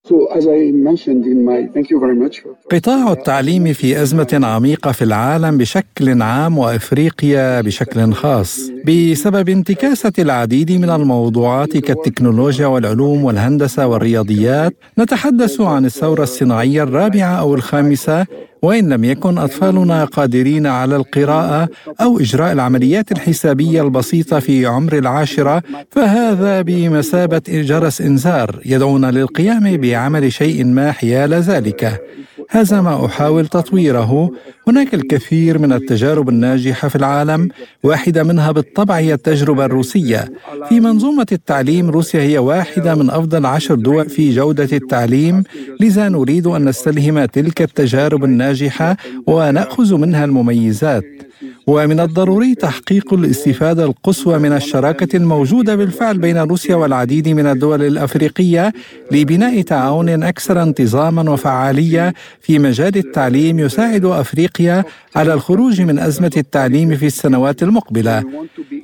قطاع 2.72 3.12
التعليم 3.12 3.74
في 3.74 4.01
أزمة 4.01 4.39
عميقة 4.43 4.91
في 4.91 5.04
العالم 5.04 5.58
بشكل 5.58 6.22
عام 6.22 6.58
وإفريقيا 6.58 7.62
بشكل 7.62 8.14
خاص 8.14 8.60
بسبب 8.88 9.49
انتكاسة 9.49 10.14
العديد 10.20 10.72
من 10.72 10.89
الموضوعات 10.89 11.78
كالتكنولوجيا 11.78 12.68
والعلوم 12.68 13.24
والهندسة 13.24 13.88
والرياضيات 13.88 14.74
نتحدث 14.99 15.62
عن 15.62 15.86
الثورة 15.86 16.24
الصناعية 16.24 16.84
الرابعة 16.84 17.39
أو 17.39 17.56
الخامسة 17.56 18.26
وإن 18.64 18.89
لم 18.93 19.03
يكن 19.03 19.38
أطفالنا 19.38 20.05
قادرين 20.05 20.68
على 20.68 20.95
القراءة 20.95 21.70
أو 22.01 22.20
إجراء 22.20 22.51
العمليات 22.53 23.11
الحسابية 23.11 23.82
البسيطة 23.82 24.39
في 24.39 24.66
عمر 24.66 24.97
العاشرة 24.97 25.64
فهذا 25.91 26.61
بمثابة 26.61 27.41
جرس 27.47 28.01
إنذار 28.01 28.59
يدعونا 28.66 29.11
للقيام 29.11 29.78
بعمل 29.78 30.32
شيء 30.32 30.66
ما 30.66 30.91
حيال 30.91 31.34
ذلك. 31.34 32.01
هذا 32.49 32.82
ما 32.82 33.05
أحاول 33.05 33.47
تطويره. 33.47 34.32
هناك 34.68 34.93
الكثير 34.93 35.59
من 35.59 35.74
التجارب 35.74 36.30
الناجحة 36.30 36.88
في 36.88 36.95
العالم 36.95 37.49
واحدة 37.84 38.24
منها 38.24 38.51
بالطبع 38.51 38.97
هي 38.97 39.14
التجربة 39.14 39.66
الروسية. 39.66 40.32
في 40.70 40.80
منظومة 40.80 41.26
التعليم 41.32 41.89
روسيا 41.89 42.22
هي 42.22 42.38
واحدة 42.38 42.95
من 42.95 43.09
أفضل 43.09 43.45
عشر 43.45 43.76
دول 43.76 44.09
في 44.09 44.36
جودة 44.36 44.78
التعليم 44.78 45.43
لذا 45.80 46.09
نريد 46.09 46.47
أن 46.47 46.66
نستلهم 46.66 47.26
تلك 47.26 47.61
التجارب 47.61 48.24
الناجحة 48.24 48.53
وناخذ 49.28 49.95
منها 49.97 50.26
المميزات. 50.26 51.04
ومن 51.68 51.99
الضروري 51.99 52.55
تحقيق 52.55 53.14
الاستفادة 53.14 53.84
القصوى 53.84 54.38
من 54.39 54.53
الشراكة 54.53 55.18
الموجودة 55.18 55.76
بالفعل 55.76 56.18
بين 56.18 56.38
روسيا 56.38 56.76
والعديد 56.76 57.30
من 57.30 57.47
الدول 57.47 57.84
الأفريقية 57.84 58.74
لبناء 59.11 59.61
تعاون 59.61 60.24
أكثر 60.24 60.64
انتظاما 60.64 61.32
وفعالية 61.32 62.14
في 62.41 62.59
مجال 62.59 62.97
التعليم 62.97 63.59
يساعد 63.59 64.05
أفريقيا 64.05 64.84
على 65.16 65.34
الخروج 65.34 65.82
من 65.82 65.99
أزمة 65.99 66.32
التعليم 66.38 66.95
في 66.95 67.05
السنوات 67.05 67.64
المقبلة. 67.64 68.24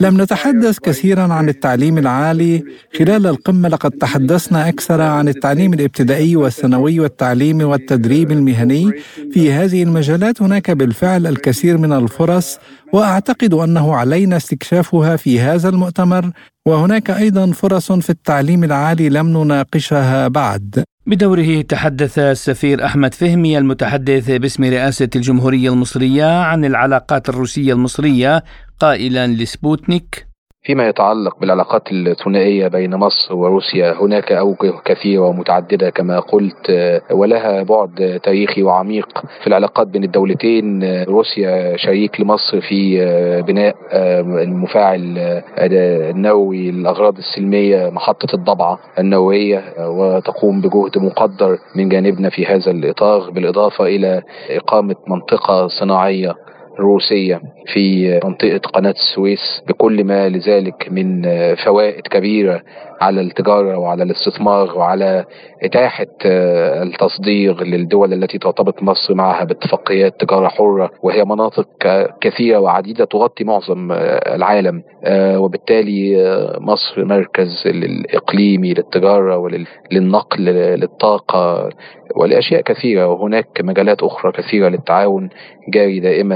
لم 0.02 0.22
نتحدث 0.22 0.80
كثيرا 0.80 1.22
عن 1.22 1.50
التعليم 1.50 1.98
العالي 1.98 2.64
خلال 3.00 3.28
القمة 3.28 3.70
لقد 3.70 3.92
تحدثنا 3.92 4.70
أكثر 4.70 5.02
عن 5.02 5.28
التعليم 5.28 5.74
الإبتدائي 5.74 6.36
والثانوي 6.36 7.00
والتعليم 7.00 7.62
والتدريب 7.62 8.32
المهني 8.32 8.92
في 9.32 9.52
هذه 9.52 9.84
المجالات 9.84 10.42
هناك 10.42 10.72
بالفعل 10.72 11.28
الكثير 11.28 11.78
من 11.78 11.94
الفرص 11.94 12.60
وأعتقد 12.94 13.54
أنه 13.54 13.96
علينا 13.96 14.38
استكشافها 14.38 15.16
في 15.16 15.40
هذا 15.40 15.70
المؤتمر 15.70 16.32
وهناك 16.66 17.12
أيضا 17.12 17.52
فرص 17.52 17.92
في 17.92 18.10
التعليم 18.10 18.64
العالي 18.64 19.10
لم 19.10 19.28
نناقشها 19.38 20.28
بعد. 20.28 20.84
بدوره 21.06 21.62
تحدث 21.62 22.20
السفير 22.20 22.86
أحمد 22.86 23.14
فهمي 23.14 23.58
المتحدث 23.58 24.32
باسم 24.32 24.64
رئاسة 24.64 25.10
الجمهورية 25.16 25.70
المصرية 25.70 26.42
عن 26.42 26.66
العلاقات 26.66 27.30
الروسية 27.30 27.74
المصرية 27.74 28.44
قائلا 28.80 29.28
لسبوتنيك. 29.28 30.29
فيما 30.64 30.88
يتعلق 30.88 31.39
بالعلاقات 31.39 31.91
الثنائية 31.91 32.68
بين 32.68 32.95
مصر 32.95 33.36
وروسيا 33.36 33.93
هناك 34.01 34.32
أوجه 34.32 34.74
كثيرة 34.86 35.22
ومتعددة 35.22 35.89
كما 35.89 36.20
قلت 36.20 36.72
ولها 37.12 37.64
بعد 37.64 38.20
تاريخي 38.24 38.64
وعميق. 38.64 39.07
في 39.41 39.47
العلاقات 39.47 39.88
بين 39.88 40.03
الدولتين 40.03 40.84
روسيا 41.03 41.78
شريك 41.78 42.22
لمصر 42.22 42.62
في 42.62 42.97
بناء 43.47 43.76
المفاعل 44.43 45.18
النووي 45.57 46.72
للأغراض 46.72 47.18
السلمية 47.18 47.89
محطة 47.89 48.36
الضبعة 48.36 48.80
النووية 48.99 49.64
وتقوم 49.80 50.62
بجهد 50.62 50.97
مقدر 50.97 51.57
من 51.76 51.89
جانبنا 51.89 52.30
في 52.30 52.45
هذا 52.45 52.72
الإطار 52.72 53.30
بالإضافة 53.32 53.86
إلى 53.86 54.22
إقامة 54.49 54.95
منطقة 55.07 55.68
صناعية 55.68 56.36
الروسية 56.80 57.42
في 57.74 58.20
منطقة 58.24 58.58
قناة 58.58 58.92
السويس 58.92 59.62
بكل 59.68 60.04
ما 60.04 60.30
لذلك 60.30 60.88
من 60.92 61.22
فوائد 61.56 62.02
كبيرة 62.08 62.62
على 63.02 63.22
التجارة 63.22 63.78
وعلى 63.78 64.04
الاستثمار 64.04 64.78
وعلى 64.78 65.26
إتاحة 65.64 66.08
التصدير 66.84 67.64
للدول 67.64 68.14
التي 68.14 68.38
ترتبط 68.38 68.84
مصر 68.84 69.14
معها 69.14 69.44
باتفاقيات 69.44 70.20
تجارة 70.20 70.48
حرة 70.48 70.92
وهي 71.04 71.26
مناطق 71.26 71.68
كثيرة 72.22 72.60
وعديدة 72.60 73.06
تغطي 73.06 73.44
معظم 73.44 73.92
العالم 74.36 74.84
وبالتالي 75.14 76.18
مصر 76.60 77.06
مركز 77.06 77.64
الإقليمي 77.66 78.74
للتجارة 78.74 79.38
وللنقل 79.38 80.44
للطاقة 80.80 81.70
ولأشياء 82.16 82.62
كثيرة 82.62 83.07
وهناك 83.07 83.62
مجالات 83.62 84.03
أخرى 84.03 84.32
كثيرة 84.32 84.70
للتعاون 84.70 85.30
جاري 85.70 85.99
دائما 85.99 86.36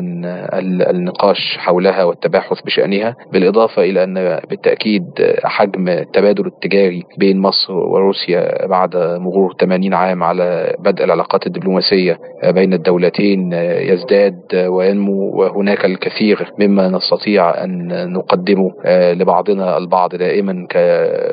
النقاش 0.90 1.58
حولها 1.58 2.04
والتباحث 2.04 2.62
بشأنها 2.62 3.16
بالإضافة 3.32 3.84
إلى 3.84 4.04
أن 4.04 4.40
بالتأكيد 4.50 5.04
حجم 5.44 5.90
التبادل 5.90 6.46
التجاري 6.46 7.04
بين 7.18 7.40
مصر 7.40 7.74
وروسيا 7.74 8.68
بعد 8.68 8.96
مرور 8.96 9.56
80 9.60 9.94
عام 9.94 10.24
على 10.24 10.76
بدء 10.80 11.04
العلاقات 11.04 11.48
الدبلوماسية 11.48 12.20
بين 12.44 12.74
الدولتين 12.74 13.54
يزداد 13.54 14.40
وينمو 14.56 15.32
وهناك 15.36 15.86
الكثير 15.86 16.52
مما 16.60 16.88
نستطيع 16.90 17.64
أن 17.64 18.10
نقدمه 18.14 18.72
لبعضنا 19.14 19.78
البعض 19.78 20.16
دائما 20.16 20.68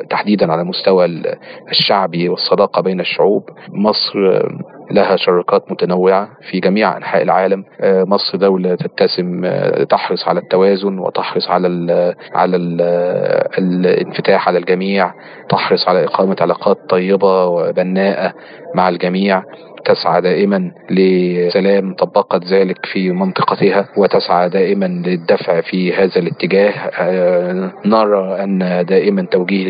تحديدا 0.09 0.51
على 0.51 0.63
مستوى 0.63 1.05
الشعبي 1.69 2.29
والصداقة 2.29 2.81
بين 2.81 2.99
الشعوب. 2.99 3.49
مصر 3.69 4.30
لها 4.91 5.15
شراكات 5.15 5.71
متنوعة 5.71 6.29
في 6.51 6.59
جميع 6.59 6.97
أنحاء 6.97 7.21
العالم. 7.21 7.63
مصر 7.83 8.37
دولة 8.37 8.75
تتسم 8.75 9.41
تحرص 9.83 10.27
على 10.27 10.39
التوازن 10.39 10.99
وتحرص 10.99 11.49
على 11.49 11.67
ال 11.67 12.15
على 12.33 12.55
ال 12.55 12.81
الانفتاح 13.57 14.47
على 14.47 14.59
الجميع 14.59 15.13
تحرص 15.49 15.87
على 15.87 16.03
إقامة 16.03 16.35
علاقات 16.41 16.77
طيبة 16.89 17.45
وبناءة. 17.45 18.33
مع 18.75 18.89
الجميع 18.89 19.43
تسعى 19.85 20.21
دائما 20.21 20.71
لسلام 20.89 21.93
طبقت 21.93 22.45
ذلك 22.45 22.85
في 22.85 23.11
منطقتها 23.11 23.89
وتسعى 23.97 24.49
دائما 24.49 24.85
للدفع 24.85 25.61
في 25.61 25.93
هذا 25.93 26.15
الاتجاه. 26.17 26.73
نرى 27.85 28.43
أن 28.43 28.85
دائما 28.85 29.25
توجيه 29.31 29.63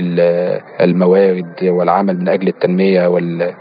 الموارد 0.81 1.53
والعمل 1.63 2.19
من 2.19 2.29
أجل 2.29 2.47
التنمية 2.47 3.07
وال 3.07 3.53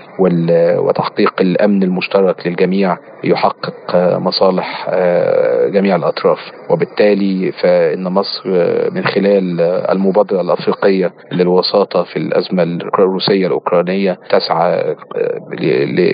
وتحقيق 0.78 1.34
الأمن 1.40 1.82
المشترك 1.82 2.46
للجميع 2.46 2.96
يحقق 3.24 3.96
مصالح 4.18 4.90
جميع 5.72 5.96
الأطراف. 5.96 6.38
وبالتالي 6.70 7.52
فإن 7.52 8.04
مصر 8.04 8.42
من 8.94 9.04
خلال 9.04 9.60
المبادرة 9.60 10.40
الأفريقية 10.40 11.12
للوساطة 11.32 12.02
في 12.02 12.16
الأزمة 12.16 12.62
الروسية 12.62 13.46
الأوكرانية 13.46 14.18
تسعى 14.30 14.96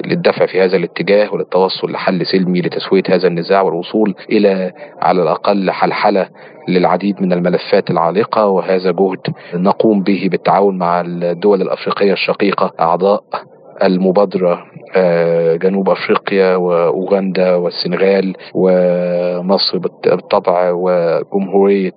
للدفع 0.07 0.47
في 0.47 0.61
هذا 0.61 0.77
الاتجاه 0.77 1.35
وللتوصل 1.35 1.93
لحل 1.93 2.27
سلمي 2.27 2.61
لتسوية 2.61 3.03
هذا 3.09 3.29
النزاع 3.29 3.63
والوصول 3.63 4.15
إلى 4.31 4.73
على 5.03 5.23
الأقل 5.23 5.71
حلحلة 5.71 6.29
للعديد 6.69 7.23
من 7.23 7.33
الملفات 7.33 7.91
العالقة. 7.91 8.47
وهذا 8.47 8.91
جهد 8.91 9.21
نقوم 9.55 10.03
به 10.03 10.29
بالتعاون 10.31 10.79
مع 10.79 11.01
الدول 11.01 11.63
الأفريقية 11.63 12.13
الشقيقة 12.13 12.73
أعضاء 12.81 13.25
المبادرة 13.83 14.65
جنوب 15.63 15.89
أفريقيا 15.91 16.57
وأوغندا 16.57 17.55
والسنغال 17.55 18.35
ومصر 18.55 19.79
بالطبع 19.79 20.71
وجمهورية 20.73 21.93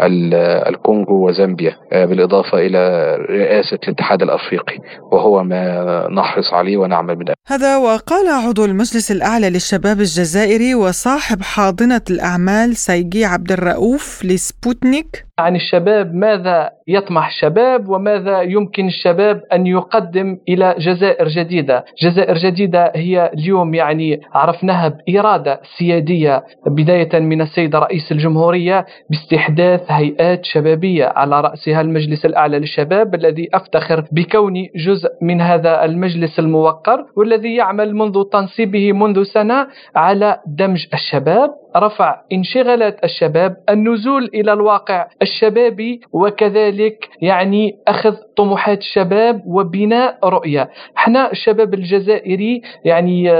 الكونغو 0.00 1.28
وزامبيا 1.28 1.76
بالإضافة 1.92 2.58
إلى 2.58 3.14
رئاسة 3.30 3.78
الاتحاد 3.84 4.22
الأفريقي 4.22 4.78
وهو 5.12 5.44
ما 5.44 6.08
نحرص 6.12 6.54
عليه 6.54 6.76
ونعمل 6.76 7.16
من 7.16 7.24
هذا 7.48 7.76
وقال 7.76 8.28
عضو 8.28 8.64
المجلس 8.64 9.12
الأعلى 9.12 9.50
للشباب 9.50 9.98
الجزائري 9.98 10.74
وصاحب 10.74 11.42
حاضنة 11.42 12.02
الأعمال 12.10 12.76
سيجي 12.76 13.24
عبد 13.24 13.52
الرؤوف 13.52 14.24
لسبوتنيك. 14.24 15.28
عن 15.38 15.56
الشباب 15.56 16.14
ماذا 16.14 16.70
يطمح 16.88 17.26
الشباب 17.26 17.88
وماذا 17.88 18.42
يمكن 18.42 18.86
الشباب 18.86 19.42
أن 19.52 19.66
يقدم 19.66 20.36
إلى 20.48 20.74
جزائر 20.78 21.28
جديدة، 21.28 21.84
جزائر 22.02 22.38
جديدة 22.38 22.92
هي 22.94 23.30
اليوم 23.34 23.74
يعني 23.74 24.20
عرفناها 24.34 24.88
بإرادة 24.88 25.60
سيادية 25.78 26.44
بداية 26.66 27.18
من 27.20 27.40
السيد 27.40 27.76
رئيس 27.76 28.12
الجمهورية 28.12 28.86
باستحداث 29.10 29.87
هيئات 29.88 30.44
شبابية 30.44 31.04
على 31.04 31.40
رأسها 31.40 31.80
المجلس 31.80 32.26
الأعلى 32.26 32.58
للشباب 32.58 33.14
الذي 33.14 33.48
أفتخر 33.54 34.04
بكوني 34.12 34.70
جزء 34.76 35.08
من 35.22 35.40
هذا 35.40 35.84
المجلس 35.84 36.38
الموقر 36.38 37.04
والذي 37.16 37.54
يعمل 37.56 37.94
منذ 37.94 38.22
تنصيبه 38.32 38.92
منذ 38.92 39.22
سنة 39.22 39.66
على 39.96 40.40
دمج 40.46 40.86
الشباب. 40.94 41.50
رفع 41.78 42.16
انشغالات 42.32 43.04
الشباب 43.04 43.56
النزول 43.70 44.30
إلى 44.34 44.52
الواقع 44.52 45.06
الشبابي 45.22 46.00
وكذلك 46.12 47.08
يعني 47.22 47.72
أخذ 47.88 48.14
طموحات 48.36 48.78
الشباب 48.78 49.42
وبناء 49.46 50.18
رؤية. 50.24 50.68
إحنا 50.98 51.32
الشباب 51.32 51.74
الجزائري 51.74 52.62
يعني 52.84 53.30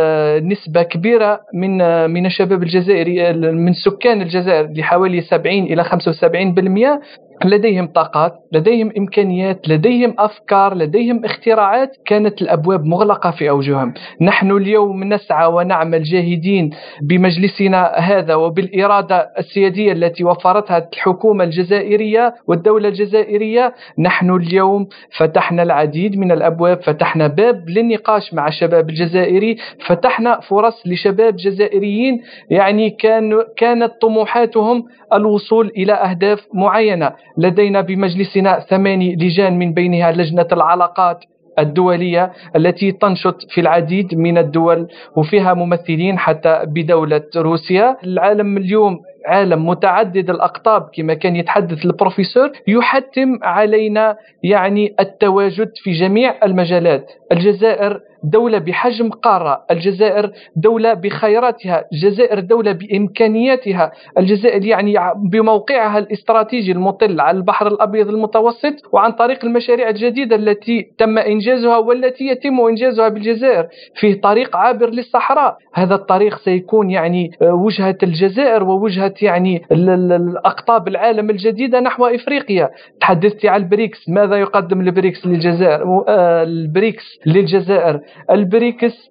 نسبة 0.41 0.83
كبيرة 0.83 1.41
من 1.55 1.79
من 2.11 2.27
الشباب 2.27 2.63
الجزائري 2.63 3.33
من 3.53 3.73
سكان 3.73 4.23
الجزائر 4.23 4.67
بحوالي 4.67 5.21
70 5.21 5.55
إلى 5.65 5.85
75% 5.85 7.28
لديهم 7.45 7.87
طاقات 7.87 8.33
لديهم 8.53 8.93
إمكانيات 8.99 9.69
لديهم 9.69 10.15
أفكار 10.19 10.75
لديهم 10.75 11.25
اختراعات 11.25 11.97
كانت 12.07 12.43
الأبواب 12.43 12.85
مغلقة 12.85 13.31
في 13.31 13.51
أوجههم 13.51 13.95
نحن 14.21 14.51
اليوم 14.51 15.05
نسعى 15.05 15.47
ونعمل 15.47 16.03
جاهدين 16.03 16.71
بمجلسنا 17.03 17.93
هذا 17.97 18.35
وبالإرادة 18.35 19.31
السيادية 19.39 19.93
التي 19.93 20.25
وفرتها 20.25 20.89
الحكومة 20.93 21.45
الجزائرية 21.45 22.35
والدولة 22.47 22.89
الجزائرية. 22.89 23.75
نحن 23.99 24.31
اليوم 24.31 24.89
فتحنا 25.19 25.63
العديد 25.63 26.19
من 26.19 26.33
الأبواب 26.33 26.83
فتحنا 26.83 27.27
باب 27.27 27.69
للنقاش 27.71 28.35
مع 28.35 28.49
الشباب 28.49 28.89
الجزائري 28.91 29.57
فتحنا 29.87 30.41
فرص 30.41 30.87
لشباب 30.87 31.37
جزائريين. 31.37 32.23
يعني 32.51 32.91
كان 32.91 33.43
كانت 33.57 33.93
طموحاتهم 34.01 34.85
الوصول 35.13 35.73
إلى 35.77 35.93
أهداف 35.93 36.47
معينة. 36.55 37.13
لدينا 37.37 37.81
بمجلسنا 37.81 38.61
ثماني 38.61 39.17
لجان 39.17 39.59
من 39.59 39.73
بينها 39.73 40.13
لجنة 40.13 40.47
العلاقات 40.53 41.25
الدولية 41.59 42.33
التي 42.57 42.93
تنشط 42.93 43.43
في 43.51 43.61
العديد 43.61 44.15
من 44.15 44.39
الدول 44.39 44.89
وفيها 45.17 45.55
ممثلين 45.55 46.19
حتى 46.19 46.63
بدولة 46.67 47.23
روسيا. 47.37 47.97
العالم 48.05 48.57
اليوم 48.57 49.01
عالم 49.27 49.67
متعدد 49.69 50.31
الأقطاب 50.31 50.89
كما 50.95 51.15
كان 51.15 51.37
يتحدث 51.37 51.85
البروفيسور 51.85 52.51
يحتم 52.69 53.39
علينا 53.43 54.17
يعني 54.43 54.95
التواجد 55.01 55.71
في 55.83 55.93
جميع 55.93 56.35
المجالات. 56.45 57.11
الجزائر 57.33 58.01
دولة 58.25 58.59
بحجم 58.59 59.11
قارة 59.11 59.65
الجزائر 59.71 60.31
دولة 60.57 60.95
بخيراتها 60.95 61.85
الجزائر 61.93 62.41
دولة 62.41 62.73
بإمكانياتها 62.73 63.93
الجزائر 64.19 64.65
يعني 64.65 64.95
بموقعها 65.17 65.99
الاستراتيجي 65.99 66.73
المطل 66.73 67.21
على 67.21 67.37
البحر 67.37 67.67
الأبيض 67.67 68.09
المتوسط 68.09 68.75
وعن 68.93 69.13
طريق 69.13 69.45
المشاريع 69.45 69.89
الجديدة 69.89 70.37
التي 70.37 70.91
تم 70.99 71.19
إنجازها 71.19 71.77
والتي 71.79 72.25
يتم 72.25 72.61
إنجازها 72.61 73.09
بالجزائر 73.09 73.67
فيه 73.95 74.21
طريق 74.21 74.57
عابر 74.57 74.91
للصحراء. 74.91 75.57
هذا 75.75 75.95
الطريق 75.95 76.39
سيكون 76.39 76.91
يعني 76.91 77.31
وجهة 77.43 77.99
الجزائر 78.03 78.63
ووجهة 78.63 79.15
يعني 79.23 79.63
الأقطاب 79.73 80.89
العالم 80.89 81.31
الجديدة 81.31 81.81
نحو 81.81 82.07
إفريقيا. 82.07 82.71
تحدثت 83.01 83.47
عن 83.47 83.61
البريكس 83.61 84.09
ماذا 84.09 84.37
يقدم 84.37 84.81
البريكس 84.81 85.27
للجزائر؟ 85.27 86.05
البريكس 86.09 87.05
للجزائر. 87.27 88.01
البريكس 88.31 89.11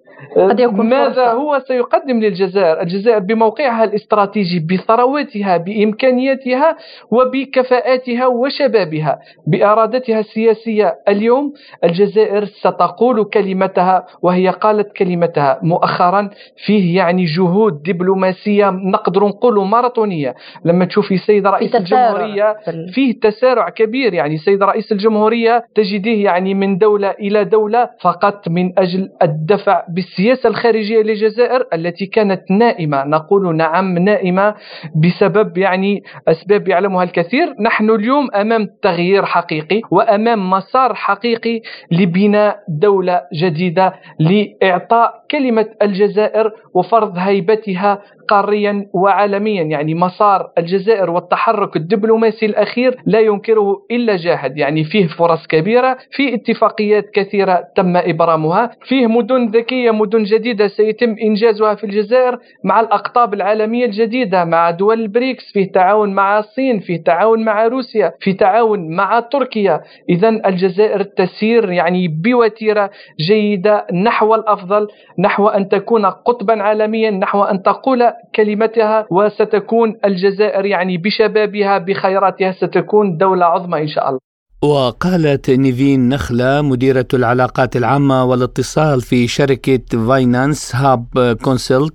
ماذا 0.88 1.32
هو 1.32 1.62
سيقدم 1.66 2.20
للجزائر؟ 2.20 2.80
الجزائر 2.80 3.18
بموقعها 3.18 3.84
الاستراتيجي 3.84 4.58
بثرواتها 4.58 5.56
بإمكانياتها 5.56 6.76
وبكفاءاتها 7.10 8.26
وشبابها 8.26 9.18
بإرادتها 9.46 10.20
السياسية 10.20 10.94
اليوم. 11.08 11.52
الجزائر 11.84 12.44
ستقول 12.44 13.24
كلمتها 13.24 14.06
وهي 14.22 14.48
قالت 14.48 14.92
كلمتها 14.92 15.60
مؤخرا 15.62 16.30
فيه 16.66 16.96
يعني 16.96 17.24
جهود 17.24 17.82
دبلوماسية 17.82 18.70
نقدر 18.70 19.24
نقول 19.24 19.66
ماراثونية. 19.66 20.34
لما 20.64 20.84
تشوفي 20.84 21.18
سيد 21.18 21.46
رئيس 21.46 21.74
الجمهورية 21.74 22.56
فيه 22.94 23.20
تسارع 23.20 23.68
كبير. 23.68 24.14
يعني 24.14 24.38
سيد 24.38 24.62
رئيس 24.62 24.92
الجمهورية 24.92 25.64
تجديه 25.74 26.24
يعني 26.24 26.54
من 26.54 26.78
دولة 26.78 27.10
إلى 27.10 27.44
دولة 27.44 27.90
فقط 28.00 28.48
من 28.48 28.78
أجل 28.78 28.87
الدفع 29.22 29.84
بس 29.96 30.08
السياسة 30.08 30.48
الخارجية 30.48 31.02
للجزائر 31.02 31.66
التي 31.74 32.06
كانت 32.06 32.50
نائمة. 32.50 33.04
نقول 33.04 33.56
نعم 33.56 33.98
نائمة 33.98 34.54
بسبب 34.96 35.58
يعني 35.58 36.02
أسباب 36.28 36.68
يعلمها 36.68 37.04
الكثير. 37.04 37.54
نحن 37.60 37.90
اليوم 37.90 38.28
أمام 38.34 38.68
تغيير 38.82 39.24
حقيقي 39.24 39.80
وأمام 39.90 40.50
مسار 40.50 40.94
حقيقي 40.94 41.60
لبناء 41.92 42.58
دولة 42.68 43.22
جديدة 43.34 43.94
لإعطاء 44.18 45.17
كلمة 45.30 45.66
الجزائر 45.82 46.52
وفرض 46.74 47.12
هيبتها 47.18 48.02
قاريا 48.28 48.86
وعالميا 48.94 49.62
يعني 49.62 49.94
مسار 49.94 50.50
الجزائر 50.58 51.10
والتحرك 51.10 51.76
الدبلوماسي 51.76 52.46
الأخير 52.46 52.96
لا 53.06 53.20
ينكره 53.20 53.82
إلا 53.90 54.16
جاهد. 54.16 54.58
يعني 54.58 54.84
فيه 54.84 55.06
فرص 55.06 55.46
كبيرة 55.46 55.96
في 56.10 56.34
اتفاقيات 56.34 57.10
كثيرة 57.10 57.64
تم 57.76 57.96
إبرامها 57.96 58.70
فيه 58.82 59.06
مدن 59.06 59.46
ذكية 59.46 59.90
مدن 59.90 60.22
جديدة 60.22 60.68
سيتم 60.68 61.16
إنجازها 61.22 61.74
في 61.74 61.84
الجزائر 61.84 62.38
مع 62.64 62.80
الأقطاب 62.80 63.34
العالمية 63.34 63.84
الجديدة 63.84 64.44
مع 64.44 64.70
دول 64.70 65.00
البريكس 65.00 65.52
فيه 65.52 65.72
تعاون 65.72 66.14
مع 66.14 66.38
الصين 66.38 66.80
فيه 66.80 67.02
تعاون 67.04 67.44
مع 67.44 67.66
روسيا 67.66 68.12
في 68.20 68.32
تعاون 68.32 68.96
مع 68.96 69.20
تركيا. 69.20 69.80
إذا 70.08 70.28
الجزائر 70.28 71.02
تسير 71.02 71.72
يعني 71.72 72.08
بوتيرة 72.08 72.90
جيدة 73.28 73.86
نحو 74.04 74.34
الأفضل. 74.34 74.88
نحو 75.18 75.48
أن 75.48 75.68
تكون 75.68 76.06
قطبا 76.06 76.62
عالميا 76.62 77.10
نحو 77.10 77.42
أن 77.44 77.62
تقول 77.62 78.02
كلمتها 78.34 79.06
وستكون 79.10 79.96
الجزائر 80.04 80.66
يعني 80.66 80.98
بشبابها 80.98 81.78
بخيراتها 81.78 82.52
ستكون 82.52 83.16
دولة 83.16 83.46
عظمى 83.46 83.82
إن 83.82 83.88
شاء 83.88 84.08
الله. 84.08 84.20
وقالت 84.62 85.50
نيفين 85.50 86.08
نخلة 86.08 86.62
مديرة 86.62 87.06
العلاقات 87.14 87.76
العامة 87.76 88.24
والاتصال 88.24 89.00
في 89.00 89.26
شركة 89.28 90.06
Finance 90.08 90.76
Hub 90.76 91.36
Consult 91.44 91.94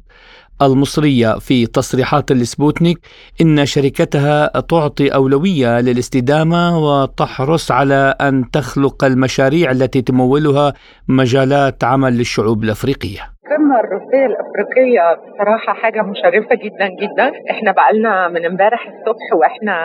المصرية 0.61 1.39
في 1.39 1.65
تصريحات 1.65 2.31
لسبوتنيك 2.31 2.99
إن 3.41 3.65
شركتها 3.65 4.59
تعطي 4.59 5.07
أولوية 5.07 5.79
للاستدامة 5.79 6.77
وتحرص 6.79 7.71
على 7.71 8.15
أن 8.21 8.51
تخلق 8.51 9.03
المشاريع 9.03 9.71
التي 9.71 10.01
تمولها 10.01 10.73
مجالات 11.07 11.83
عمل 11.83 12.17
للشعوب 12.17 12.63
الأفريقية. 12.63 13.32
القمة 13.73 13.79
الروسية 13.79 14.25
الأفريقية 14.25 15.13
بصراحة 15.13 15.73
حاجة 15.73 16.01
مشرفة 16.01 16.55
جدا 16.55 16.87
جدا. 16.87 17.31
إحنا 17.51 17.71
بقالنا 17.71 18.27
من 18.27 18.45
امبارح 18.45 18.87
الصبح 18.87 19.33
وإحنا 19.39 19.75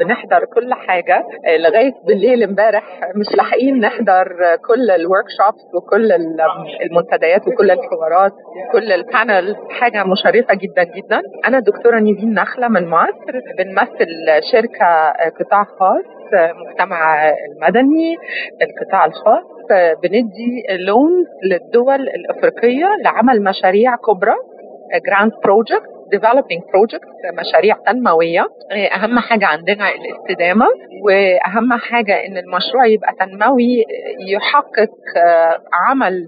بنحضر 0.00 0.44
كل 0.44 0.74
حاجة 0.74 1.24
لغاية 1.58 1.92
بالليل 2.06 2.42
امبارح 2.42 3.00
مش 3.16 3.36
لاحقين 3.36 3.80
نحضر 3.80 4.26
كل 4.68 4.90
ال 4.90 5.24
workshops 5.38 5.74
وكل 5.74 6.12
المنتديات 6.82 7.40
وكل 7.48 7.70
الحوارات 7.70 8.32
كل 8.72 8.92
ال 8.92 9.03
panel 9.03 9.56
حاجة 9.80 10.04
مشرفة 10.04 10.54
جدا 10.54 10.84
جدا. 10.84 11.20
أنا 11.48 11.58
دكتورة 11.60 11.98
نيفين 11.98 12.34
نخلة 12.34 12.68
من 12.68 12.88
مصر 12.90 13.32
بنمثل 13.58 14.08
شركة 14.52 15.10
قطاع 15.40 15.64
خاص 15.64 16.04
المجتمع 16.34 17.28
المدني 17.28 18.16
القطاع 18.62 19.04
الخاص. 19.04 19.53
بندي 20.02 20.62
loans 20.86 21.26
للدول 21.44 22.00
الأفريقية 22.08 22.86
لعمل 23.04 23.42
مشاريع 23.44 23.96
كبرى 23.96 24.34
grand 25.06 25.32
project 25.44 25.90
developing 26.14 26.60
projects 26.60 27.13
مشاريع 27.40 27.76
تنموية 27.86 28.46
أهم 28.94 29.18
حاجة 29.18 29.46
عندنا 29.46 29.88
الاستدامة 29.94 30.66
وأهم 31.04 31.72
حاجة 31.72 32.26
إن 32.26 32.36
المشروع 32.36 32.86
يبقى 32.86 33.12
تنموي 33.20 33.84
يحقق 34.28 34.90
عمل 35.72 36.26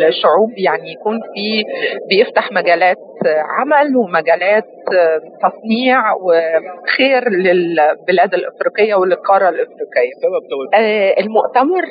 للشعوب 0.00 0.50
يعني 0.58 0.92
يكون 0.92 1.20
في 1.20 1.64
بيفتح 2.10 2.52
مجالات 2.52 2.96
عمل 3.58 3.96
ومجالات 3.96 4.64
تصنيع 5.42 6.12
وخير 6.14 7.28
للبلاد 7.30 8.34
الأفريقية 8.34 8.94
وللقاره 8.94 9.48
الأفريقية. 9.48 10.12
المؤتمر 11.20 11.82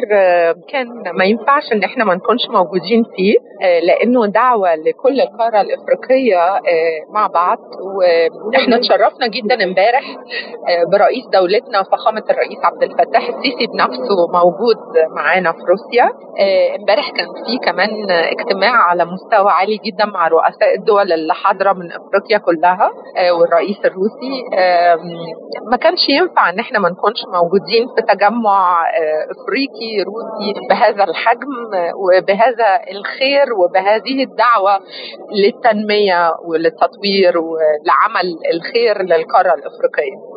كان 0.70 0.88
ما 1.18 1.26
ينفعش 1.26 1.64
إن 1.74 1.84
إحنا 1.84 2.04
ما 2.06 2.16
نكونش 2.16 2.41
موجودين 2.49 3.04
فيه 3.16 3.36
لأنه 3.88 4.26
دعوة 4.28 4.76
لكل 4.76 5.22
القارة 5.22 5.62
الأفريقية 5.62 6.60
مع 7.14 7.28
بعض 7.28 7.58
وإحنا 7.96 8.76
اتشرفنا 8.76 9.28
جدا 9.28 9.64
امبارح 9.64 10.04
برئيس 10.92 11.26
دولتنا 11.34 11.84
فخامة 11.84 12.24
الرئيس 12.30 12.58
عبد 12.64 12.84
الفتاح 12.84 13.28
السيسي 13.30 13.68
بنفسه 13.68 14.28
موجود 14.34 14.78
معانا 15.16 15.52
في 15.52 15.58
روسيا. 15.70 16.10
امبارح 16.80 17.10
كان 17.12 17.28
في 17.46 17.58
كمان 17.66 17.89
اجتماع 18.12 18.72
على 18.72 19.06
مستوى 19.06 19.52
عالي 19.52 19.78
جدا 19.78 20.06
مع 20.06 20.28
رؤساء 20.28 20.76
الدول 20.80 21.12
اللي 21.12 21.34
حاضره 21.34 21.74
من 21.74 21.92
أفريقيا 21.92 22.38
كلها 22.38 22.92
والرئيس 23.39 23.78
الروسي 23.86 24.36
ما 25.72 25.78
كانش 25.78 26.10
ينفع 26.10 26.50
إن 26.50 26.60
إحنا 26.60 26.80
ما 26.80 26.89
نكونش 26.89 27.20
موجودين 27.34 27.88
في 27.96 28.02
تجمع 28.16 28.84
أفريقي 29.32 29.92
روسي 30.04 30.68
بهذا 30.70 31.04
الحجم 31.04 31.50
وبهذا 31.96 32.68
الخير 32.92 33.46
وبهذه 33.54 34.24
الدعوة 34.24 34.80
للتنمية 35.44 36.32
وللتطوير 36.46 37.34
ولعمل 37.82 38.38
الخير 38.54 39.02
للقارة 39.02 39.54
الأفريقية. 39.54 40.32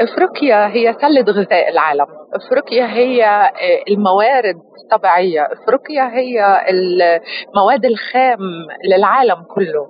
أفريقيا 0.00 0.66
هي 0.68 0.94
سله 1.00 1.22
غذاء 1.32 1.68
العالم 1.68 2.06
أفريقيا 2.34 2.86
هي 2.86 3.50
الموارد 3.90 4.56
الطبيعية. 4.96 5.42
إفريقيا 5.52 6.02
هي 6.18 6.60
المواد 6.70 7.84
الخام 7.84 8.38
للعالم 8.84 9.42
كله. 9.54 9.86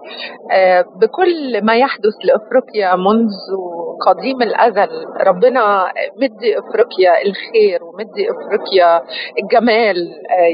بكل 1.00 1.64
ما 1.64 1.76
يحدث 1.76 2.14
لإفريقيا 2.24 2.96
منذ 2.96 3.30
قديم 4.06 4.42
الأزل 4.42 4.88
ربنا 5.26 5.92
مدي 6.22 6.58
إفريقيا 6.58 7.22
الخير 7.22 7.84
ومدي 7.84 8.30
إفريقيا 8.30 9.02
الجمال. 9.42 9.96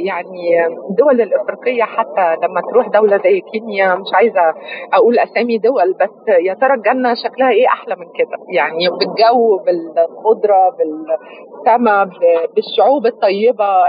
يعني 0.06 0.66
الدول 0.90 1.20
الإفريقية 1.20 1.82
حتى 1.82 2.36
لما 2.42 2.60
تروح 2.72 2.88
دولة 2.88 3.16
زي 3.16 3.40
كينيا 3.52 3.94
مش 3.94 4.08
عايزة 4.14 4.54
أقول 4.92 5.18
أسامي 5.18 5.58
دول 5.58 5.92
بس 6.00 6.34
يا 6.46 6.54
ترى 6.54 6.74
الجنة 6.74 7.14
شكلها 7.14 7.50
إيه 7.50 7.66
أحلى 7.66 7.96
من 7.96 8.06
كده؟ 8.18 8.38
يعني 8.54 8.88
بالجو 8.88 9.58
بالخضرة 9.58 10.76
بالسماء 10.78 12.08
بالشعوب 12.56 13.06
الطيبة 13.06 13.84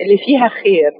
اللي 0.00 0.18
فيها 0.18 0.48
خير. 0.48 0.92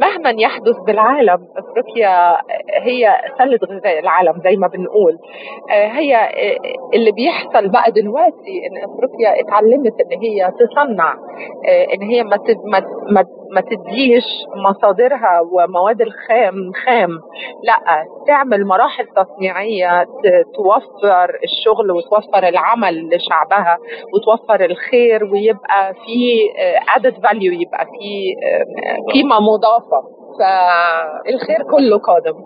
فمهما 0.00 0.30
يحدث 0.42 0.76
بالعالم 0.86 1.38
افريقيا 1.56 2.36
هي 2.82 3.16
سلة 3.38 3.58
غذاء 3.64 3.98
العالم 3.98 4.40
زي 4.44 4.56
ما 4.56 4.66
بنقول. 4.66 5.18
هي 5.70 6.30
اللي 6.94 7.12
بيحصل 7.12 7.68
بقى 7.68 7.90
دلوقتي 7.90 8.54
إن 8.66 8.90
افريقيا 8.90 9.40
اتعلمت 9.40 10.00
إن 10.00 10.18
هي 10.22 10.50
تصنع 10.60 11.14
إن 11.94 12.02
هي 12.02 12.22
ما 12.24 12.38
ما 13.54 13.60
تديش 13.60 14.24
مصادرها 14.56 15.40
ومواد 15.52 16.00
الخام 16.00 16.72
خام. 16.86 17.08
لأ 17.64 18.04
تعمل 18.26 18.66
مراحل 18.66 19.06
تصنيعية 19.06 20.04
توفر 20.54 21.38
الشغل 21.44 21.90
وتوفر 21.90 22.48
العمل 22.48 23.08
لشعبها 23.14 23.78
وتوفر 24.14 24.64
الخير 24.64 25.24
ويبقى 25.24 25.94
في 25.94 26.48
added 26.96 27.14
value 27.14 27.60
يبقى 27.62 27.84
في 27.86 28.34
قيمة 29.12 29.40
مضافة. 29.48 30.00
فالخير 30.38 31.62
كله 31.70 31.98
قادم. 31.98 32.36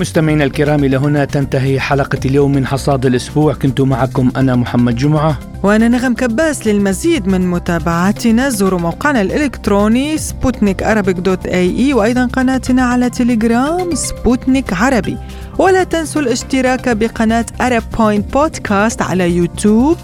مستمعينا 0.00 0.44
الكرام 0.44 0.84
إلى 0.84 0.96
هنا 0.96 1.24
تنتهي 1.24 1.80
حلقة 1.80 2.18
اليوم 2.24 2.52
من 2.52 2.66
حصاد 2.66 3.06
الأسبوع. 3.06 3.54
كنت 3.54 3.80
معكم 3.80 4.30
أنا 4.36 4.56
محمد 4.56 4.96
جمعة. 4.96 5.38
وأنا 5.64 5.88
نغم 5.88 6.14
كباس 6.14 6.66
للمزيد 6.66 7.26
من 7.26 7.50
متابعتنا 7.50 8.48
زوروا 8.48 8.78
موقعنا 8.80 9.20
الإلكتروني 9.20 10.18
سبوتنيك 10.18 10.82
dot 10.82 11.46
ae 11.46 11.94
وأيضا 11.94 12.26
قناتنا 12.26 12.82
على 12.82 13.10
تليجرام 13.10 13.94
سبوتنيك 13.94 14.72
عربي. 14.72 15.16
ولا 15.58 15.84
تنسوا 15.84 16.22
الاشتراك 16.22 16.88
بقناة 16.88 17.46
أرب 17.60 17.82
بوينت 17.98 18.32
بودكاست 18.32 19.02
على 19.02 19.36
يوتيوب. 19.36 19.96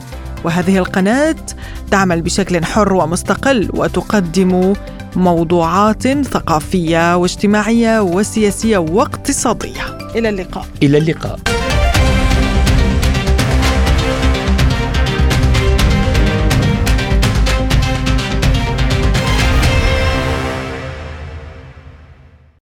وهذه 0.44 0.78
القناة 0.78 1.36
تعمل 1.90 2.22
بشكل 2.22 2.64
حر 2.64 2.92
ومستقل 2.92 3.68
وتقدم 3.74 4.72
موضوعات 5.16 6.08
ثقافية 6.08 7.16
واجتماعية 7.16 8.00
وسياسية 8.00 8.78
واقتصادية. 8.78 9.98
إلى 10.16 10.28
اللقاء. 10.28 10.66
إلى 10.82 10.98
اللقاء. 10.98 11.38